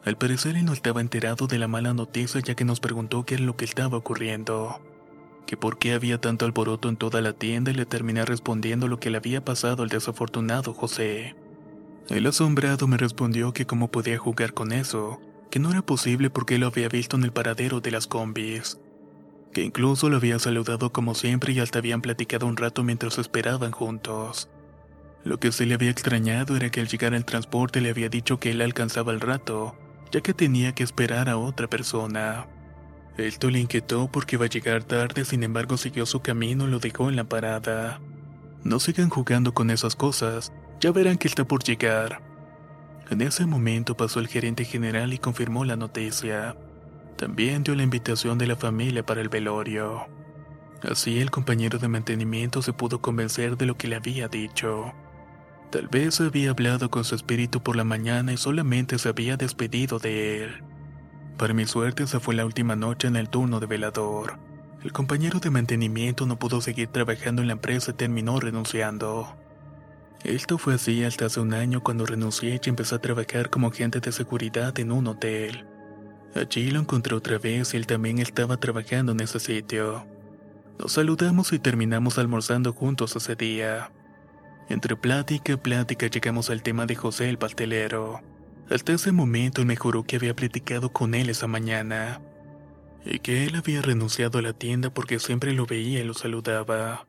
Al 0.04 0.18
parecer 0.18 0.54
él 0.54 0.66
no 0.66 0.74
estaba 0.74 1.00
enterado 1.00 1.46
de 1.46 1.58
la 1.58 1.66
mala 1.66 1.94
noticia 1.94 2.42
ya 2.42 2.54
que 2.54 2.66
nos 2.66 2.78
preguntó 2.78 3.24
qué 3.24 3.36
era 3.36 3.44
lo 3.44 3.56
que 3.56 3.64
estaba 3.64 3.96
ocurriendo. 3.96 4.82
Que 5.46 5.56
por 5.56 5.78
qué 5.78 5.94
había 5.94 6.20
tanto 6.20 6.44
alboroto 6.44 6.90
en 6.90 6.98
toda 6.98 7.22
la 7.22 7.32
tienda 7.32 7.70
y 7.70 7.74
le 7.74 7.86
terminé 7.86 8.22
respondiendo 8.26 8.86
lo 8.86 9.00
que 9.00 9.08
le 9.08 9.16
había 9.16 9.42
pasado 9.42 9.82
al 9.82 9.88
desafortunado 9.88 10.74
José. 10.74 11.34
El 12.10 12.26
asombrado 12.26 12.86
me 12.86 12.98
respondió 12.98 13.54
que 13.54 13.64
cómo 13.64 13.90
podía 13.90 14.18
jugar 14.18 14.52
con 14.52 14.72
eso, 14.72 15.22
que 15.50 15.58
no 15.58 15.70
era 15.70 15.80
posible 15.80 16.28
porque 16.28 16.58
lo 16.58 16.66
había 16.66 16.90
visto 16.90 17.16
en 17.16 17.24
el 17.24 17.32
paradero 17.32 17.80
de 17.80 17.92
las 17.92 18.06
combis 18.06 18.78
que 19.56 19.62
incluso 19.62 20.10
lo 20.10 20.18
había 20.18 20.38
saludado 20.38 20.92
como 20.92 21.14
siempre 21.14 21.54
y 21.54 21.60
hasta 21.60 21.78
habían 21.78 22.02
platicado 22.02 22.46
un 22.46 22.58
rato 22.58 22.82
mientras 22.82 23.16
esperaban 23.16 23.72
juntos. 23.72 24.50
Lo 25.24 25.40
que 25.40 25.50
se 25.50 25.64
le 25.64 25.72
había 25.72 25.88
extrañado 25.88 26.56
era 26.56 26.68
que 26.68 26.80
al 26.80 26.88
llegar 26.88 27.14
al 27.14 27.24
transporte 27.24 27.80
le 27.80 27.88
había 27.88 28.10
dicho 28.10 28.38
que 28.38 28.50
él 28.50 28.60
alcanzaba 28.60 29.12
el 29.14 29.20
rato, 29.22 29.74
ya 30.12 30.20
que 30.20 30.34
tenía 30.34 30.74
que 30.74 30.82
esperar 30.82 31.30
a 31.30 31.38
otra 31.38 31.68
persona. 31.68 32.46
Esto 33.16 33.48
le 33.48 33.58
inquietó 33.60 34.10
porque 34.12 34.36
iba 34.36 34.44
a 34.44 34.50
llegar 34.50 34.84
tarde, 34.84 35.24
sin 35.24 35.42
embargo 35.42 35.78
siguió 35.78 36.04
su 36.04 36.20
camino 36.20 36.68
y 36.68 36.70
lo 36.70 36.78
dejó 36.78 37.08
en 37.08 37.16
la 37.16 37.24
parada. 37.24 38.02
No 38.62 38.78
sigan 38.78 39.08
jugando 39.08 39.54
con 39.54 39.70
esas 39.70 39.96
cosas, 39.96 40.52
ya 40.80 40.92
verán 40.92 41.16
que 41.16 41.28
está 41.28 41.46
por 41.46 41.64
llegar. 41.64 42.20
En 43.08 43.22
ese 43.22 43.46
momento 43.46 43.96
pasó 43.96 44.20
el 44.20 44.28
gerente 44.28 44.66
general 44.66 45.14
y 45.14 45.18
confirmó 45.18 45.64
la 45.64 45.76
noticia. 45.76 46.54
También 47.16 47.62
dio 47.62 47.74
la 47.74 47.82
invitación 47.82 48.36
de 48.36 48.46
la 48.46 48.56
familia 48.56 49.04
para 49.04 49.22
el 49.22 49.30
velorio. 49.30 50.06
Así 50.82 51.18
el 51.18 51.30
compañero 51.30 51.78
de 51.78 51.88
mantenimiento 51.88 52.60
se 52.60 52.74
pudo 52.74 53.00
convencer 53.00 53.56
de 53.56 53.64
lo 53.64 53.76
que 53.78 53.88
le 53.88 53.96
había 53.96 54.28
dicho. 54.28 54.92
Tal 55.70 55.88
vez 55.88 56.20
había 56.20 56.50
hablado 56.50 56.90
con 56.90 57.04
su 57.04 57.14
espíritu 57.14 57.62
por 57.62 57.74
la 57.74 57.84
mañana 57.84 58.32
y 58.32 58.36
solamente 58.36 58.98
se 58.98 59.08
había 59.08 59.36
despedido 59.36 59.98
de 59.98 60.44
él. 60.44 60.62
Para 61.38 61.54
mi 61.54 61.64
suerte 61.66 62.02
esa 62.02 62.20
fue 62.20 62.34
la 62.34 62.44
última 62.44 62.76
noche 62.76 63.08
en 63.08 63.16
el 63.16 63.30
turno 63.30 63.60
de 63.60 63.66
velador. 63.66 64.38
El 64.84 64.92
compañero 64.92 65.40
de 65.40 65.50
mantenimiento 65.50 66.26
no 66.26 66.38
pudo 66.38 66.60
seguir 66.60 66.88
trabajando 66.88 67.40
en 67.40 67.48
la 67.48 67.54
empresa 67.54 67.92
y 67.92 67.94
terminó 67.94 68.38
renunciando. 68.38 69.36
Esto 70.22 70.58
fue 70.58 70.74
así 70.74 71.02
hasta 71.02 71.26
hace 71.26 71.40
un 71.40 71.54
año 71.54 71.82
cuando 71.82 72.04
renuncié 72.04 72.60
y 72.62 72.68
empecé 72.68 72.94
a 72.94 73.00
trabajar 73.00 73.48
como 73.48 73.68
agente 73.68 74.00
de 74.00 74.12
seguridad 74.12 74.78
en 74.78 74.92
un 74.92 75.06
hotel. 75.06 75.66
Allí 76.36 76.70
lo 76.70 76.80
encontré 76.80 77.14
otra 77.14 77.38
vez 77.38 77.72
y 77.72 77.78
él 77.78 77.86
también 77.86 78.18
estaba 78.18 78.58
trabajando 78.58 79.12
en 79.12 79.20
ese 79.20 79.40
sitio. 79.40 80.06
Nos 80.78 80.92
saludamos 80.92 81.50
y 81.54 81.58
terminamos 81.58 82.18
almorzando 82.18 82.74
juntos 82.74 83.16
ese 83.16 83.36
día. 83.36 83.90
Entre 84.68 84.96
plática 84.96 85.54
y 85.54 85.56
plática 85.56 86.08
llegamos 86.08 86.50
al 86.50 86.62
tema 86.62 86.84
de 86.84 86.94
José 86.94 87.30
el 87.30 87.38
pastelero. 87.38 88.20
Hasta 88.68 88.92
ese 88.92 89.12
momento 89.12 89.64
me 89.64 89.76
juró 89.76 90.02
que 90.04 90.16
había 90.16 90.36
platicado 90.36 90.92
con 90.92 91.14
él 91.14 91.30
esa 91.30 91.46
mañana. 91.46 92.20
Y 93.06 93.20
que 93.20 93.46
él 93.46 93.54
había 93.54 93.80
renunciado 93.80 94.38
a 94.38 94.42
la 94.42 94.52
tienda 94.52 94.90
porque 94.90 95.18
siempre 95.18 95.54
lo 95.54 95.64
veía 95.64 96.00
y 96.00 96.04
lo 96.04 96.12
saludaba. 96.12 97.06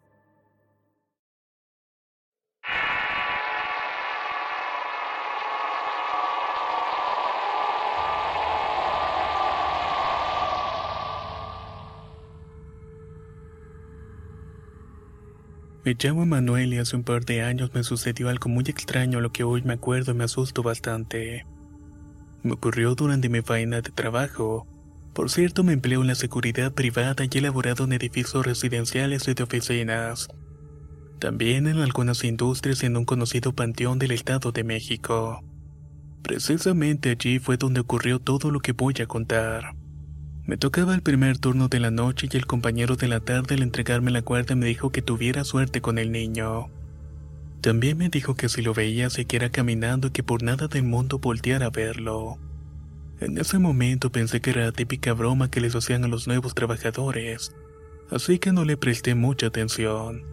Me 15.87 15.95
llamo 15.97 16.25
Manuel 16.25 16.73
y 16.73 16.79
hace 16.79 16.97
un 16.97 17.03
par 17.03 17.23
de 17.23 17.43
años 17.43 17.71
me 17.73 17.81
sucedió 17.81 18.27
algo 18.27 18.49
muy 18.49 18.65
extraño, 18.67 19.21
lo 19.21 19.31
que 19.31 19.45
hoy 19.45 19.61
me 19.61 19.75
acuerdo 19.75 20.11
y 20.11 20.15
me 20.15 20.25
asusto 20.25 20.61
bastante. 20.61 21.45
Me 22.43 22.51
ocurrió 22.51 22.93
durante 22.93 23.29
mi 23.29 23.39
faena 23.41 23.79
de 23.79 23.89
trabajo. 23.91 24.67
Por 25.13 25.29
cierto, 25.29 25.63
me 25.63 25.71
empleo 25.71 26.01
en 26.01 26.07
la 26.07 26.15
seguridad 26.15 26.73
privada 26.73 27.23
y 27.23 27.29
he 27.33 27.37
elaborado 27.37 27.85
en 27.85 27.93
edificios 27.93 28.45
residenciales 28.45 29.29
y 29.29 29.33
de 29.33 29.43
oficinas. 29.43 30.27
También 31.19 31.67
en 31.67 31.77
algunas 31.77 32.21
industrias 32.25 32.83
en 32.83 32.97
un 32.97 33.05
conocido 33.05 33.55
panteón 33.55 33.97
del 33.97 34.11
Estado 34.11 34.51
de 34.51 34.65
México. 34.65 35.41
Precisamente 36.21 37.11
allí 37.11 37.39
fue 37.39 37.55
donde 37.55 37.79
ocurrió 37.79 38.19
todo 38.19 38.51
lo 38.51 38.59
que 38.59 38.73
voy 38.73 38.95
a 39.01 39.07
contar. 39.07 39.76
Me 40.47 40.55
tocaba 40.55 40.95
el 40.95 41.01
primer 41.01 41.37
turno 41.37 41.67
de 41.67 41.81
la 41.81 41.91
noche 41.91 42.29
y 42.31 42.37
el 42.37 42.45
compañero 42.45 42.95
de 42.95 43.09
la 43.09 43.19
tarde 43.19 43.55
al 43.55 43.63
entregarme 43.63 44.11
la 44.11 44.21
cuerda 44.21 44.55
me 44.55 44.65
dijo 44.65 44.93
que 44.93 45.01
tuviera 45.01 45.43
suerte 45.43 45.81
con 45.81 45.97
el 45.97 46.09
niño. 46.13 46.69
También 47.59 47.97
me 47.97 48.07
dijo 48.07 48.35
que 48.35 48.47
si 48.47 48.61
lo 48.61 48.73
veía 48.73 49.09
siguiera 49.09 49.49
caminando 49.49 50.07
y 50.07 50.11
que 50.11 50.23
por 50.23 50.43
nada 50.43 50.69
del 50.69 50.83
mundo 50.83 51.19
volteara 51.19 51.65
a 51.65 51.69
verlo. 51.69 52.37
En 53.19 53.37
ese 53.37 53.59
momento 53.59 54.09
pensé 54.09 54.39
que 54.39 54.51
era 54.51 54.63
la 54.63 54.71
típica 54.71 55.11
broma 55.11 55.51
que 55.51 55.59
les 55.59 55.75
hacían 55.75 56.05
a 56.05 56.07
los 56.07 56.27
nuevos 56.27 56.55
trabajadores, 56.55 57.53
así 58.09 58.39
que 58.39 58.53
no 58.53 58.63
le 58.63 58.77
presté 58.77 59.15
mucha 59.15 59.47
atención. 59.47 60.23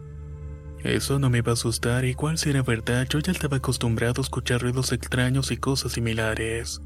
Eso 0.81 1.19
no 1.19 1.29
me 1.29 1.39
iba 1.39 1.51
a 1.51 1.55
asustar, 1.55 2.05
igual 2.05 2.37
si 2.37 2.51
era 2.51 2.61
verdad, 2.61 3.05
yo 3.09 3.19
ya 3.19 3.33
estaba 3.33 3.57
acostumbrado 3.57 4.21
a 4.21 4.23
escuchar 4.23 4.61
ruidos 4.61 4.93
extraños 4.93 5.51
y 5.51 5.57
cosas 5.57 5.91
similares. 5.91 6.79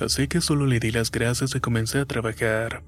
Así 0.00 0.28
que 0.28 0.40
solo 0.40 0.66
le 0.66 0.80
di 0.80 0.90
las 0.90 1.10
gracias 1.10 1.54
y 1.54 1.60
comencé 1.60 1.98
a 2.00 2.06
trabajar. 2.06 2.82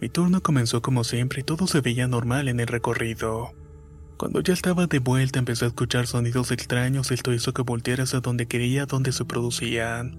Mi 0.00 0.08
turno 0.08 0.42
comenzó 0.42 0.82
como 0.82 1.04
siempre 1.04 1.40
y 1.40 1.44
todo 1.44 1.66
se 1.66 1.80
veía 1.80 2.08
normal 2.08 2.48
en 2.48 2.60
el 2.60 2.66
recorrido. 2.66 3.52
Cuando 4.16 4.40
ya 4.40 4.52
estaba 4.52 4.86
de 4.86 4.98
vuelta 5.00 5.38
empecé 5.38 5.64
a 5.64 5.68
escuchar 5.68 6.06
sonidos 6.06 6.52
extraños 6.52 7.10
esto 7.10 7.32
hizo 7.32 7.52
que 7.52 7.62
volteara 7.62 8.04
hacia 8.04 8.20
donde 8.20 8.46
quería 8.46 8.86
donde 8.86 9.12
se 9.12 9.24
producían. 9.24 10.16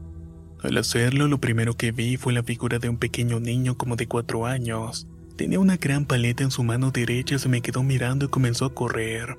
Al 0.61 0.77
hacerlo, 0.77 1.27
lo 1.27 1.39
primero 1.39 1.75
que 1.75 1.91
vi 1.91 2.15
fue 2.15 2.31
la 2.31 2.43
figura 2.43 2.79
de 2.79 2.87
un 2.87 2.97
pequeño 2.97 3.39
niño 3.41 3.77
como 3.77 3.97
de 3.97 4.07
cuatro 4.07 4.45
años. 4.45 5.07
Tenía 5.35 5.59
una 5.59 5.77
gran 5.77 6.05
paleta 6.05 6.43
en 6.43 6.51
su 6.51 6.63
mano 6.63 6.91
derecha, 6.91 7.39
se 7.39 7.49
me 7.49 7.61
quedó 7.61 7.83
mirando 7.83 8.25
y 8.25 8.29
comenzó 8.29 8.65
a 8.65 8.73
correr. 8.73 9.37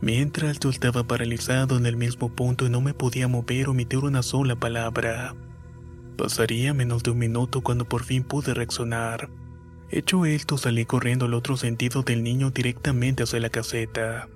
Mientras 0.00 0.60
yo 0.60 0.70
estaba 0.70 1.04
paralizado 1.04 1.76
en 1.76 1.86
el 1.86 1.96
mismo 1.96 2.34
punto 2.34 2.66
y 2.66 2.70
no 2.70 2.80
me 2.80 2.94
podía 2.94 3.26
mover 3.26 3.68
o 3.68 3.72
emitir 3.72 4.00
una 4.00 4.22
sola 4.22 4.54
palabra. 4.54 5.34
Pasaría 6.16 6.74
menos 6.74 7.02
de 7.02 7.10
un 7.10 7.18
minuto 7.18 7.60
cuando 7.60 7.84
por 7.86 8.04
fin 8.04 8.22
pude 8.22 8.54
reaccionar. 8.54 9.28
Hecho 9.90 10.24
esto, 10.26 10.58
salí 10.58 10.84
corriendo 10.86 11.26
al 11.26 11.34
otro 11.34 11.56
sentido 11.56 12.02
del 12.02 12.22
niño 12.22 12.50
directamente 12.50 13.22
hacia 13.24 13.40
la 13.40 13.50
caseta, 13.50 14.28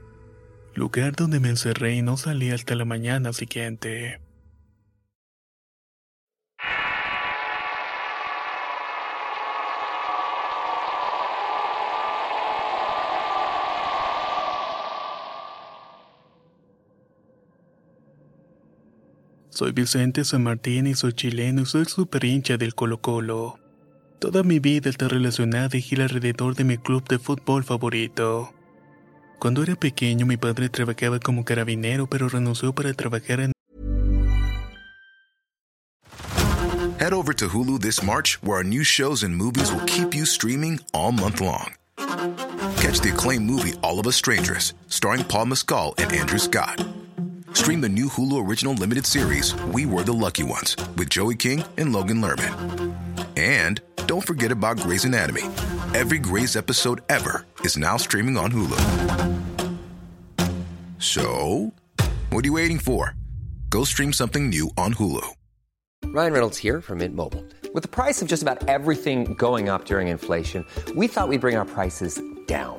lugar 0.74 1.16
donde 1.16 1.40
me 1.40 1.48
encerré 1.48 1.94
y 1.96 2.02
no 2.02 2.16
salí 2.16 2.50
hasta 2.50 2.74
la 2.74 2.84
mañana 2.84 3.32
siguiente. 3.32 4.20
Soy 19.58 19.72
Vicente 19.72 20.24
San 20.24 20.44
Martín 20.44 20.86
y 20.86 20.94
soy 20.94 21.14
chileno 21.14 21.62
y 21.62 21.66
soy 21.66 21.84
super 21.84 22.24
hincha 22.24 22.56
del 22.56 22.76
Colo 22.76 23.00
Colo. 23.00 23.58
Toda 24.20 24.44
mi 24.44 24.60
vida 24.60 24.88
está 24.88 25.08
relacionada 25.08 25.76
y 25.76 25.82
gira 25.82 26.04
alrededor 26.04 26.54
de 26.54 26.62
mi 26.62 26.78
club 26.78 27.08
de 27.08 27.18
fútbol 27.18 27.64
favorito. 27.64 28.54
Cuando 29.40 29.64
era 29.64 29.74
pequeño 29.74 30.26
mi 30.26 30.36
padre 30.36 30.68
trabajaba 30.68 31.18
como 31.18 31.44
carabinero 31.44 32.06
pero 32.06 32.28
renunció 32.28 32.72
para 32.72 32.94
trabajar 32.94 33.40
en 33.40 33.52
Head 37.00 37.12
over 37.12 37.34
to 37.34 37.48
Hulu 37.48 37.80
this 37.80 38.00
March, 38.00 38.38
where 38.40 38.58
our 38.58 38.64
new 38.64 38.84
shows 38.84 39.24
and 39.24 39.34
movies 39.34 39.72
will 39.72 39.84
keep 39.86 40.14
you 40.14 40.24
streaming 40.24 40.78
all 40.94 41.10
month 41.10 41.40
long. 41.40 41.74
Catch 42.76 43.00
the 43.00 43.10
acclaimed 43.10 43.44
movie 43.44 43.74
All 43.82 43.98
of 43.98 44.06
Us 44.06 44.14
Strangers, 44.14 44.74
starring 44.86 45.24
Paul 45.24 45.46
Mescal 45.46 45.94
and 45.98 46.12
Andrew 46.12 46.38
Scott. 46.38 46.80
Stream 47.58 47.80
the 47.80 47.88
new 47.88 48.06
Hulu 48.06 48.48
original 48.48 48.72
limited 48.74 49.04
series 49.04 49.52
We 49.74 49.84
Were 49.84 50.04
the 50.04 50.12
Lucky 50.12 50.44
Ones 50.44 50.76
with 50.96 51.10
Joey 51.10 51.34
King 51.34 51.64
and 51.76 51.92
Logan 51.92 52.22
Lerman. 52.22 52.94
And 53.36 53.80
don't 54.06 54.24
forget 54.24 54.52
about 54.52 54.78
Grey's 54.78 55.04
Anatomy. 55.04 55.42
Every 55.92 56.20
Grey's 56.20 56.54
episode 56.54 57.00
ever 57.08 57.44
is 57.64 57.76
now 57.76 57.96
streaming 57.96 58.36
on 58.38 58.52
Hulu. 58.52 58.78
So, 61.00 61.72
what 62.30 62.44
are 62.44 62.48
you 62.48 62.52
waiting 62.52 62.78
for? 62.78 63.16
Go 63.70 63.82
stream 63.82 64.12
something 64.12 64.48
new 64.48 64.70
on 64.78 64.94
Hulu. 64.94 65.26
Ryan 66.06 66.32
Reynolds 66.32 66.58
here 66.58 66.80
from 66.80 66.98
Mint 66.98 67.16
Mobile. 67.16 67.44
With 67.74 67.82
the 67.82 67.88
price 67.88 68.22
of 68.22 68.28
just 68.28 68.40
about 68.40 68.68
everything 68.68 69.34
going 69.34 69.68
up 69.68 69.84
during 69.84 70.06
inflation, 70.06 70.64
we 70.94 71.08
thought 71.08 71.26
we'd 71.26 71.40
bring 71.40 71.56
our 71.56 71.64
prices 71.66 72.22
down. 72.46 72.78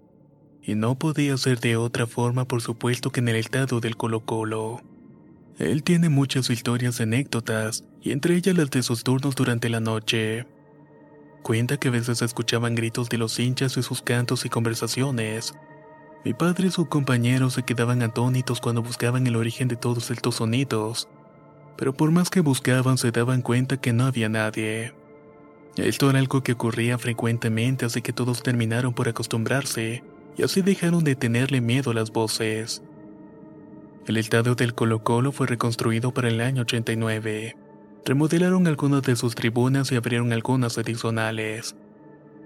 Y 0.63 0.75
no 0.75 0.95
podía 0.95 1.37
ser 1.37 1.59
de 1.59 1.77
otra 1.77 2.07
forma 2.07 2.45
por 2.45 2.61
supuesto 2.61 3.11
que 3.11 3.19
en 3.19 3.29
el 3.29 3.35
estado 3.35 3.79
del 3.79 3.97
Colo 3.97 4.21
Colo. 4.21 4.81
Él 5.57 5.83
tiene 5.83 6.09
muchas 6.09 6.49
historias 6.49 6.99
y 6.99 7.03
anécdotas, 7.03 7.83
y 8.01 8.11
entre 8.11 8.35
ellas 8.35 8.57
las 8.57 8.69
de 8.71 8.83
sus 8.83 9.03
turnos 9.03 9.35
durante 9.35 9.69
la 9.69 9.79
noche. 9.79 10.47
Cuenta 11.43 11.77
que 11.77 11.87
a 11.87 11.91
veces 11.91 12.21
escuchaban 12.21 12.75
gritos 12.75 13.09
de 13.09 13.17
los 13.17 13.39
hinchas 13.39 13.77
y 13.77 13.83
sus 13.83 14.01
cantos 14.01 14.45
y 14.45 14.49
conversaciones. 14.49 15.55
Mi 16.23 16.33
padre 16.33 16.67
y 16.67 16.71
sus 16.71 16.87
compañeros 16.87 17.53
se 17.53 17.63
quedaban 17.63 18.03
atónitos 18.03 18.61
cuando 18.61 18.83
buscaban 18.83 19.25
el 19.25 19.35
origen 19.35 19.67
de 19.67 19.75
todos 19.75 20.11
estos 20.11 20.35
sonidos, 20.35 21.07
pero 21.77 21.93
por 21.93 22.11
más 22.11 22.29
que 22.29 22.41
buscaban 22.41 22.99
se 22.99 23.11
daban 23.11 23.41
cuenta 23.41 23.77
que 23.77 23.91
no 23.91 24.05
había 24.05 24.29
nadie. 24.29 24.93
Esto 25.77 26.09
era 26.09 26.19
algo 26.19 26.43
que 26.43 26.51
ocurría 26.51 26.97
frecuentemente, 26.99 27.85
así 27.85 28.01
que 28.01 28.13
todos 28.13 28.43
terminaron 28.43 28.93
por 28.93 29.09
acostumbrarse, 29.09 30.03
y 30.37 30.43
así 30.43 30.61
dejaron 30.61 31.03
de 31.03 31.15
tenerle 31.15 31.61
miedo 31.61 31.91
a 31.91 31.93
las 31.93 32.11
voces. 32.11 32.81
El 34.07 34.17
estadio 34.17 34.55
del 34.55 34.73
Colo 34.73 35.03
Colo 35.03 35.31
fue 35.31 35.47
reconstruido 35.47 36.11
para 36.13 36.29
el 36.29 36.41
año 36.41 36.63
89. 36.63 37.55
Remodelaron 38.03 38.65
algunas 38.67 39.03
de 39.03 39.15
sus 39.15 39.35
tribunas 39.35 39.91
y 39.91 39.95
abrieron 39.95 40.33
algunas 40.33 40.77
adicionales. 40.77 41.75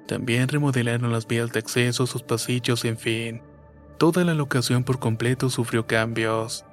También 0.05 0.49
remodelaron 0.49 1.11
las 1.11 1.27
vías 1.27 1.51
de 1.51 1.59
acceso, 1.59 2.05
sus 2.05 2.23
pasillos, 2.23 2.83
en 2.83 2.97
fin. 2.97 3.41
Toda 3.97 4.25
la 4.25 4.33
locación 4.33 4.83
por 4.83 4.99
completo 4.99 5.49
sufrió 5.49 5.87
cambios. 5.87 6.65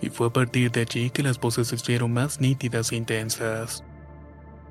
Y 0.00 0.10
fue 0.10 0.26
a 0.26 0.32
partir 0.32 0.72
de 0.72 0.80
allí 0.80 1.10
que 1.10 1.22
las 1.22 1.38
voces 1.38 1.68
se 1.68 1.76
hicieron 1.76 2.12
más 2.12 2.40
nítidas 2.40 2.90
e 2.90 2.96
intensas. 2.96 3.84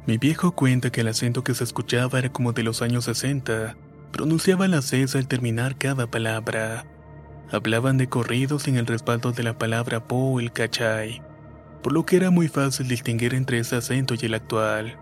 Mi 0.06 0.18
viejo 0.18 0.52
cuenta 0.52 0.92
que 0.92 1.02
el 1.02 1.08
acento 1.08 1.44
que 1.44 1.54
se 1.54 1.64
escuchaba 1.64 2.20
era 2.20 2.32
como 2.32 2.52
de 2.52 2.64
los 2.64 2.82
años 2.82 3.06
60. 3.06 3.78
Pronunciaba 4.12 4.68
la 4.68 4.82
cesa 4.82 5.18
al 5.18 5.28
terminar 5.28 5.78
cada 5.78 6.06
palabra. 6.08 6.86
Hablaban 7.52 7.98
de 7.98 8.08
corridos 8.08 8.64
sin 8.64 8.76
el 8.76 8.86
respaldo 8.86 9.32
de 9.32 9.44
la 9.44 9.58
palabra 9.58 10.08
po 10.08 10.40
el 10.40 10.52
cachay, 10.52 11.22
por 11.82 11.94
lo 11.94 12.06
que 12.06 12.18
era 12.18 12.30
muy 12.30 12.48
fácil 12.48 12.88
distinguir 12.88 13.34
entre 13.34 13.60
ese 13.60 13.78
acento 13.78 14.14
y 14.14 14.26
el 14.26 14.34
actual. 14.34 14.98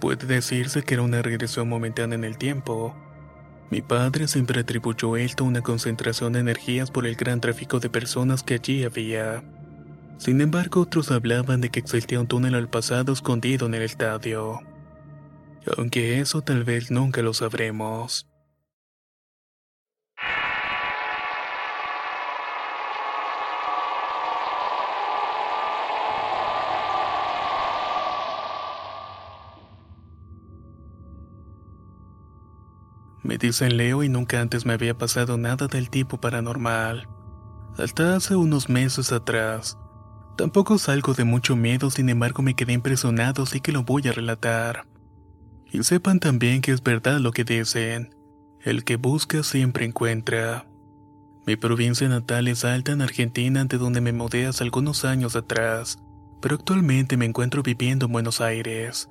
Puede 0.00 0.26
decirse 0.26 0.82
que 0.82 0.94
era 0.94 1.02
una 1.02 1.22
regresión 1.22 1.68
momentánea 1.68 2.16
en 2.16 2.24
el 2.24 2.38
tiempo. 2.38 2.94
Mi 3.70 3.82
padre 3.82 4.28
siempre 4.28 4.60
atribuyó 4.60 5.16
esto 5.16 5.44
a 5.44 5.46
una 5.46 5.60
concentración 5.60 6.32
de 6.32 6.40
energías 6.40 6.90
por 6.90 7.06
el 7.06 7.16
gran 7.16 7.40
tráfico 7.40 7.80
de 7.80 7.90
personas 7.90 8.42
que 8.42 8.54
allí 8.54 8.84
había. 8.84 9.42
Sin 10.16 10.40
embargo, 10.40 10.80
otros 10.80 11.10
hablaban 11.10 11.60
de 11.60 11.70
que 11.70 11.80
existía 11.80 12.20
un 12.20 12.26
túnel 12.26 12.54
al 12.54 12.68
pasado 12.68 13.12
escondido 13.12 13.66
en 13.66 13.74
el 13.74 13.82
estadio. 13.82 14.60
Aunque 15.76 16.20
eso 16.20 16.42
tal 16.42 16.64
vez 16.64 16.90
nunca 16.90 17.22
lo 17.22 17.34
sabremos. 17.34 18.27
Me 33.28 33.36
dicen 33.36 33.76
Leo 33.76 34.02
y 34.02 34.08
nunca 34.08 34.40
antes 34.40 34.64
me 34.64 34.72
había 34.72 34.96
pasado 34.96 35.36
nada 35.36 35.66
del 35.66 35.90
tipo 35.90 36.18
paranormal. 36.18 37.10
Hasta 37.76 38.16
hace 38.16 38.36
unos 38.36 38.70
meses 38.70 39.12
atrás. 39.12 39.76
Tampoco 40.38 40.78
salgo 40.78 41.12
de 41.12 41.24
mucho 41.24 41.54
miedo, 41.54 41.90
sin 41.90 42.08
embargo 42.08 42.42
me 42.42 42.54
quedé 42.54 42.72
impresionado, 42.72 43.42
así 43.42 43.60
que 43.60 43.70
lo 43.70 43.82
voy 43.82 44.08
a 44.08 44.12
relatar. 44.12 44.86
Y 45.70 45.82
sepan 45.82 46.20
también 46.20 46.62
que 46.62 46.72
es 46.72 46.82
verdad 46.82 47.18
lo 47.18 47.32
que 47.32 47.44
dicen. 47.44 48.14
El 48.62 48.82
que 48.84 48.96
busca 48.96 49.42
siempre 49.42 49.84
encuentra. 49.84 50.66
Mi 51.46 51.56
provincia 51.56 52.08
natal 52.08 52.48
es 52.48 52.64
Alta 52.64 52.92
en 52.92 53.02
Argentina, 53.02 53.60
ante 53.60 53.76
donde 53.76 54.00
me 54.00 54.14
mudé 54.14 54.46
hace 54.46 54.64
algunos 54.64 55.04
años 55.04 55.36
atrás, 55.36 55.98
pero 56.40 56.54
actualmente 56.54 57.18
me 57.18 57.26
encuentro 57.26 57.62
viviendo 57.62 58.06
en 58.06 58.12
Buenos 58.12 58.40
Aires. 58.40 59.10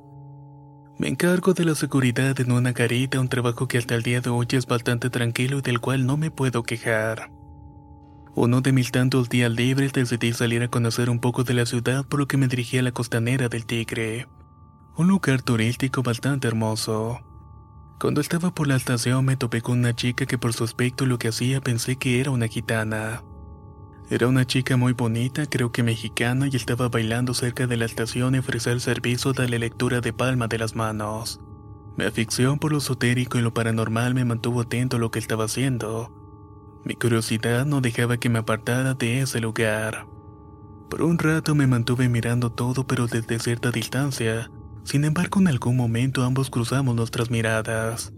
Me 0.99 1.07
encargo 1.07 1.53
de 1.53 1.63
la 1.63 1.75
seguridad 1.75 2.39
en 2.39 2.51
una 2.51 2.71
garita, 2.71 3.19
un 3.19 3.29
trabajo 3.29 3.67
que 3.67 3.77
hasta 3.77 3.93
el 3.93 4.01
día 4.01 4.19
de 4.19 4.31
hoy 4.31 4.47
es 4.51 4.65
bastante 4.65 5.11
tranquilo 5.11 5.59
y 5.59 5.61
del 5.61 5.79
cual 5.79 6.07
no 6.07 6.17
me 6.17 6.31
puedo 6.31 6.63
quejar. 6.63 7.29
Uno 8.33 8.61
de 8.61 8.71
mis 8.71 8.91
tantos 8.91 9.29
días 9.29 9.51
libres 9.51 9.93
decidí 9.93 10.33
salir 10.33 10.63
a 10.63 10.69
conocer 10.69 11.11
un 11.11 11.19
poco 11.19 11.43
de 11.43 11.53
la 11.53 11.67
ciudad 11.67 12.03
por 12.03 12.19
lo 12.19 12.27
que 12.27 12.37
me 12.37 12.47
dirigí 12.47 12.79
a 12.79 12.83
la 12.83 12.91
costanera 12.91 13.47
del 13.47 13.67
Tigre, 13.67 14.27
un 14.95 15.07
lugar 15.07 15.43
turístico 15.43 16.01
bastante 16.01 16.47
hermoso. 16.47 17.19
Cuando 17.99 18.19
estaba 18.19 18.53
por 18.53 18.67
la 18.67 18.75
estación 18.75 19.23
me 19.23 19.37
topé 19.37 19.61
con 19.61 19.77
una 19.79 19.95
chica 19.95 20.25
que 20.25 20.39
por 20.39 20.53
su 20.53 20.63
aspecto 20.63 21.05
lo 21.05 21.19
que 21.19 21.27
hacía 21.27 21.61
pensé 21.61 21.97
que 21.97 22.19
era 22.19 22.31
una 22.31 22.47
gitana. 22.47 23.21
Era 24.09 24.27
una 24.27 24.47
chica 24.47 24.77
muy 24.77 24.93
bonita, 24.93 25.47
creo 25.47 25.73
que 25.73 25.83
mexicana, 25.83 26.47
y 26.49 26.55
estaba 26.55 26.87
bailando 26.87 27.33
cerca 27.33 27.67
de 27.67 27.75
la 27.75 27.83
estación 27.83 28.35
y 28.35 28.37
ofrecía 28.37 28.71
el 28.71 28.79
servicio 28.79 29.33
de 29.33 29.49
la 29.49 29.57
lectura 29.57 29.99
de 29.99 30.13
palma 30.13 30.47
de 30.47 30.57
las 30.57 30.75
manos. 30.75 31.41
Mi 31.97 32.05
afición 32.05 32.57
por 32.57 32.71
lo 32.71 32.77
esotérico 32.77 33.37
y 33.37 33.41
lo 33.41 33.53
paranormal 33.53 34.13
me 34.13 34.23
mantuvo 34.23 34.61
atento 34.61 34.95
a 34.95 34.99
lo 34.99 35.11
que 35.11 35.19
estaba 35.19 35.43
haciendo. 35.43 36.13
Mi 36.85 36.95
curiosidad 36.95 37.65
no 37.65 37.81
dejaba 37.81 38.15
que 38.15 38.29
me 38.29 38.39
apartara 38.39 38.93
de 38.93 39.19
ese 39.19 39.41
lugar. 39.41 40.07
Por 40.89 41.01
un 41.01 41.17
rato 41.17 41.53
me 41.53 41.67
mantuve 41.67 42.07
mirando 42.07 42.49
todo 42.49 42.87
pero 42.87 43.07
desde 43.07 43.39
cierta 43.39 43.71
distancia, 43.71 44.49
sin 44.85 45.03
embargo, 45.03 45.41
en 45.41 45.49
algún 45.49 45.75
momento 45.75 46.23
ambos 46.23 46.49
cruzamos 46.49 46.95
nuestras 46.95 47.29
miradas. 47.29 48.13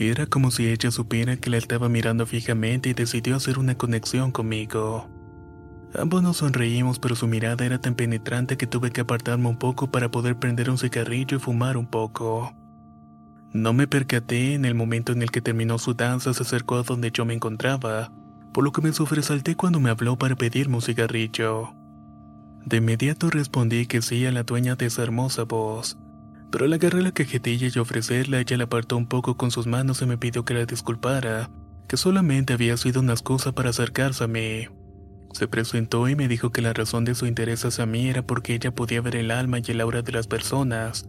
Era 0.00 0.26
como 0.26 0.52
si 0.52 0.68
ella 0.68 0.92
supiera 0.92 1.36
que 1.36 1.50
la 1.50 1.56
estaba 1.56 1.88
mirando 1.88 2.24
fijamente 2.24 2.88
y 2.88 2.94
decidió 2.94 3.34
hacer 3.34 3.58
una 3.58 3.76
conexión 3.76 4.30
conmigo. 4.30 5.10
Ambos 5.92 6.22
nos 6.22 6.36
sonreímos, 6.36 7.00
pero 7.00 7.16
su 7.16 7.26
mirada 7.26 7.66
era 7.66 7.80
tan 7.80 7.96
penetrante 7.96 8.56
que 8.56 8.68
tuve 8.68 8.92
que 8.92 9.00
apartarme 9.00 9.48
un 9.48 9.56
poco 9.56 9.90
para 9.90 10.08
poder 10.08 10.36
prender 10.36 10.70
un 10.70 10.78
cigarrillo 10.78 11.38
y 11.38 11.40
fumar 11.40 11.76
un 11.76 11.86
poco. 11.86 12.54
No 13.52 13.72
me 13.72 13.88
percaté 13.88 14.54
en 14.54 14.64
el 14.66 14.76
momento 14.76 15.10
en 15.10 15.20
el 15.20 15.32
que 15.32 15.40
terminó 15.40 15.78
su 15.78 15.94
danza, 15.94 16.32
se 16.32 16.44
acercó 16.44 16.76
a 16.76 16.84
donde 16.84 17.10
yo 17.10 17.24
me 17.24 17.34
encontraba, 17.34 18.12
por 18.52 18.62
lo 18.62 18.70
que 18.70 18.82
me 18.82 18.92
sobresalté 18.92 19.56
cuando 19.56 19.80
me 19.80 19.90
habló 19.90 20.16
para 20.16 20.36
pedirme 20.36 20.76
un 20.76 20.82
cigarrillo. 20.82 21.74
De 22.64 22.76
inmediato 22.76 23.30
respondí 23.30 23.86
que 23.86 24.00
sí 24.00 24.26
a 24.26 24.30
la 24.30 24.44
dueña 24.44 24.76
de 24.76 24.86
esa 24.86 25.02
hermosa 25.02 25.42
voz. 25.42 25.98
Pero 26.50 26.64
al 26.64 26.72
agarrar 26.72 27.02
la 27.02 27.12
cajetilla 27.12 27.68
y 27.74 27.78
ofrecerla, 27.78 28.40
ella 28.40 28.56
la 28.56 28.64
apartó 28.64 28.96
un 28.96 29.06
poco 29.06 29.36
con 29.36 29.50
sus 29.50 29.66
manos 29.66 30.00
y 30.00 30.06
me 30.06 30.16
pidió 30.16 30.44
que 30.44 30.54
la 30.54 30.64
disculpara, 30.64 31.50
que 31.88 31.96
solamente 31.96 32.54
había 32.54 32.76
sido 32.76 33.00
una 33.00 33.12
excusa 33.12 33.52
para 33.52 33.70
acercarse 33.70 34.24
a 34.24 34.28
mí. 34.28 34.66
Se 35.34 35.46
presentó 35.46 36.08
y 36.08 36.16
me 36.16 36.26
dijo 36.26 36.50
que 36.50 36.62
la 36.62 36.72
razón 36.72 37.04
de 37.04 37.14
su 37.14 37.26
interés 37.26 37.64
hacia 37.64 37.84
mí 37.84 38.08
era 38.08 38.22
porque 38.22 38.54
ella 38.54 38.74
podía 38.74 39.02
ver 39.02 39.16
el 39.16 39.30
alma 39.30 39.58
y 39.58 39.70
el 39.70 39.80
aura 39.80 40.02
de 40.02 40.12
las 40.12 40.26
personas, 40.26 41.08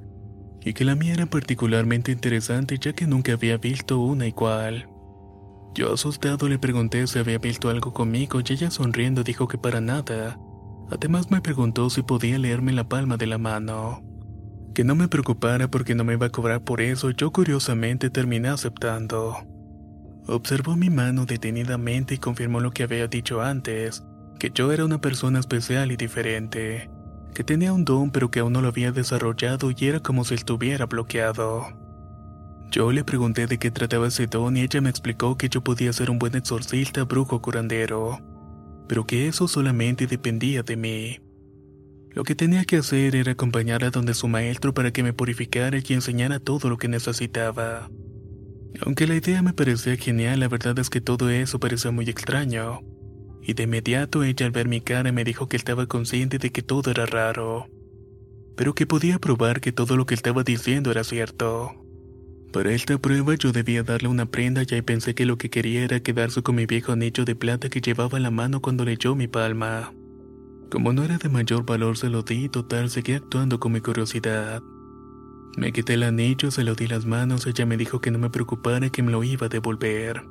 y 0.61 0.73
que 0.73 0.83
la 0.83 0.95
mía 0.95 1.13
era 1.13 1.25
particularmente 1.25 2.11
interesante 2.11 2.77
ya 2.77 2.91
que 2.91 3.07
nunca 3.07 3.33
había 3.33 3.57
visto 3.57 3.99
una 3.99 4.27
igual. 4.27 4.89
Yo 5.73 5.93
asustado 5.93 6.49
le 6.49 6.59
pregunté 6.59 7.07
si 7.07 7.19
había 7.19 7.37
visto 7.37 7.69
algo 7.69 7.93
conmigo 7.93 8.41
y 8.41 8.53
ella 8.53 8.71
sonriendo 8.71 9.23
dijo 9.23 9.47
que 9.47 9.57
para 9.57 9.79
nada, 9.79 10.37
Además 10.91 11.29
me 11.29 11.41
preguntó 11.41 11.89
si 11.89 12.01
podía 12.01 12.39
leerme 12.39 12.71
la 12.71 12.87
palma 12.87 13.17
de 13.17 13.27
la 13.27 13.37
mano. 13.37 14.01
Que 14.73 14.83
no 14.83 14.95
me 14.95 15.07
preocupara 15.07 15.69
porque 15.69 15.95
no 15.95 16.03
me 16.03 16.13
iba 16.13 16.27
a 16.27 16.31
cobrar 16.31 16.63
por 16.63 16.81
eso, 16.81 17.11
yo 17.11 17.31
curiosamente 17.31 18.09
terminé 18.09 18.49
aceptando. 18.49 19.35
Observó 20.27 20.75
mi 20.75 20.89
mano 20.89 21.25
detenidamente 21.25 22.15
y 22.15 22.17
confirmó 22.17 22.59
lo 22.59 22.71
que 22.71 22.83
había 22.83 23.07
dicho 23.07 23.41
antes, 23.41 24.03
que 24.37 24.51
yo 24.53 24.71
era 24.71 24.85
una 24.85 25.01
persona 25.01 25.39
especial 25.39 25.91
y 25.91 25.97
diferente, 25.97 26.89
que 27.33 27.43
tenía 27.43 27.73
un 27.73 27.83
don 27.83 28.11
pero 28.11 28.29
que 28.29 28.39
aún 28.39 28.53
no 28.53 28.61
lo 28.61 28.67
había 28.67 28.91
desarrollado 28.91 29.71
y 29.71 29.85
era 29.85 29.99
como 29.99 30.23
si 30.23 30.35
estuviera 30.35 30.85
bloqueado. 30.85 31.65
Yo 32.71 32.91
le 32.91 33.03
pregunté 33.03 33.47
de 33.47 33.57
qué 33.57 33.71
trataba 33.71 34.07
ese 34.07 34.27
don 34.27 34.55
y 34.55 34.61
ella 34.61 34.81
me 34.81 34.91
explicó 34.91 35.37
que 35.37 35.49
yo 35.49 35.63
podía 35.63 35.91
ser 35.91 36.11
un 36.11 36.19
buen 36.19 36.35
exorcista, 36.35 37.03
brujo, 37.03 37.41
curandero 37.41 38.19
pero 38.89 39.05
que 39.05 39.27
eso 39.27 39.47
solamente 39.47 40.07
dependía 40.07 40.63
de 40.63 40.75
mí. 40.75 41.19
Lo 42.11 42.23
que 42.23 42.35
tenía 42.35 42.65
que 42.65 42.77
hacer 42.77 43.15
era 43.15 43.33
acompañar 43.33 43.83
a 43.83 43.91
donde 43.91 44.13
su 44.13 44.27
maestro 44.27 44.73
para 44.73 44.91
que 44.91 45.03
me 45.03 45.13
purificara 45.13 45.77
y 45.77 45.93
enseñara 45.93 46.39
todo 46.39 46.69
lo 46.69 46.77
que 46.77 46.87
necesitaba. 46.87 47.89
Aunque 48.81 49.07
la 49.07 49.15
idea 49.15 49.41
me 49.41 49.53
parecía 49.53 49.95
genial, 49.95 50.39
la 50.39 50.47
verdad 50.47 50.77
es 50.79 50.89
que 50.89 51.01
todo 51.01 51.29
eso 51.29 51.59
parecía 51.59 51.91
muy 51.91 52.09
extraño. 52.09 52.81
Y 53.41 53.53
de 53.53 53.63
inmediato 53.63 54.23
ella 54.23 54.45
al 54.45 54.51
ver 54.51 54.67
mi 54.67 54.81
cara 54.81 55.11
me 55.11 55.23
dijo 55.23 55.47
que 55.47 55.57
estaba 55.57 55.87
consciente 55.87 56.37
de 56.37 56.51
que 56.51 56.61
todo 56.61 56.91
era 56.91 57.05
raro, 57.05 57.67
pero 58.55 58.75
que 58.75 58.85
podía 58.85 59.19
probar 59.19 59.61
que 59.61 59.71
todo 59.71 59.95
lo 59.95 60.05
que 60.05 60.13
estaba 60.13 60.43
diciendo 60.43 60.91
era 60.91 61.03
cierto. 61.03 61.73
Para 62.51 62.71
esta 62.73 62.97
prueba 62.97 63.35
yo 63.35 63.51
debía 63.51 63.83
darle 63.83 64.07
una 64.07 64.25
prenda 64.25 64.63
y 64.63 64.81
pensé 64.81 65.13
que 65.13 65.25
lo 65.25 65.37
que 65.37 65.49
quería 65.49 65.83
era 65.83 65.99
quedarse 65.99 66.41
con 66.41 66.55
mi 66.55 66.65
viejo 66.65 66.91
anillo 66.91 67.23
de 67.23 67.35
plata 67.35 67.69
que 67.69 67.81
llevaba 67.81 68.17
en 68.17 68.23
la 68.23 68.31
mano 68.31 68.59
cuando 68.59 68.85
leyó 68.85 69.15
mi 69.15 69.27
palma. 69.27 69.93
Como 70.69 70.93
no 70.93 71.03
era 71.03 71.17
de 71.17 71.29
mayor 71.29 71.65
valor 71.65 71.97
se 71.97 72.09
lo 72.09 72.21
di 72.21 72.45
y 72.45 72.49
total 72.49 72.91
seguí 72.91 73.13
actuando 73.13 73.59
con 73.59 73.71
mi 73.71 73.81
curiosidad. 73.81 74.61
Me 75.57 75.73
quité 75.73 75.95
el 75.95 76.03
anillo, 76.03 76.51
se 76.51 76.63
lo 76.63 76.75
di 76.75 76.87
las 76.87 77.05
manos, 77.05 77.47
ella 77.47 77.65
me 77.65 77.75
dijo 77.75 78.01
que 78.01 78.11
no 78.11 78.19
me 78.19 78.29
preocupara 78.29 78.89
que 78.89 79.01
me 79.01 79.11
lo 79.11 79.23
iba 79.23 79.47
a 79.47 79.49
devolver. 79.49 80.23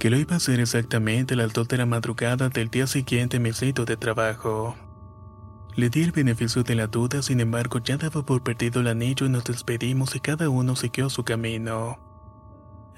Que 0.00 0.10
lo 0.10 0.18
iba 0.18 0.34
a 0.34 0.36
hacer 0.38 0.58
exactamente 0.58 1.34
a 1.34 1.36
las 1.36 1.52
de 1.52 1.76
la 1.76 1.86
madrugada 1.86 2.48
del 2.48 2.68
día 2.68 2.86
siguiente 2.88 3.36
en 3.36 3.44
mi 3.44 3.52
sitio 3.52 3.84
de 3.84 3.96
trabajo. 3.96 4.76
Le 5.76 5.88
di 5.88 6.02
el 6.02 6.10
beneficio 6.10 6.64
de 6.64 6.74
la 6.74 6.88
duda, 6.88 7.22
sin 7.22 7.38
embargo 7.38 7.78
ya 7.78 7.96
daba 7.96 8.26
por 8.26 8.42
perdido 8.42 8.80
el 8.80 8.88
anillo 8.88 9.26
y 9.26 9.28
nos 9.28 9.44
despedimos 9.44 10.16
y 10.16 10.20
cada 10.20 10.48
uno 10.48 10.74
siguió 10.74 11.08
su 11.10 11.22
camino. 11.22 11.98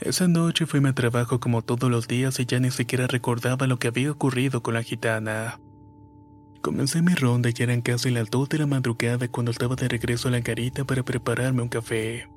Esa 0.01 0.27
noche 0.27 0.65
fui 0.65 0.81
a 0.85 0.93
trabajo 0.95 1.39
como 1.39 1.61
todos 1.63 1.91
los 1.91 2.09
días 2.09 2.41
y 2.41 2.47
ya 2.47 2.59
ni 2.61 2.71
siquiera 2.71 3.07
recordaba 3.07 3.67
lo 3.67 3.79
que 3.79 3.89
había 3.89 4.11
ocurrido 4.11 4.63
con 4.63 4.75
la 4.75 4.83
gitana. 4.83 5.61
Comencé 6.63 7.03
mi 7.03 7.13
ronda 7.15 7.51
y 7.51 7.61
eran 7.61 7.81
casi 7.81 8.13
las 8.13 8.31
dos 8.31 8.49
de 8.49 8.59
la 8.59 8.67
madrugada 8.67 9.27
cuando 9.27 9.51
estaba 9.51 9.75
de 9.75 9.89
regreso 9.89 10.29
a 10.29 10.31
la 10.31 10.39
garita 10.39 10.85
para 10.85 11.03
prepararme 11.03 11.61
un 11.61 11.69
café. 11.69 12.29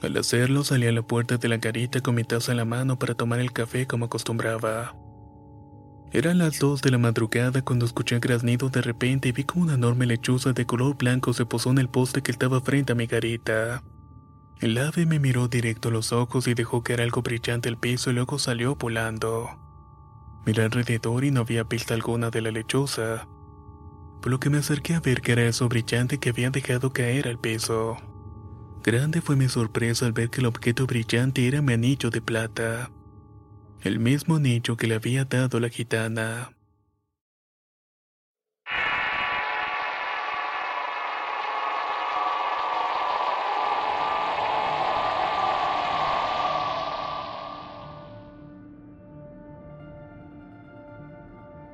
Al 0.00 0.16
hacerlo 0.16 0.64
salí 0.64 0.86
a 0.86 0.92
la 0.92 1.02
puerta 1.02 1.36
de 1.36 1.48
la 1.48 1.58
garita 1.58 2.00
con 2.00 2.14
mi 2.14 2.24
taza 2.24 2.52
en 2.52 2.56
la 2.56 2.64
mano 2.64 2.98
para 2.98 3.14
tomar 3.14 3.40
el 3.40 3.52
café 3.52 3.86
como 3.86 4.06
acostumbraba. 4.06 4.96
Eran 6.12 6.38
las 6.38 6.58
dos 6.58 6.80
de 6.80 6.90
la 6.90 6.96
madrugada 6.96 7.60
cuando 7.60 7.84
escuché 7.84 8.18
graznido 8.20 8.70
de 8.70 8.80
repente 8.80 9.28
y 9.28 9.32
vi 9.32 9.44
como 9.44 9.64
una 9.64 9.74
enorme 9.74 10.06
lechuza 10.06 10.54
de 10.54 10.64
color 10.64 10.96
blanco 10.96 11.34
se 11.34 11.44
posó 11.44 11.70
en 11.70 11.78
el 11.78 11.90
poste 11.90 12.22
que 12.22 12.32
estaba 12.32 12.62
frente 12.62 12.92
a 12.92 12.96
mi 12.96 13.06
garita. 13.06 13.82
El 14.60 14.78
ave 14.78 15.04
me 15.04 15.18
miró 15.18 15.48
directo 15.48 15.90
a 15.90 15.92
los 15.92 16.10
ojos 16.10 16.48
y 16.48 16.54
dejó 16.54 16.82
caer 16.82 17.02
algo 17.02 17.20
brillante 17.20 17.68
al 17.68 17.76
piso 17.76 18.10
y 18.10 18.14
luego 18.14 18.38
salió 18.38 18.76
volando. 18.76 19.65
Miré 20.46 20.62
alrededor 20.62 21.24
y 21.24 21.30
no 21.30 21.40
había 21.42 21.64
pista 21.64 21.92
alguna 21.92 22.30
de 22.30 22.40
la 22.40 22.50
lechuza, 22.50 23.28
por 24.22 24.30
lo 24.30 24.40
que 24.40 24.48
me 24.48 24.58
acerqué 24.58 24.94
a 24.94 25.00
ver 25.00 25.20
que 25.20 25.32
era 25.32 25.42
eso 25.42 25.68
brillante 25.68 26.18
que 26.18 26.30
había 26.30 26.50
dejado 26.50 26.92
caer 26.92 27.28
al 27.28 27.38
piso. 27.38 27.96
Grande 28.82 29.20
fue 29.20 29.36
mi 29.36 29.48
sorpresa 29.48 30.06
al 30.06 30.12
ver 30.12 30.30
que 30.30 30.40
el 30.40 30.46
objeto 30.46 30.86
brillante 30.86 31.46
era 31.46 31.60
mi 31.60 31.74
anillo 31.74 32.08
de 32.10 32.22
plata 32.22 32.90
el 33.86 34.00
mismo 34.00 34.38
nicho 34.38 34.76
que 34.76 34.86
le 34.86 34.96
había 34.96 35.24
dado 35.24 35.60
la 35.60 35.68
gitana. 35.68 36.55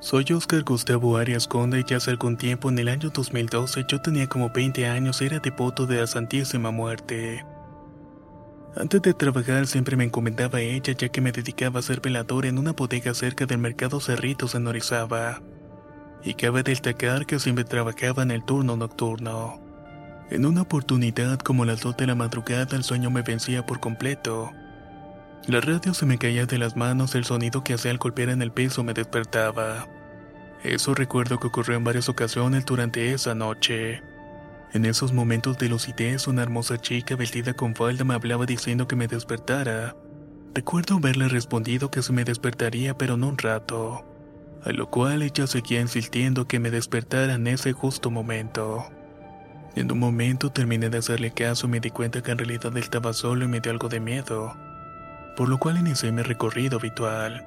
Soy 0.02 0.24
Oscar 0.32 0.64
Gustavo 0.64 1.16
Arias 1.16 1.46
Conde 1.46 1.78
y 1.78 1.84
ya 1.84 1.98
hace 1.98 2.10
algún 2.10 2.36
tiempo, 2.36 2.68
en 2.68 2.76
el 2.76 2.88
año 2.88 3.10
2012, 3.10 3.84
yo 3.86 4.00
tenía 4.00 4.26
como 4.26 4.50
20 4.50 4.88
años, 4.88 5.22
era 5.22 5.38
devoto 5.38 5.86
de 5.86 6.00
la 6.00 6.08
Santísima 6.08 6.72
Muerte. 6.72 7.46
Antes 8.74 9.00
de 9.00 9.14
trabajar 9.14 9.68
siempre 9.68 9.96
me 9.96 10.02
encomendaba 10.02 10.58
a 10.58 10.60
ella 10.60 10.92
ya 10.92 11.08
que 11.08 11.20
me 11.20 11.30
dedicaba 11.30 11.78
a 11.78 11.82
ser 11.82 12.00
velador 12.00 12.46
en 12.46 12.58
una 12.58 12.72
bodega 12.72 13.14
cerca 13.14 13.46
del 13.46 13.58
mercado 13.58 14.00
Cerritos 14.00 14.56
en 14.56 14.66
Orizaba. 14.66 15.40
Y 16.24 16.34
cabe 16.34 16.64
destacar 16.64 17.24
que 17.24 17.38
siempre 17.38 17.62
trabajaba 17.62 18.24
en 18.24 18.32
el 18.32 18.44
turno 18.44 18.76
nocturno. 18.76 19.60
En 20.30 20.46
una 20.46 20.62
oportunidad 20.62 21.38
como 21.38 21.64
las 21.64 21.80
dos 21.80 21.96
de 21.96 22.08
la 22.08 22.16
madrugada 22.16 22.76
el 22.76 22.82
sueño 22.82 23.12
me 23.12 23.22
vencía 23.22 23.64
por 23.64 23.78
completo. 23.78 24.50
La 25.46 25.60
radio 25.60 25.92
se 25.92 26.06
me 26.06 26.18
caía 26.18 26.46
de 26.46 26.58
las 26.58 26.76
manos, 26.76 27.14
el 27.14 27.24
sonido 27.24 27.64
que 27.64 27.74
hacía 27.74 27.90
al 27.90 27.98
golpear 27.98 28.28
en 28.28 28.42
el 28.42 28.52
piso 28.52 28.84
me 28.84 28.94
despertaba. 28.94 29.88
Eso 30.62 30.94
recuerdo 30.94 31.40
que 31.40 31.48
ocurrió 31.48 31.76
en 31.76 31.84
varias 31.84 32.08
ocasiones 32.08 32.64
durante 32.64 33.12
esa 33.12 33.34
noche. 33.34 34.02
En 34.72 34.84
esos 34.86 35.12
momentos 35.12 35.58
de 35.58 35.68
lucidez, 35.68 36.28
una 36.28 36.42
hermosa 36.42 36.78
chica 36.78 37.16
vestida 37.16 37.54
con 37.54 37.74
falda 37.74 38.04
me 38.04 38.14
hablaba 38.14 38.46
diciendo 38.46 38.86
que 38.86 38.96
me 38.96 39.08
despertara, 39.08 39.96
Recuerdo 40.54 40.96
haberle 40.96 41.28
respondido 41.28 41.90
que 41.90 42.02
se 42.02 42.12
me 42.12 42.24
despertaría 42.24 42.96
pero 42.98 43.16
no 43.16 43.28
un 43.28 43.38
rato, 43.38 44.04
a 44.62 44.70
lo 44.72 44.90
cual 44.90 45.22
ella 45.22 45.46
seguía 45.46 45.80
insistiendo 45.80 46.46
que 46.46 46.60
me 46.60 46.70
despertara 46.70 47.34
en 47.34 47.46
ese 47.46 47.72
justo 47.72 48.10
momento. 48.10 48.84
En 49.76 49.90
un 49.90 49.98
momento 49.98 50.52
terminé 50.52 50.90
de 50.90 50.98
hacerle 50.98 51.30
caso 51.30 51.66
y 51.66 51.70
me 51.70 51.80
di 51.80 51.88
cuenta 51.88 52.22
que 52.22 52.32
en 52.32 52.38
realidad 52.38 52.66
él 52.66 52.82
estaba 52.82 53.14
solo 53.14 53.46
y 53.46 53.48
me 53.48 53.60
dio 53.60 53.72
algo 53.72 53.88
de 53.88 54.00
miedo, 54.00 54.54
por 55.36 55.48
lo 55.48 55.58
cual 55.58 55.78
inicié 55.78 56.12
mi 56.12 56.22
recorrido 56.22 56.78
habitual. 56.78 57.46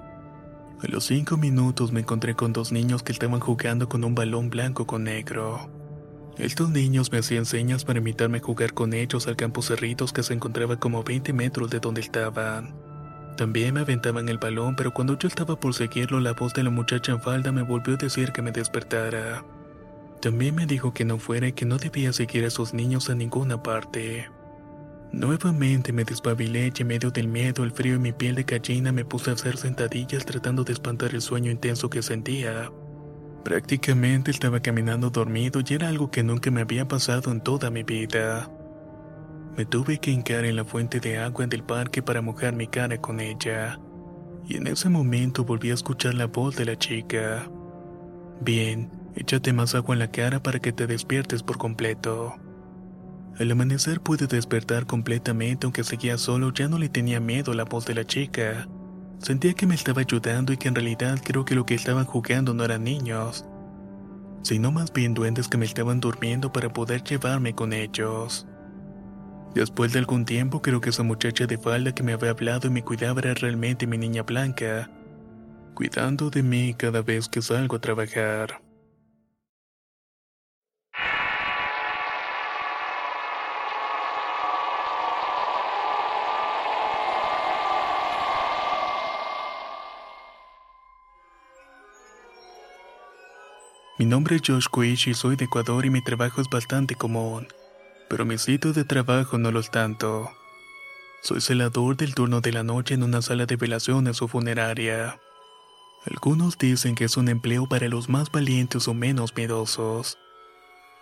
A 0.83 0.87
los 0.87 1.05
cinco 1.05 1.37
minutos 1.37 1.91
me 1.91 2.01
encontré 2.01 2.35
con 2.35 2.53
dos 2.53 2.71
niños 2.71 3.01
que 3.01 3.11
estaban 3.11 3.39
jugando 3.39 3.87
con 3.87 4.03
un 4.03 4.13
balón 4.13 4.49
blanco 4.49 4.85
con 4.85 5.05
negro. 5.05 5.69
Estos 6.37 6.69
niños 6.69 7.11
me 7.11 7.19
hacían 7.19 7.45
señas 7.45 7.85
para 7.85 7.99
invitarme 7.99 8.39
a 8.39 8.41
jugar 8.41 8.73
con 8.73 8.93
ellos 8.93 9.25
al 9.27 9.37
campo 9.37 9.61
Cerritos 9.61 10.11
que 10.11 10.21
se 10.21 10.33
encontraba 10.33 10.77
como 10.77 11.03
20 11.03 11.31
metros 11.31 11.69
de 11.69 11.79
donde 11.79 12.01
estaban. 12.01 12.75
También 13.37 13.73
me 13.73 13.81
aventaban 13.81 14.27
el 14.27 14.37
balón, 14.37 14.75
pero 14.75 14.93
cuando 14.93 15.17
yo 15.17 15.27
estaba 15.27 15.59
por 15.59 15.73
seguirlo, 15.73 16.19
la 16.19 16.33
voz 16.33 16.53
de 16.53 16.63
la 16.63 16.69
muchacha 16.69 17.13
en 17.13 17.21
falda 17.21 17.51
me 17.51 17.63
volvió 17.63 17.95
a 17.95 17.97
decir 17.97 18.31
que 18.31 18.41
me 18.41 18.51
despertara. 18.51 19.45
También 20.21 20.55
me 20.55 20.65
dijo 20.65 20.93
que 20.93 21.05
no 21.05 21.19
fuera 21.19 21.47
y 21.47 21.53
que 21.53 21.65
no 21.65 21.77
debía 21.77 22.11
seguir 22.11 22.43
a 22.43 22.47
esos 22.47 22.73
niños 22.73 23.09
a 23.09 23.15
ninguna 23.15 23.61
parte. 23.61 24.29
Nuevamente 25.15 25.93
me 25.93 26.03
despabilé 26.03 26.73
y 26.75 26.81
en 26.81 26.87
medio 26.87 27.09
del 27.09 27.29
miedo, 27.29 27.63
el 27.63 27.71
frío 27.71 27.95
y 27.95 27.99
mi 27.99 28.11
piel 28.11 28.35
de 28.35 28.43
gallina 28.43 28.91
me 28.91 29.05
puse 29.05 29.29
a 29.29 29.33
hacer 29.35 29.55
sentadillas 29.55 30.25
tratando 30.25 30.65
de 30.65 30.73
espantar 30.73 31.15
el 31.15 31.21
sueño 31.21 31.49
intenso 31.49 31.89
que 31.89 32.01
sentía. 32.01 32.69
Prácticamente 33.45 34.31
estaba 34.31 34.59
caminando 34.59 35.09
dormido 35.09 35.61
y 35.65 35.73
era 35.73 35.87
algo 35.87 36.11
que 36.11 36.21
nunca 36.21 36.51
me 36.51 36.59
había 36.59 36.85
pasado 36.89 37.31
en 37.31 37.39
toda 37.39 37.69
mi 37.71 37.83
vida. 37.83 38.51
Me 39.55 39.63
tuve 39.63 39.99
que 39.99 40.11
hincar 40.11 40.43
en 40.43 40.57
la 40.57 40.65
fuente 40.65 40.99
de 40.99 41.17
agua 41.17 41.47
del 41.47 41.63
parque 41.63 42.03
para 42.03 42.21
mojar 42.21 42.53
mi 42.53 42.67
cara 42.67 42.99
con 42.99 43.21
ella. 43.21 43.79
Y 44.45 44.57
en 44.57 44.67
ese 44.67 44.89
momento 44.89 45.45
volví 45.45 45.71
a 45.71 45.75
escuchar 45.75 46.15
la 46.15 46.27
voz 46.27 46.57
de 46.57 46.65
la 46.65 46.77
chica. 46.77 47.49
Bien, 48.41 48.91
échate 49.15 49.53
más 49.53 49.75
agua 49.75 49.95
en 49.95 49.99
la 49.99 50.11
cara 50.11 50.43
para 50.43 50.59
que 50.59 50.73
te 50.73 50.87
despiertes 50.87 51.41
por 51.41 51.57
completo. 51.57 52.35
Al 53.37 53.51
amanecer 53.51 53.99
pude 53.99 54.27
despertar 54.27 54.85
completamente 54.85 55.65
aunque 55.65 55.83
seguía 55.83 56.17
solo, 56.17 56.53
ya 56.53 56.69
no 56.69 56.77
le 56.77 56.87
tenía 56.87 57.19
miedo 57.19 57.51
a 57.51 57.55
la 57.55 57.65
voz 57.65 57.85
de 57.85 57.93
la 57.93 58.05
chica. 58.05 58.65
Sentía 59.19 59.53
que 59.53 59.65
me 59.65 59.75
estaba 59.75 60.01
ayudando 60.01 60.53
y 60.53 60.57
que 60.57 60.69
en 60.69 60.75
realidad 60.75 61.19
creo 61.21 61.43
que 61.43 61.55
lo 61.55 61.65
que 61.65 61.75
estaban 61.75 62.05
jugando 62.05 62.53
no 62.53 62.63
eran 62.63 62.85
niños, 62.85 63.45
sino 64.41 64.71
más 64.71 64.93
bien 64.93 65.13
duendes 65.13 65.49
que 65.49 65.57
me 65.57 65.65
estaban 65.65 65.99
durmiendo 65.99 66.53
para 66.53 66.71
poder 66.71 67.03
llevarme 67.03 67.53
con 67.53 67.73
ellos. 67.73 68.47
Después 69.53 69.91
de 69.91 69.99
algún 69.99 70.23
tiempo 70.23 70.61
creo 70.61 70.79
que 70.79 70.91
esa 70.91 71.03
muchacha 71.03 71.45
de 71.45 71.57
falda 71.57 71.93
que 71.93 72.03
me 72.03 72.13
había 72.13 72.31
hablado 72.31 72.67
y 72.67 72.71
me 72.71 72.83
cuidaba 72.83 73.19
era 73.19 73.33
realmente 73.33 73.85
mi 73.85 73.97
niña 73.97 74.23
blanca, 74.23 74.89
cuidando 75.73 76.29
de 76.29 76.41
mí 76.41 76.73
cada 76.73 77.01
vez 77.01 77.27
que 77.27 77.41
salgo 77.41 77.75
a 77.75 77.81
trabajar. 77.81 78.64
Mi 93.97 94.05
nombre 94.05 94.35
es 94.35 94.41
Josh 94.45 94.65
Quish 94.69 95.07
y 95.07 95.13
soy 95.13 95.37
de 95.37 95.45
Ecuador 95.45 95.85
y 95.85 95.89
mi 95.89 96.01
trabajo 96.01 96.41
es 96.41 96.49
bastante 96.49 96.95
común, 96.95 97.47
pero 98.09 98.25
mi 98.25 98.37
sitio 98.37 98.73
de 98.73 98.83
trabajo 98.83 99.37
no 99.37 99.51
lo 99.51 99.61
es 99.61 99.71
tanto. 99.71 100.29
Soy 101.23 101.39
celador 101.39 101.95
del 101.95 102.13
turno 102.13 102.41
de 102.41 102.51
la 102.51 102.63
noche 102.63 102.93
en 102.93 103.03
una 103.03 103.21
sala 103.21 103.45
de 103.45 103.55
velaciones 103.55 104.21
o 104.21 104.27
funeraria. 104.27 105.17
Algunos 106.05 106.57
dicen 106.57 106.93
que 106.93 107.05
es 107.05 107.15
un 107.15 107.29
empleo 107.29 107.69
para 107.69 107.87
los 107.87 108.09
más 108.09 108.29
valientes 108.29 108.89
o 108.89 108.93
menos 108.93 109.33
miedosos, 109.33 110.17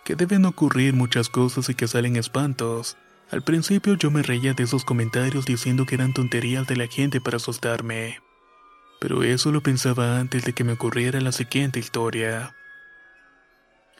que 0.04 0.14
deben 0.14 0.44
ocurrir 0.44 0.94
muchas 0.94 1.28
cosas 1.28 1.68
y 1.68 1.74
que 1.74 1.88
salen 1.88 2.14
espantos. 2.14 2.96
Al 3.28 3.42
principio 3.42 3.94
yo 3.94 4.12
me 4.12 4.22
reía 4.22 4.54
de 4.54 4.62
esos 4.62 4.84
comentarios 4.84 5.46
diciendo 5.46 5.84
que 5.84 5.96
eran 5.96 6.14
tonterías 6.14 6.68
de 6.68 6.76
la 6.76 6.86
gente 6.86 7.20
para 7.20 7.38
asustarme, 7.38 8.20
pero 9.00 9.24
eso 9.24 9.50
lo 9.50 9.64
pensaba 9.64 10.20
antes 10.20 10.44
de 10.44 10.52
que 10.52 10.62
me 10.62 10.74
ocurriera 10.74 11.20
la 11.20 11.32
siguiente 11.32 11.80
historia. 11.80 12.54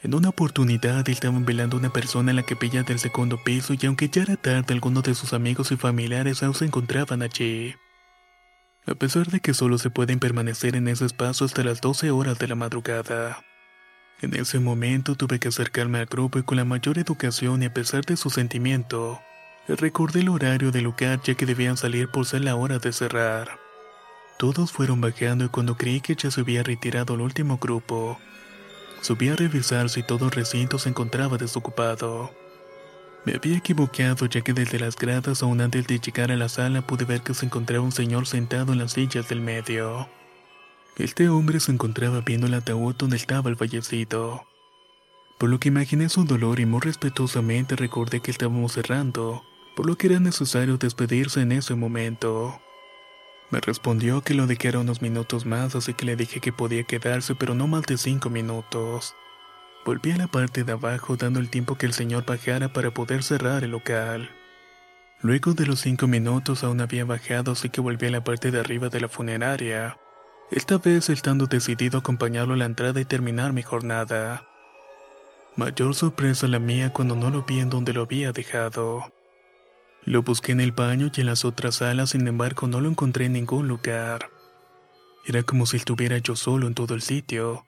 En 0.04 0.14
una 0.14 0.28
oportunidad 0.28 1.08
estaban 1.08 1.46
velando 1.46 1.78
a 1.78 1.80
una 1.80 1.90
persona 1.90 2.30
en 2.30 2.36
la 2.36 2.42
capilla 2.42 2.82
del 2.82 2.98
segundo 2.98 3.42
piso 3.42 3.72
y 3.72 3.86
aunque 3.86 4.10
ya 4.10 4.20
era 4.20 4.36
tarde 4.36 4.74
algunos 4.74 5.02
de 5.02 5.14
sus 5.14 5.32
amigos 5.32 5.72
y 5.72 5.78
familiares 5.78 6.42
aún 6.42 6.54
se 6.54 6.66
encontraban 6.66 7.22
allí. 7.22 7.74
A 8.86 8.94
pesar 8.94 9.28
de 9.28 9.40
que 9.40 9.54
solo 9.54 9.78
se 9.78 9.88
pueden 9.88 10.18
permanecer 10.18 10.76
en 10.76 10.88
ese 10.88 11.06
espacio 11.06 11.46
hasta 11.46 11.64
las 11.64 11.80
12 11.80 12.10
horas 12.10 12.38
de 12.38 12.48
la 12.48 12.54
madrugada. 12.54 13.42
En 14.20 14.36
ese 14.36 14.60
momento 14.60 15.14
tuve 15.14 15.38
que 15.38 15.48
acercarme 15.48 16.00
al 16.00 16.06
grupo 16.06 16.38
y 16.38 16.42
con 16.42 16.58
la 16.58 16.66
mayor 16.66 16.98
educación 16.98 17.62
y 17.62 17.66
a 17.66 17.72
pesar 17.72 18.04
de 18.04 18.18
su 18.18 18.28
sentimiento, 18.28 19.22
recordé 19.68 20.20
el 20.20 20.28
horario 20.28 20.70
del 20.70 20.84
lugar 20.84 21.22
ya 21.24 21.34
que 21.34 21.46
debían 21.46 21.78
salir 21.78 22.10
por 22.10 22.26
ser 22.26 22.42
la 22.42 22.56
hora 22.56 22.78
de 22.78 22.92
cerrar. 22.92 23.58
Todos 24.38 24.70
fueron 24.70 25.00
bajando 25.00 25.46
y 25.46 25.48
cuando 25.48 25.78
creí 25.78 26.02
que 26.02 26.14
ya 26.14 26.30
se 26.30 26.42
había 26.42 26.62
retirado 26.62 27.14
el 27.14 27.22
último 27.22 27.56
grupo, 27.56 28.18
Subí 29.04 29.28
a 29.28 29.36
revisar 29.36 29.90
si 29.90 30.02
todo 30.02 30.24
el 30.24 30.30
recinto 30.30 30.78
se 30.78 30.88
encontraba 30.88 31.36
desocupado. 31.36 32.30
Me 33.26 33.34
había 33.34 33.58
equivocado 33.58 34.24
ya 34.24 34.40
que 34.40 34.54
desde 34.54 34.78
las 34.78 34.96
gradas 34.96 35.42
aún 35.42 35.60
antes 35.60 35.86
de 35.86 35.98
llegar 35.98 36.32
a 36.32 36.36
la 36.36 36.48
sala 36.48 36.86
pude 36.86 37.04
ver 37.04 37.20
que 37.20 37.34
se 37.34 37.44
encontraba 37.44 37.84
un 37.84 37.92
señor 37.92 38.26
sentado 38.26 38.72
en 38.72 38.78
las 38.78 38.92
sillas 38.92 39.28
del 39.28 39.42
medio. 39.42 40.08
Este 40.96 41.28
hombre 41.28 41.60
se 41.60 41.70
encontraba 41.70 42.22
viendo 42.22 42.46
el 42.46 42.54
ataúd 42.54 42.94
donde 42.94 43.16
estaba 43.16 43.50
el 43.50 43.56
fallecido. 43.56 44.46
Por 45.36 45.50
lo 45.50 45.60
que 45.60 45.68
imaginé 45.68 46.08
su 46.08 46.24
dolor 46.24 46.58
y 46.58 46.64
muy 46.64 46.80
respetuosamente 46.80 47.76
recordé 47.76 48.20
que 48.20 48.30
estábamos 48.30 48.72
cerrando, 48.72 49.42
por 49.76 49.84
lo 49.84 49.98
que 49.98 50.06
era 50.06 50.18
necesario 50.18 50.78
despedirse 50.78 51.42
en 51.42 51.52
ese 51.52 51.74
momento. 51.74 52.58
Me 53.50 53.60
respondió 53.60 54.20
que 54.22 54.34
lo 54.34 54.46
dejara 54.46 54.80
unos 54.80 55.02
minutos 55.02 55.46
más, 55.46 55.74
así 55.76 55.94
que 55.94 56.06
le 56.06 56.16
dije 56.16 56.40
que 56.40 56.52
podía 56.52 56.84
quedarse, 56.84 57.34
pero 57.34 57.54
no 57.54 57.66
más 57.66 57.84
de 57.84 57.98
cinco 57.98 58.30
minutos. 58.30 59.14
Volví 59.84 60.12
a 60.12 60.16
la 60.16 60.26
parte 60.26 60.64
de 60.64 60.72
abajo 60.72 61.16
dando 61.16 61.40
el 61.40 61.50
tiempo 61.50 61.76
que 61.76 61.86
el 61.86 61.92
señor 61.92 62.24
bajara 62.24 62.72
para 62.72 62.92
poder 62.92 63.22
cerrar 63.22 63.64
el 63.64 63.70
local. 63.72 64.30
Luego 65.20 65.54
de 65.54 65.66
los 65.66 65.80
cinco 65.80 66.06
minutos 66.06 66.64
aún 66.64 66.80
había 66.80 67.04
bajado, 67.04 67.52
así 67.52 67.68
que 67.68 67.80
volví 67.80 68.06
a 68.06 68.10
la 68.10 68.24
parte 68.24 68.50
de 68.50 68.60
arriba 68.60 68.88
de 68.88 69.00
la 69.00 69.08
funeraria. 69.08 69.96
Esta 70.50 70.78
vez 70.78 71.08
estando 71.08 71.46
decidido 71.46 71.98
a 71.98 72.00
acompañarlo 72.00 72.54
a 72.54 72.56
la 72.56 72.66
entrada 72.66 73.00
y 73.00 73.04
terminar 73.04 73.52
mi 73.52 73.62
jornada. 73.62 74.46
Mayor 75.56 75.94
sorpresa 75.94 76.48
la 76.48 76.58
mía 76.58 76.92
cuando 76.92 77.14
no 77.14 77.30
lo 77.30 77.42
vi 77.42 77.60
en 77.60 77.70
donde 77.70 77.92
lo 77.92 78.02
había 78.02 78.32
dejado. 78.32 79.13
Lo 80.06 80.22
busqué 80.22 80.52
en 80.52 80.60
el 80.60 80.72
baño 80.72 81.10
y 81.14 81.20
en 81.20 81.26
las 81.26 81.46
otras 81.46 81.76
salas, 81.76 82.10
sin 82.10 82.28
embargo 82.28 82.66
no 82.66 82.80
lo 82.80 82.90
encontré 82.90 83.24
en 83.24 83.32
ningún 83.32 83.68
lugar. 83.68 84.28
Era 85.26 85.42
como 85.42 85.64
si 85.64 85.78
estuviera 85.78 86.18
yo 86.18 86.36
solo 86.36 86.66
en 86.66 86.74
todo 86.74 86.94
el 86.94 87.00
sitio. 87.00 87.64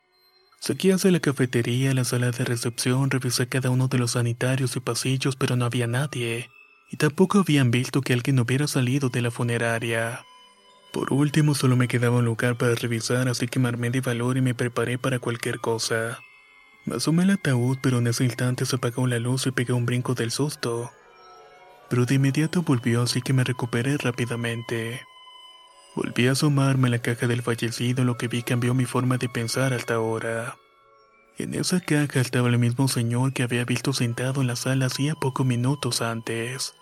Seguí 0.60 0.90
hacia 0.90 1.10
la 1.10 1.20
cafetería, 1.20 1.94
la 1.94 2.04
sala 2.04 2.30
de 2.30 2.44
recepción, 2.44 3.10
revisé 3.10 3.48
cada 3.48 3.70
uno 3.70 3.88
de 3.88 3.98
los 3.98 4.12
sanitarios 4.12 4.76
y 4.76 4.80
pasillos, 4.80 5.34
pero 5.36 5.56
no 5.56 5.64
había 5.64 5.86
nadie. 5.86 6.50
Y 6.90 6.98
tampoco 6.98 7.38
habían 7.38 7.70
visto 7.70 8.02
que 8.02 8.12
alguien 8.12 8.38
hubiera 8.38 8.66
salido 8.66 9.08
de 9.08 9.22
la 9.22 9.30
funeraria. 9.30 10.20
Por 10.92 11.14
último, 11.14 11.54
solo 11.54 11.74
me 11.76 11.88
quedaba 11.88 12.18
un 12.18 12.26
lugar 12.26 12.58
para 12.58 12.74
revisar, 12.74 13.28
así 13.28 13.48
que 13.48 13.58
me 13.58 13.68
armé 13.68 13.90
de 13.90 14.02
valor 14.02 14.36
y 14.36 14.42
me 14.42 14.54
preparé 14.54 14.98
para 14.98 15.18
cualquier 15.18 15.58
cosa. 15.60 16.18
Me 16.84 16.96
asomé 16.96 17.22
al 17.22 17.30
ataúd, 17.30 17.78
pero 17.80 17.98
en 17.98 18.08
ese 18.08 18.24
instante 18.24 18.66
se 18.66 18.76
apagó 18.76 19.06
la 19.06 19.18
luz 19.18 19.46
y 19.46 19.52
pegué 19.52 19.72
un 19.72 19.86
brinco 19.86 20.14
del 20.14 20.30
susto 20.30 20.90
pero 21.88 22.06
de 22.06 22.14
inmediato 22.16 22.62
volvió 22.62 23.02
así 23.02 23.22
que 23.22 23.32
me 23.32 23.44
recuperé 23.44 23.96
rápidamente. 23.96 25.00
Volví 25.94 26.28
a 26.28 26.32
asomarme 26.32 26.88
a 26.88 26.90
la 26.90 26.98
caja 26.98 27.26
del 27.26 27.42
fallecido, 27.42 28.04
lo 28.04 28.18
que 28.18 28.28
vi 28.28 28.42
cambió 28.42 28.74
mi 28.74 28.84
forma 28.84 29.16
de 29.16 29.28
pensar 29.28 29.72
hasta 29.72 29.94
ahora. 29.94 30.56
En 31.38 31.54
esa 31.54 31.80
caja 31.80 32.20
estaba 32.20 32.48
el 32.48 32.58
mismo 32.58 32.88
señor 32.88 33.32
que 33.32 33.42
había 33.42 33.64
visto 33.64 33.92
sentado 33.92 34.40
en 34.40 34.46
la 34.46 34.56
sala 34.56 34.86
hacía 34.86 35.14
pocos 35.14 35.46
minutos 35.46 36.02
antes. 36.02 36.74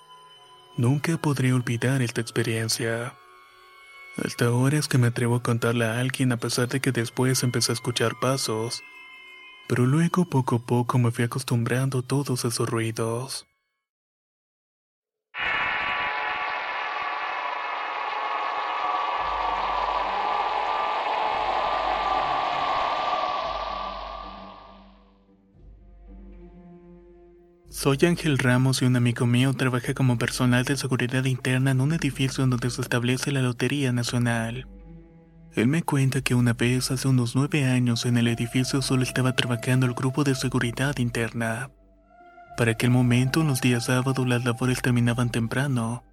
Nunca 0.77 1.17
podré 1.19 1.53
olvidar 1.53 2.03
esta 2.03 2.21
experiencia. 2.21 3.15
Hasta 4.17 4.47
ahora 4.47 4.79
es 4.79 4.89
que 4.89 4.99
me 4.99 5.09
atrevo 5.09 5.37
a 5.37 5.43
contarla 5.43 5.95
a 5.95 6.01
alguien 6.01 6.33
a 6.33 6.37
pesar 6.37 6.69
de 6.69 6.81
que 6.81 6.93
después 6.93 7.43
empecé 7.43 7.73
a 7.73 7.75
escuchar 7.75 8.19
pasos. 8.21 8.83
Pero 9.69 9.87
luego 9.87 10.25
poco 10.25 10.57
a 10.57 10.67
poco 10.67 10.99
me 10.99 11.11
fui 11.11 11.25
acostumbrando 11.25 12.01
a 12.01 12.03
todos 12.03 12.45
esos 12.45 12.69
ruidos. 12.69 13.47
Soy 27.75 27.99
Ángel 28.03 28.39
Ramos 28.39 28.81
y 28.81 28.85
un 28.85 28.95
amigo 28.95 29.27
mío 29.27 29.53
trabaja 29.53 29.95
como 29.95 30.17
personal 30.17 30.65
de 30.65 30.77
seguridad 30.77 31.25
interna 31.25 31.73
en 31.73 31.81
un 31.81 31.93
edificio 31.93 32.47
donde 32.47 32.71
se 32.71 32.81
establece 32.81 33.33
la 33.33 33.43
Lotería 33.43 33.91
Nacional. 33.91 34.69
Él 35.55 35.67
me 35.67 35.83
cuenta 35.83 36.21
que 36.21 36.37
una 36.37 36.53
vez 36.53 36.93
hace 36.93 37.09
unos 37.09 37.35
nueve 37.35 37.65
años 37.65 38.07
en 38.07 38.17
el 38.17 38.29
edificio 38.29 38.81
solo 38.81 39.03
estaba 39.03 39.35
trabajando 39.35 39.87
el 39.87 39.95
grupo 39.95 40.23
de 40.23 40.37
seguridad 40.37 40.97
interna. 40.99 41.69
Para 42.57 42.71
aquel 42.71 42.91
momento, 42.91 43.41
en 43.41 43.49
los 43.49 43.61
días 43.61 43.87
sábados, 43.87 44.25
las 44.25 44.45
labores 44.45 44.81
terminaban 44.81 45.31
temprano. 45.31 46.05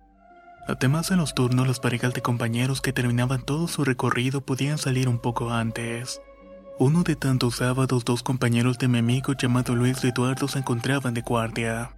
Además, 0.67 1.11
en 1.11 1.17
los 1.17 1.35
turnos, 1.35 1.67
las 1.67 1.79
parejas 1.79 2.15
de 2.15 2.21
compañeros 2.21 2.81
que 2.81 2.91
terminaban 2.91 3.43
todo 3.43 3.67
su 3.67 3.85
recorrido 3.85 4.41
podían 4.41 4.79
salir 4.79 5.07
un 5.07 5.19
poco 5.19 5.51
antes. 5.51 6.21
Uno 6.81 7.03
de 7.03 7.15
tantos 7.15 7.57
sábados, 7.57 8.05
dos 8.05 8.23
compañeros 8.23 8.79
de 8.79 8.87
mi 8.87 8.97
amigo 8.97 9.33
llamado 9.33 9.75
Luis 9.75 10.03
y 10.03 10.07
Eduardo 10.07 10.47
se 10.47 10.57
encontraban 10.57 11.13
de 11.13 11.21
guardia. 11.21 11.91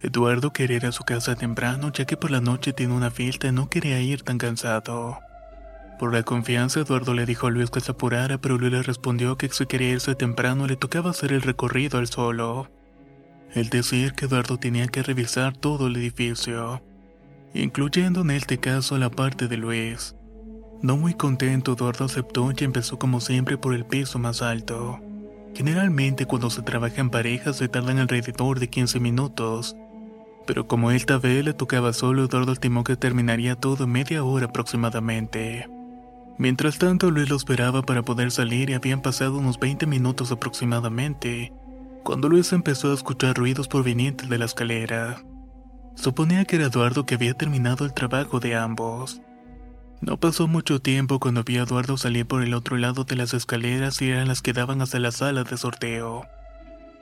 Eduardo 0.00 0.52
quería 0.52 0.76
ir 0.76 0.86
a 0.86 0.92
su 0.92 1.02
casa 1.02 1.34
temprano 1.34 1.90
ya 1.92 2.04
que 2.04 2.16
por 2.16 2.30
la 2.30 2.40
noche 2.40 2.72
tiene 2.72 2.94
una 2.94 3.10
fiesta 3.10 3.48
y 3.48 3.52
no 3.52 3.68
quería 3.68 4.00
ir 4.00 4.22
tan 4.22 4.38
cansado. 4.38 5.18
Por 5.98 6.12
la 6.14 6.22
confianza, 6.22 6.78
Eduardo 6.78 7.12
le 7.12 7.26
dijo 7.26 7.48
a 7.48 7.50
Luis 7.50 7.70
que 7.70 7.80
se 7.80 7.90
apurara, 7.90 8.38
pero 8.38 8.56
Luis 8.56 8.70
le 8.70 8.84
respondió 8.84 9.36
que 9.36 9.48
si 9.48 9.66
quería 9.66 9.90
irse 9.90 10.14
temprano 10.14 10.68
le 10.68 10.76
tocaba 10.76 11.10
hacer 11.10 11.32
el 11.32 11.42
recorrido 11.42 11.98
al 11.98 12.06
solo. 12.06 12.70
El 13.52 13.68
decir 13.68 14.12
que 14.12 14.26
Eduardo 14.26 14.58
tenía 14.58 14.86
que 14.86 15.02
revisar 15.02 15.56
todo 15.56 15.88
el 15.88 15.96
edificio, 15.96 16.80
incluyendo 17.52 18.20
en 18.20 18.30
este 18.30 18.58
caso 18.58 18.96
la 18.96 19.10
parte 19.10 19.48
de 19.48 19.56
Luis. 19.56 20.14
No 20.82 20.96
muy 20.96 21.14
contento, 21.14 21.74
Eduardo 21.74 22.06
aceptó 22.06 22.50
y 22.56 22.64
empezó 22.64 22.98
como 22.98 23.20
siempre 23.20 23.58
por 23.58 23.74
el 23.74 23.84
piso 23.84 24.18
más 24.18 24.40
alto. 24.40 24.98
Generalmente 25.54 26.26
cuando 26.26 26.48
se 26.48 26.62
trabaja 26.62 27.00
en 27.00 27.10
parejas 27.10 27.56
se 27.56 27.68
tardan 27.68 27.98
alrededor 27.98 28.60
de 28.60 28.70
15 28.70 29.00
minutos, 29.00 29.76
pero 30.46 30.66
como 30.66 30.90
esta 30.90 31.18
vez 31.18 31.44
le 31.44 31.52
tocaba 31.52 31.92
solo, 31.92 32.24
Eduardo 32.24 32.52
estimó 32.52 32.82
que 32.82 32.96
terminaría 32.96 33.56
todo 33.56 33.84
en 33.84 33.92
media 33.92 34.24
hora 34.24 34.46
aproximadamente. 34.46 35.68
Mientras 36.38 36.78
tanto, 36.78 37.10
Luis 37.10 37.28
lo 37.28 37.36
esperaba 37.36 37.82
para 37.82 38.02
poder 38.02 38.30
salir 38.30 38.70
y 38.70 38.74
habían 38.74 39.02
pasado 39.02 39.38
unos 39.38 39.60
20 39.60 39.86
minutos 39.86 40.32
aproximadamente, 40.32 41.52
cuando 42.02 42.30
Luis 42.30 42.52
empezó 42.54 42.90
a 42.90 42.94
escuchar 42.94 43.36
ruidos 43.36 43.68
provenientes 43.68 44.30
de 44.30 44.38
la 44.38 44.46
escalera. 44.46 45.22
Suponía 45.94 46.46
que 46.46 46.56
era 46.56 46.66
Eduardo 46.66 47.04
que 47.04 47.16
había 47.16 47.34
terminado 47.34 47.84
el 47.84 47.92
trabajo 47.92 48.40
de 48.40 48.56
ambos. 48.56 49.20
No 50.00 50.16
pasó 50.16 50.48
mucho 50.48 50.80
tiempo 50.80 51.20
cuando 51.20 51.44
vi 51.44 51.58
a 51.58 51.62
Eduardo 51.62 51.98
salir 51.98 52.26
por 52.26 52.42
el 52.42 52.54
otro 52.54 52.78
lado 52.78 53.04
de 53.04 53.16
las 53.16 53.34
escaleras 53.34 54.00
y 54.00 54.10
eran 54.10 54.28
las 54.28 54.40
que 54.40 54.54
daban 54.54 54.80
hasta 54.80 54.98
la 54.98 55.12
sala 55.12 55.44
de 55.44 55.56
sorteo. 55.58 56.26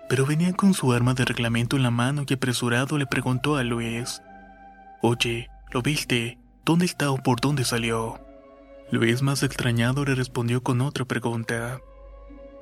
Pero 0.09 0.27
venía 0.27 0.53
con 0.53 0.75
su 0.75 0.93
arma 0.93 1.15
de 1.15 1.25
reglamento 1.25 1.77
en 1.77 1.85
la 1.85 1.93
mano 1.93 2.25
y 2.29 2.35
apresurado 2.35 2.99
le 2.99 3.07
preguntó 3.07 3.57
a 3.57 3.63
Luis: 3.63 4.21
Oye, 5.01 5.49
¿lo 5.71 5.81
viste? 5.81 6.39
¿Dónde 6.65 6.87
está 6.87 7.11
o 7.13 7.19
por 7.19 7.41
dónde 7.41 7.65
salió? 7.65 8.21
Luis, 8.91 9.23
más 9.23 9.43
extrañado, 9.43 10.05
le 10.05 10.17
respondió 10.17 10.63
con 10.63 10.81
otra 10.81 11.05
pregunta: 11.05 11.79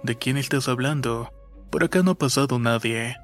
¿De 0.03 0.19
quién 0.19 0.37
estás 0.37 0.69
hablando? 0.69 1.33
Por 1.71 1.83
acá 1.83 2.03
no 2.03 2.11
ha 2.11 2.15
pasado 2.15 2.59
nadie. 2.59 3.17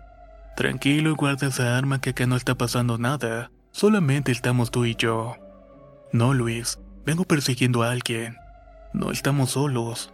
Tranquilo 0.57 1.15
guarda 1.15 1.49
esa 1.49 1.77
arma 1.77 2.01
que 2.01 2.11
acá 2.11 2.27
no 2.27 2.37
está 2.37 2.55
pasando 2.55 2.97
nada. 2.97 3.51
Solamente 3.71 4.33
estamos 4.33 4.71
tú 4.71 4.87
y 4.87 4.97
yo. 4.97 5.37
No, 6.13 6.35
Luis, 6.35 6.79
vengo 7.05 7.24
persiguiendo 7.24 7.82
a 7.82 7.90
alguien. 7.90 8.36
No 8.92 9.11
estamos 9.11 9.50
solos. 9.50 10.12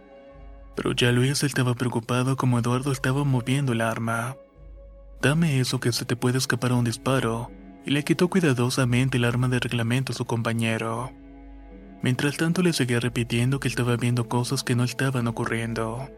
Pero 0.75 0.93
ya 0.93 1.11
Luis 1.11 1.43
estaba 1.43 1.75
preocupado 1.75 2.37
como 2.37 2.59
Eduardo 2.59 2.91
estaba 2.91 3.23
moviendo 3.23 3.73
el 3.73 3.81
arma. 3.81 4.37
Dame 5.21 5.59
eso 5.59 5.79
que 5.79 5.91
se 5.91 6.05
te 6.05 6.15
puede 6.15 6.37
escapar 6.37 6.71
a 6.71 6.75
un 6.75 6.85
disparo, 6.85 7.51
y 7.85 7.91
le 7.91 8.03
quitó 8.03 8.29
cuidadosamente 8.29 9.17
el 9.17 9.25
arma 9.25 9.49
de 9.49 9.59
reglamento 9.59 10.13
a 10.13 10.15
su 10.15 10.25
compañero. 10.25 11.11
Mientras 12.01 12.37
tanto 12.37 12.61
le 12.61 12.71
seguía 12.71 13.01
repitiendo 13.01 13.59
que 13.59 13.67
estaba 13.67 13.97
viendo 13.97 14.29
cosas 14.29 14.63
que 14.63 14.75
no 14.75 14.85
estaban 14.85 15.27
ocurriendo. 15.27 16.09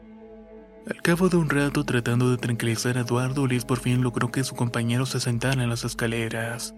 Al 0.88 1.02
cabo 1.02 1.30
de 1.30 1.38
un 1.38 1.50
rato 1.50 1.84
tratando 1.84 2.30
de 2.30 2.38
tranquilizar 2.38 2.98
a 2.98 3.02
Eduardo, 3.02 3.48
Liz 3.48 3.66
por 3.66 3.80
fin 3.80 4.04
logró 4.04 4.32
que 4.32 4.44
su 4.44 4.56
compañero 4.56 5.08
se 5.08 5.20
sentara 5.20 5.64
en 5.64 5.70
las 5.70 5.84
escaleras. 5.84 6.76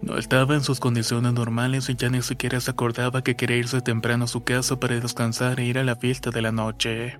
No 0.00 0.16
estaba 0.16 0.54
en 0.54 0.62
sus 0.62 0.78
condiciones 0.78 1.32
normales 1.32 1.88
y 1.88 1.96
ya 1.96 2.08
ni 2.08 2.22
siquiera 2.22 2.60
se 2.60 2.70
acordaba 2.70 3.22
que 3.22 3.36
quería 3.36 3.56
irse 3.56 3.80
temprano 3.80 4.24
a 4.24 4.28
su 4.28 4.44
casa 4.44 4.78
para 4.78 5.00
descansar 5.00 5.58
e 5.58 5.64
ir 5.64 5.78
a 5.78 5.84
la 5.84 5.96
fiesta 5.96 6.30
de 6.30 6.42
la 6.42 6.52
noche. 6.52 7.18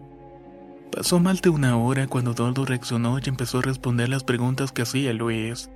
Pasó 0.92 1.18
más 1.20 1.42
de 1.42 1.50
una 1.50 1.76
hora 1.76 2.06
cuando 2.06 2.32
Eduardo 2.32 2.64
reaccionó 2.64 3.18
y 3.18 3.28
empezó 3.28 3.58
a 3.58 3.62
responder 3.62 4.08
las 4.08 4.24
preguntas 4.24 4.72
que 4.72 4.82
hacía 4.82 5.12
Luis. 5.12 5.70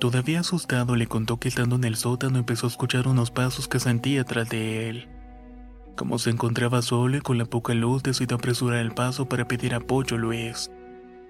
Todavía 0.00 0.40
asustado 0.40 0.94
le 0.94 1.06
contó 1.06 1.38
que 1.38 1.48
estando 1.48 1.76
en 1.76 1.84
el 1.84 1.96
sótano 1.96 2.38
empezó 2.38 2.66
a 2.66 2.70
escuchar 2.70 3.08
unos 3.08 3.30
pasos 3.30 3.66
que 3.66 3.80
sentía 3.80 4.24
tras 4.24 4.48
de 4.48 4.90
él. 4.90 5.08
Como 5.96 6.18
se 6.18 6.28
encontraba 6.30 6.82
solo 6.82 7.16
y 7.16 7.20
con 7.20 7.38
la 7.38 7.46
poca 7.46 7.72
luz, 7.72 8.02
decidió 8.02 8.36
apresurar 8.36 8.80
el 8.80 8.92
paso 8.92 9.26
para 9.26 9.48
pedir 9.48 9.74
apoyo 9.74 10.16
a 10.16 10.18
Luis. 10.18 10.70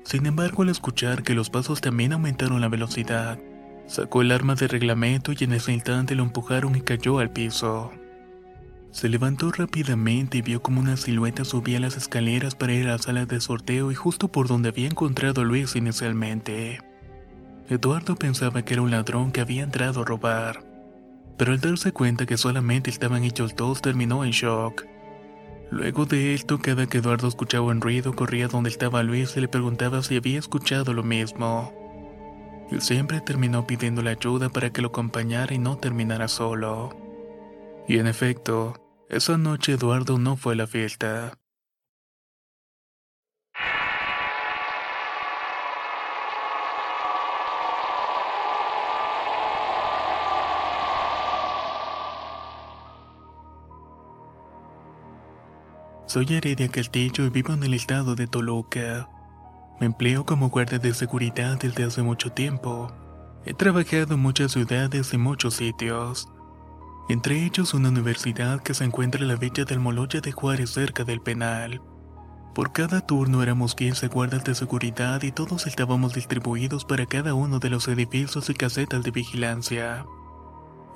Sin 0.02 0.26
embargo, 0.26 0.62
al 0.62 0.70
escuchar 0.70 1.22
que 1.22 1.34
los 1.34 1.50
pasos 1.50 1.80
también 1.80 2.12
aumentaron 2.12 2.60
la 2.60 2.68
velocidad, 2.68 3.38
sacó 3.86 4.22
el 4.22 4.32
arma 4.32 4.54
de 4.54 4.68
reglamento 4.68 5.32
y 5.32 5.44
en 5.44 5.52
ese 5.52 5.72
instante 5.72 6.14
lo 6.14 6.22
empujaron 6.22 6.76
y 6.76 6.80
cayó 6.80 7.18
al 7.18 7.30
piso. 7.30 7.92
Se 8.90 9.08
levantó 9.08 9.52
rápidamente 9.52 10.38
y 10.38 10.42
vio 10.42 10.62
como 10.62 10.80
una 10.80 10.96
silueta 10.96 11.44
subía 11.44 11.80
las 11.80 11.96
escaleras 11.96 12.54
para 12.54 12.72
ir 12.72 12.88
a 12.88 12.92
la 12.92 12.98
sala 12.98 13.26
de 13.26 13.40
sorteo 13.40 13.92
y 13.92 13.94
justo 13.94 14.28
por 14.28 14.48
donde 14.48 14.70
había 14.70 14.86
encontrado 14.86 15.42
a 15.42 15.44
Luis 15.44 15.76
inicialmente. 15.76 16.80
Eduardo 17.68 18.16
pensaba 18.16 18.62
que 18.62 18.74
era 18.74 18.82
un 18.82 18.90
ladrón 18.90 19.32
que 19.32 19.40
había 19.40 19.64
entrado 19.64 20.02
a 20.02 20.04
robar 20.04 20.76
pero 21.36 21.52
al 21.52 21.60
darse 21.60 21.92
cuenta 21.92 22.26
que 22.26 22.36
solamente 22.36 22.90
estaban 22.90 23.24
hechos 23.24 23.54
dos 23.56 23.82
terminó 23.82 24.24
en 24.24 24.30
shock. 24.30 24.84
Luego 25.70 26.06
de 26.06 26.34
esto, 26.34 26.58
cada 26.58 26.86
que 26.86 26.98
Eduardo 26.98 27.28
escuchaba 27.28 27.66
un 27.66 27.80
ruido, 27.80 28.14
corría 28.14 28.48
donde 28.48 28.70
estaba 28.70 29.02
Luis 29.02 29.36
y 29.36 29.40
le 29.40 29.48
preguntaba 29.48 30.02
si 30.02 30.16
había 30.16 30.38
escuchado 30.38 30.94
lo 30.94 31.02
mismo. 31.02 31.72
Siempre 32.78 33.20
terminó 33.20 33.66
pidiéndole 33.66 34.10
ayuda 34.10 34.48
para 34.48 34.70
que 34.70 34.82
lo 34.82 34.88
acompañara 34.88 35.54
y 35.54 35.58
no 35.58 35.76
terminara 35.78 36.28
solo. 36.28 36.90
Y 37.88 37.98
en 37.98 38.06
efecto, 38.06 38.74
esa 39.08 39.38
noche 39.38 39.72
Eduardo 39.72 40.18
no 40.18 40.36
fue 40.36 40.54
a 40.54 40.56
la 40.56 40.66
fiesta. 40.66 41.38
Soy 56.06 56.26
Heredia 56.30 56.68
Castillo 56.68 57.24
y 57.26 57.30
vivo 57.30 57.52
en 57.52 57.64
el 57.64 57.74
estado 57.74 58.14
de 58.14 58.26
Toluca. 58.26 59.08
Me 59.78 59.86
empleo 59.86 60.24
como 60.24 60.48
guardia 60.48 60.78
de 60.78 60.94
seguridad 60.94 61.58
desde 61.58 61.84
hace 61.84 62.02
mucho 62.02 62.32
tiempo. 62.32 62.90
He 63.44 63.52
trabajado 63.52 64.14
en 64.14 64.20
muchas 64.20 64.52
ciudades 64.52 65.12
y 65.12 65.18
muchos 65.18 65.54
sitios. 65.54 66.28
Entre 67.08 67.44
ellos 67.44 67.74
una 67.74 67.90
universidad 67.90 68.62
que 68.62 68.74
se 68.74 68.84
encuentra 68.84 69.20
en 69.20 69.28
la 69.28 69.36
villa 69.36 69.64
del 69.64 69.78
Moloya 69.78 70.20
de 70.20 70.32
Juárez 70.32 70.70
cerca 70.70 71.04
del 71.04 71.20
penal. 71.20 71.82
Por 72.54 72.72
cada 72.72 73.02
turno 73.02 73.42
éramos 73.42 73.74
15 73.74 74.08
guardas 74.08 74.42
de 74.44 74.54
seguridad 74.54 75.22
y 75.22 75.30
todos 75.30 75.66
estábamos 75.66 76.14
distribuidos 76.14 76.86
para 76.86 77.04
cada 77.04 77.34
uno 77.34 77.58
de 77.58 77.68
los 77.68 77.86
edificios 77.86 78.48
y 78.48 78.54
casetas 78.54 79.04
de 79.04 79.10
vigilancia. 79.10 80.06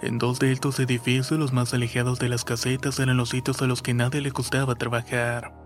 En 0.01 0.16
dos 0.16 0.39
de 0.39 0.53
estos 0.53 0.81
edificios, 0.81 1.39
los 1.39 1.53
más 1.53 1.74
alejados 1.74 2.18
de 2.18 2.31
las 2.31 2.45
casetas 2.45 2.99
eran 2.99 3.18
los 3.18 3.28
sitios 3.28 3.61
a 3.61 3.66
los 3.66 3.83
que 3.83 3.93
nadie 3.93 4.22
le 4.22 4.33
costaba 4.33 4.74
trabajar. 4.74 5.60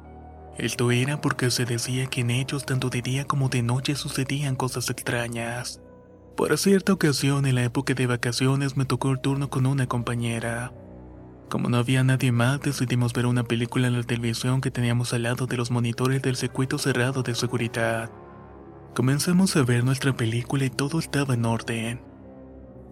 Esto 0.59 0.91
era 0.91 1.21
porque 1.21 1.51
se 1.51 1.65
decía 1.65 2.07
que 2.07 2.21
en 2.21 2.31
ellos 2.31 2.65
tanto 2.65 2.89
de 2.89 3.03
día 3.03 3.25
como 3.25 3.49
de 3.49 3.63
noche 3.63 3.97
sucedían 3.97 4.55
cosas 4.55 4.89
extrañas. 4.89 5.81
Por 6.37 6.57
cierta 6.59 6.93
ocasión, 6.93 7.47
en 7.47 7.57
la 7.57 7.65
época 7.65 7.95
de 7.95 8.07
vacaciones, 8.07 8.77
me 8.77 8.85
tocó 8.85 9.11
el 9.11 9.21
turno 9.21 9.51
con 9.51 9.67
una 9.67 9.87
compañera. 9.87 10.73
Como 11.49 11.69
no 11.69 11.77
había 11.77 12.03
nadie 12.05 12.33
más, 12.33 12.61
decidimos 12.61 13.13
ver 13.13 13.27
una 13.27 13.45
película 13.45 13.89
en 13.89 13.95
la 13.95 14.03
televisión 14.03 14.61
que 14.61 14.71
teníamos 14.71 15.13
al 15.13 15.25
lado 15.25 15.47
de 15.47 15.57
los 15.57 15.71
monitores 15.71 16.23
del 16.23 16.37
circuito 16.37 16.79
cerrado 16.79 17.23
de 17.23 17.35
seguridad. 17.35 18.11
Comenzamos 18.95 19.57
a 19.57 19.63
ver 19.63 19.85
nuestra 19.85 20.17
película 20.17 20.65
y 20.65 20.71
todo 20.71 20.99
estaba 20.99 21.35
en 21.35 21.45
orden 21.45 22.14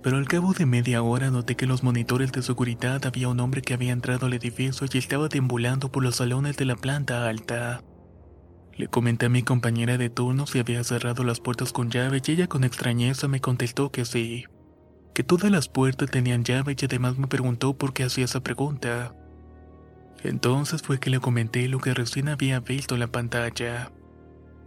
pero 0.02 0.16
al 0.16 0.26
cabo 0.26 0.52
de 0.52 0.66
media 0.66 1.02
hora 1.02 1.30
noté 1.30 1.54
que 1.54 1.64
en 1.64 1.70
los 1.70 1.82
monitores 1.84 2.32
de 2.32 2.42
seguridad 2.42 3.04
había 3.06 3.28
un 3.28 3.38
hombre 3.40 3.62
que 3.62 3.74
había 3.74 3.92
entrado 3.92 4.26
al 4.26 4.34
edificio 4.34 4.86
y 4.92 4.98
estaba 4.98 5.28
deambulando 5.28 5.92
por 5.92 6.02
los 6.02 6.16
salones 6.16 6.56
de 6.56 6.64
la 6.64 6.74
planta 6.74 7.28
alta. 7.28 7.82
Le 8.76 8.88
comenté 8.88 9.26
a 9.26 9.28
mi 9.28 9.42
compañera 9.42 9.98
de 9.98 10.10
turno 10.10 10.46
si 10.46 10.58
había 10.58 10.82
cerrado 10.82 11.22
las 11.24 11.40
puertas 11.40 11.72
con 11.72 11.90
llave 11.90 12.20
y 12.24 12.30
ella 12.32 12.48
con 12.48 12.64
extrañeza 12.64 13.28
me 13.28 13.40
contestó 13.40 13.92
que 13.92 14.04
sí, 14.04 14.46
que 15.14 15.22
todas 15.22 15.50
las 15.52 15.68
puertas 15.68 16.10
tenían 16.10 16.42
llave 16.42 16.74
y 16.78 16.84
además 16.84 17.16
me 17.18 17.28
preguntó 17.28 17.74
por 17.74 17.92
qué 17.92 18.04
hacía 18.04 18.24
esa 18.24 18.40
pregunta. 18.40 19.14
Entonces 20.24 20.82
fue 20.82 20.98
que 20.98 21.10
le 21.10 21.20
comenté 21.20 21.68
lo 21.68 21.78
que 21.78 21.94
recién 21.94 22.28
había 22.28 22.60
visto 22.60 22.94
en 22.94 23.00
la 23.00 23.08
pantalla. 23.08 23.92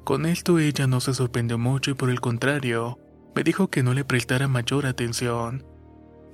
Con 0.03 0.25
esto 0.25 0.59
ella 0.59 0.87
no 0.87 1.01
se 1.01 1.13
sorprendió 1.13 1.57
mucho 1.57 1.91
y 1.91 1.93
por 1.95 2.09
el 2.09 2.21
contrario, 2.21 2.99
me 3.35 3.43
dijo 3.43 3.69
que 3.69 3.83
no 3.83 3.93
le 3.93 4.05
prestara 4.05 4.47
mayor 4.47 4.85
atención, 4.85 5.65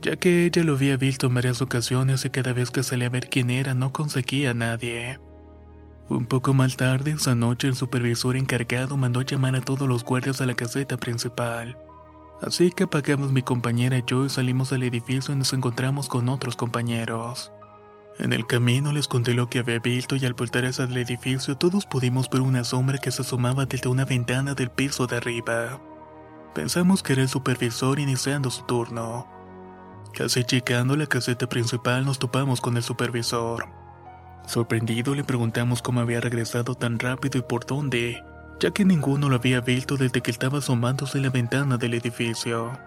ya 0.01 0.15
que 0.17 0.45
ella 0.45 0.63
lo 0.63 0.73
había 0.73 0.97
visto 0.97 1.27
en 1.27 1.33
varias 1.33 1.61
ocasiones 1.61 2.23
y 2.25 2.29
cada 2.29 2.53
vez 2.53 2.69
que 2.69 2.83
salía 2.83 3.07
a 3.07 3.09
ver 3.11 3.27
quién 3.27 3.49
era 3.49 3.73
no 3.73 3.91
conseguía 3.91 4.51
a 4.51 4.53
nadie. 4.53 5.19
Un 6.09 6.25
poco 6.25 6.53
más 6.53 6.77
tarde, 6.77 7.11
esa 7.11 7.35
noche, 7.35 7.67
el 7.67 7.75
supervisor 7.75 8.35
encargado 8.35 8.97
mandó 8.97 9.21
llamar 9.21 9.55
a 9.55 9.61
todos 9.61 9.87
los 9.87 10.03
guardias 10.03 10.41
a 10.41 10.45
la 10.45 10.53
caseta 10.53 10.97
principal. 10.97 11.77
Así 12.41 12.71
que 12.71 12.83
apagamos 12.83 13.31
mi 13.31 13.41
compañera 13.41 13.97
y 13.97 14.03
yo 14.05 14.25
y 14.25 14.29
salimos 14.29 14.73
al 14.73 14.83
edificio 14.83 15.33
y 15.33 15.37
nos 15.37 15.53
encontramos 15.53 16.07
con 16.07 16.27
otros 16.29 16.55
compañeros. 16.55 17.51
En 18.19 18.33
el 18.33 18.45
camino 18.45 18.91
les 18.91 19.07
conté 19.07 19.33
lo 19.33 19.49
que 19.49 19.59
había 19.59 19.79
visto 19.79 20.15
y 20.15 20.25
al 20.25 20.33
voltar 20.33 20.65
hacia 20.65 20.85
el 20.85 20.97
edificio 20.97 21.55
todos 21.57 21.85
pudimos 21.85 22.29
ver 22.29 22.41
una 22.41 22.63
sombra 22.63 22.97
que 22.97 23.11
se 23.11 23.21
asomaba 23.21 23.65
desde 23.65 23.89
una 23.89 24.05
ventana 24.05 24.53
del 24.53 24.69
piso 24.69 25.07
de 25.07 25.17
arriba. 25.17 25.79
Pensamos 26.53 27.01
que 27.01 27.13
era 27.13 27.21
el 27.21 27.29
supervisor 27.29 27.99
iniciando 27.99 28.49
su 28.49 28.63
turno. 28.63 29.25
Casi 30.13 30.43
llegando 30.43 30.97
la 30.97 31.07
caseta 31.07 31.47
principal 31.47 32.05
nos 32.05 32.19
topamos 32.19 32.59
con 32.59 32.75
el 32.75 32.83
supervisor. 32.83 33.69
Sorprendido 34.47 35.15
le 35.15 35.23
preguntamos 35.23 35.81
cómo 35.81 36.01
había 36.01 36.19
regresado 36.19 36.75
tan 36.75 36.99
rápido 36.99 37.39
y 37.39 37.41
por 37.43 37.65
dónde, 37.65 38.21
ya 38.59 38.71
que 38.71 38.83
ninguno 38.83 39.29
lo 39.29 39.37
había 39.37 39.61
visto 39.61 39.95
desde 39.95 40.21
que 40.21 40.31
estaba 40.31 40.57
asomándose 40.57 41.19
en 41.19 41.23
la 41.23 41.29
ventana 41.29 41.77
del 41.77 41.93
edificio. 41.93 42.77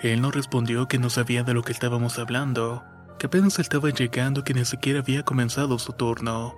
Él 0.00 0.22
nos 0.22 0.34
respondió 0.34 0.88
que 0.88 0.98
no 0.98 1.10
sabía 1.10 1.42
de 1.42 1.52
lo 1.52 1.62
que 1.62 1.72
estábamos 1.72 2.18
hablando, 2.18 2.82
que 3.18 3.26
apenas 3.26 3.58
estaba 3.58 3.90
llegando 3.90 4.40
y 4.40 4.44
que 4.44 4.54
ni 4.54 4.64
siquiera 4.64 5.00
había 5.00 5.22
comenzado 5.22 5.78
su 5.78 5.92
turno. 5.92 6.54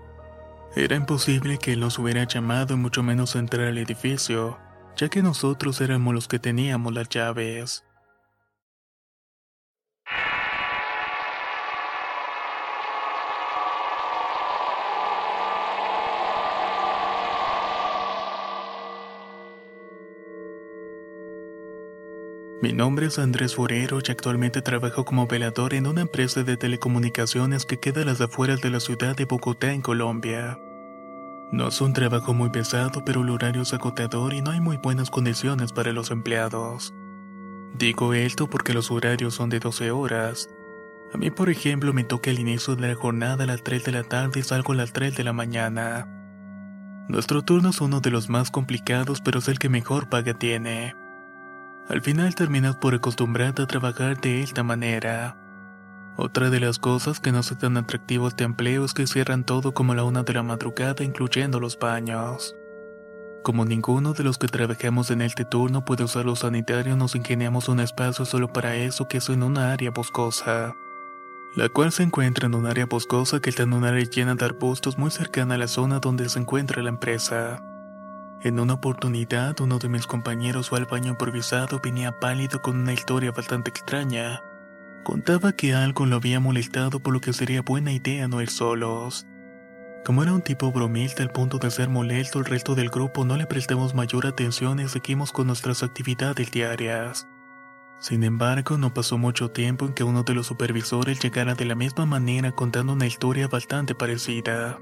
Era 0.76 0.94
imposible 0.94 1.58
que 1.58 1.72
él 1.72 1.80
nos 1.80 1.98
hubiera 1.98 2.22
llamado 2.24 2.74
y 2.74 2.76
mucho 2.76 3.02
menos 3.02 3.34
entrar 3.34 3.66
al 3.66 3.78
edificio, 3.78 4.58
ya 4.96 5.08
que 5.08 5.22
nosotros 5.22 5.80
éramos 5.80 6.14
los 6.14 6.28
que 6.28 6.38
teníamos 6.38 6.92
las 6.92 7.08
llaves. 7.08 7.84
Mi 22.62 22.72
nombre 22.72 23.06
es 23.06 23.18
Andrés 23.18 23.56
Forero 23.56 23.98
y 24.06 24.12
actualmente 24.12 24.62
trabajo 24.62 25.04
como 25.04 25.26
velador 25.26 25.74
en 25.74 25.88
una 25.88 26.02
empresa 26.02 26.44
de 26.44 26.56
telecomunicaciones 26.56 27.66
que 27.66 27.80
queda 27.80 28.02
a 28.02 28.04
las 28.04 28.20
afueras 28.20 28.60
de 28.60 28.70
la 28.70 28.78
ciudad 28.78 29.16
de 29.16 29.24
Bogotá, 29.24 29.72
en 29.72 29.82
Colombia. 29.82 30.60
No 31.52 31.68
es 31.68 31.82
un 31.82 31.92
trabajo 31.92 32.32
muy 32.32 32.48
pesado, 32.48 33.04
pero 33.04 33.20
el 33.20 33.28
horario 33.28 33.60
es 33.60 33.74
agotador 33.74 34.32
y 34.32 34.40
no 34.40 34.52
hay 34.52 34.60
muy 34.60 34.78
buenas 34.78 35.10
condiciones 35.10 35.70
para 35.70 35.92
los 35.92 36.10
empleados. 36.10 36.94
Digo 37.74 38.14
esto 38.14 38.48
porque 38.48 38.72
los 38.72 38.90
horarios 38.90 39.34
son 39.34 39.50
de 39.50 39.60
12 39.60 39.90
horas. 39.90 40.48
A 41.12 41.18
mí, 41.18 41.30
por 41.30 41.50
ejemplo, 41.50 41.92
me 41.92 42.04
toca 42.04 42.30
el 42.30 42.38
inicio 42.38 42.74
de 42.74 42.88
la 42.88 42.94
jornada 42.94 43.44
a 43.44 43.46
las 43.46 43.62
3 43.62 43.84
de 43.84 43.92
la 43.92 44.02
tarde 44.02 44.40
y 44.40 44.42
salgo 44.42 44.72
a 44.72 44.76
las 44.76 44.94
3 44.94 45.14
de 45.14 45.24
la 45.24 45.34
mañana. 45.34 46.08
Nuestro 47.10 47.42
turno 47.42 47.68
es 47.68 47.82
uno 47.82 48.00
de 48.00 48.10
los 48.10 48.30
más 48.30 48.50
complicados, 48.50 49.20
pero 49.20 49.40
es 49.40 49.48
el 49.48 49.58
que 49.58 49.68
mejor 49.68 50.08
paga 50.08 50.32
tiene. 50.32 50.96
Al 51.86 52.00
final 52.00 52.34
terminas 52.34 52.76
por 52.76 52.94
acostumbrarte 52.94 53.60
a 53.60 53.66
trabajar 53.66 54.18
de 54.18 54.42
esta 54.42 54.62
manera. 54.62 55.36
Otra 56.16 56.50
de 56.50 56.60
las 56.60 56.78
cosas 56.78 57.20
que 57.20 57.32
no 57.32 57.38
hace 57.38 57.56
tan 57.56 57.76
atractivo 57.78 58.28
este 58.28 58.44
empleo 58.44 58.84
es 58.84 58.92
que 58.92 59.06
cierran 59.06 59.44
todo 59.44 59.72
como 59.72 59.92
a 59.92 59.96
la 59.96 60.04
una 60.04 60.22
de 60.22 60.34
la 60.34 60.42
madrugada, 60.42 61.02
incluyendo 61.02 61.58
los 61.58 61.78
baños. 61.78 62.54
Como 63.42 63.64
ninguno 63.64 64.12
de 64.12 64.22
los 64.22 64.38
que 64.38 64.46
trabajamos 64.46 65.10
en 65.10 65.22
este 65.22 65.44
turno 65.44 65.84
puede 65.84 66.04
usar 66.04 66.26
los 66.26 66.40
sanitarios, 66.40 66.96
nos 66.96 67.16
ingeniamos 67.16 67.68
un 67.68 67.80
espacio 67.80 68.24
solo 68.24 68.52
para 68.52 68.76
eso 68.76 69.08
que 69.08 69.18
es 69.18 69.28
en 69.30 69.42
una 69.42 69.72
área 69.72 69.90
boscosa, 69.90 70.74
la 71.56 71.68
cual 71.70 71.90
se 71.92 72.02
encuentra 72.02 72.46
en 72.46 72.54
un 72.54 72.66
área 72.66 72.86
boscosa 72.86 73.40
que 73.40 73.50
está 73.50 73.64
en 73.64 73.72
un 73.72 73.84
área 73.84 74.04
llena 74.04 74.34
de 74.34 74.44
arbustos 74.44 74.98
muy 74.98 75.10
cercana 75.10 75.54
a 75.54 75.58
la 75.58 75.66
zona 75.66 75.98
donde 75.98 76.28
se 76.28 76.38
encuentra 76.38 76.82
la 76.82 76.90
empresa. 76.90 77.60
En 78.42 78.60
una 78.60 78.74
oportunidad, 78.74 79.58
uno 79.60 79.78
de 79.78 79.88
mis 79.88 80.06
compañeros 80.06 80.68
fue 80.68 80.78
al 80.78 80.86
baño 80.86 81.12
improvisado, 81.12 81.80
venía 81.82 82.20
pálido 82.20 82.60
con 82.60 82.76
una 82.76 82.92
historia 82.92 83.32
bastante 83.32 83.70
extraña. 83.70 84.42
Contaba 85.04 85.52
que 85.52 85.74
algo 85.74 86.06
lo 86.06 86.16
había 86.16 86.38
molestado 86.38 87.00
por 87.00 87.12
lo 87.12 87.20
que 87.20 87.32
sería 87.32 87.62
buena 87.62 87.92
idea 87.92 88.28
no 88.28 88.40
ir 88.40 88.50
solos. 88.50 89.26
Como 90.04 90.22
era 90.22 90.32
un 90.32 90.42
tipo 90.42 90.70
bromista 90.70 91.22
al 91.22 91.30
punto 91.30 91.58
de 91.58 91.70
ser 91.70 91.88
molesto, 91.88 92.38
el 92.38 92.44
resto 92.44 92.74
del 92.74 92.88
grupo 92.88 93.24
no 93.24 93.36
le 93.36 93.46
prestamos 93.46 93.94
mayor 93.94 94.26
atención 94.26 94.80
y 94.80 94.88
seguimos 94.88 95.32
con 95.32 95.48
nuestras 95.48 95.82
actividades 95.82 96.50
diarias. 96.50 97.28
Sin 97.98 98.24
embargo, 98.24 98.78
no 98.78 98.94
pasó 98.94 99.16
mucho 99.18 99.50
tiempo 99.50 99.86
en 99.86 99.92
que 99.92 100.02
uno 100.02 100.24
de 100.24 100.34
los 100.34 100.46
supervisores 100.48 101.20
llegara 101.20 101.54
de 101.54 101.64
la 101.64 101.76
misma 101.76 102.04
manera 102.04 102.50
contando 102.52 102.92
una 102.92 103.06
historia 103.06 103.46
bastante 103.46 103.94
parecida. 103.94 104.78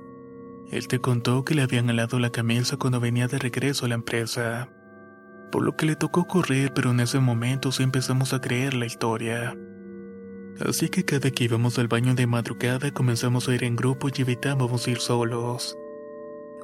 Él 0.70 0.88
te 0.88 1.00
contó 1.00 1.44
que 1.44 1.54
le 1.54 1.62
habían 1.62 1.90
alado 1.90 2.18
la 2.18 2.30
camisa 2.30 2.76
cuando 2.76 3.00
venía 3.00 3.26
de 3.26 3.38
regreso 3.38 3.86
a 3.86 3.88
la 3.88 3.96
empresa, 3.96 4.70
por 5.50 5.62
lo 5.62 5.76
que 5.76 5.84
le 5.84 5.96
tocó 5.96 6.26
correr, 6.26 6.72
pero 6.74 6.92
en 6.92 7.00
ese 7.00 7.18
momento 7.18 7.72
sí 7.72 7.82
empezamos 7.82 8.32
a 8.32 8.40
creer 8.40 8.72
la 8.74 8.86
historia. 8.86 9.54
Así 10.58 10.88
que 10.88 11.04
cada 11.04 11.30
que 11.30 11.44
íbamos 11.44 11.78
al 11.78 11.88
baño 11.88 12.14
de 12.14 12.26
madrugada 12.26 12.92
comenzamos 12.92 13.48
a 13.48 13.54
ir 13.54 13.64
en 13.64 13.76
grupo 13.76 14.08
y 14.08 14.22
evitábamos 14.22 14.86
ir 14.88 14.98
solos. 14.98 15.76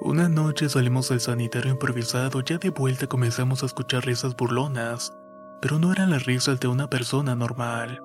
Una 0.00 0.28
noche 0.28 0.68
salimos 0.68 1.08
del 1.08 1.20
sanitario 1.20 1.72
improvisado, 1.72 2.42
ya 2.42 2.58
de 2.58 2.70
vuelta 2.70 3.06
comenzamos 3.06 3.62
a 3.62 3.66
escuchar 3.66 4.04
risas 4.04 4.36
burlonas, 4.36 5.14
pero 5.62 5.78
no 5.78 5.92
eran 5.92 6.10
las 6.10 6.26
risas 6.26 6.60
de 6.60 6.68
una 6.68 6.90
persona 6.90 7.34
normal. 7.34 8.02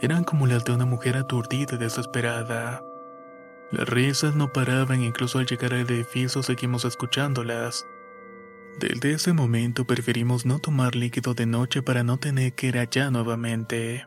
Eran 0.00 0.24
como 0.24 0.46
las 0.46 0.64
de 0.64 0.72
una 0.72 0.84
mujer 0.84 1.16
aturdida 1.16 1.76
y 1.76 1.78
desesperada. 1.78 2.82
Las 3.70 3.88
risas 3.88 4.34
no 4.34 4.52
paraban 4.52 5.02
incluso 5.02 5.38
al 5.38 5.46
llegar 5.46 5.72
al 5.72 5.90
edificio 5.90 6.42
seguimos 6.42 6.84
escuchándolas. 6.84 7.86
Desde 8.78 9.12
ese 9.12 9.32
momento 9.32 9.86
preferimos 9.86 10.46
no 10.46 10.58
tomar 10.58 10.94
líquido 10.94 11.34
de 11.34 11.46
noche 11.46 11.82
para 11.82 12.04
no 12.04 12.18
tener 12.18 12.52
que 12.52 12.68
ir 12.68 12.78
allá 12.78 13.10
nuevamente. 13.10 14.06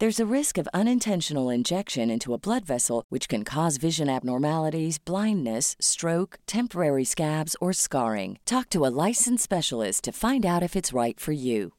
There's 0.00 0.20
a 0.20 0.32
risk 0.32 0.58
of 0.58 0.68
unintentional 0.72 1.50
injection 1.50 2.08
into 2.08 2.32
a 2.32 2.38
blood 2.38 2.64
vessel, 2.64 3.02
which 3.08 3.28
can 3.28 3.42
cause 3.42 3.78
vision 3.78 4.08
abnormalities, 4.08 4.96
blindness, 4.98 5.74
stroke, 5.80 6.38
temporary 6.46 7.04
scabs, 7.04 7.56
or 7.60 7.72
scarring. 7.72 8.38
Talk 8.44 8.70
to 8.70 8.86
a 8.86 8.94
licensed 9.08 9.42
specialist 9.42 10.04
to 10.04 10.12
find 10.12 10.46
out 10.46 10.62
if 10.62 10.76
it's 10.76 10.92
right 10.92 11.18
for 11.18 11.32
you. 11.32 11.72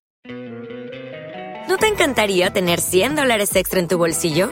¿No 1.70 1.78
te 1.78 1.88
encantaría 1.88 2.52
tener 2.52 2.82
100 2.82 3.16
dólares 3.16 3.56
extra 3.56 3.80
en 3.80 3.88
tu 3.88 3.98
bolsillo? 3.98 4.52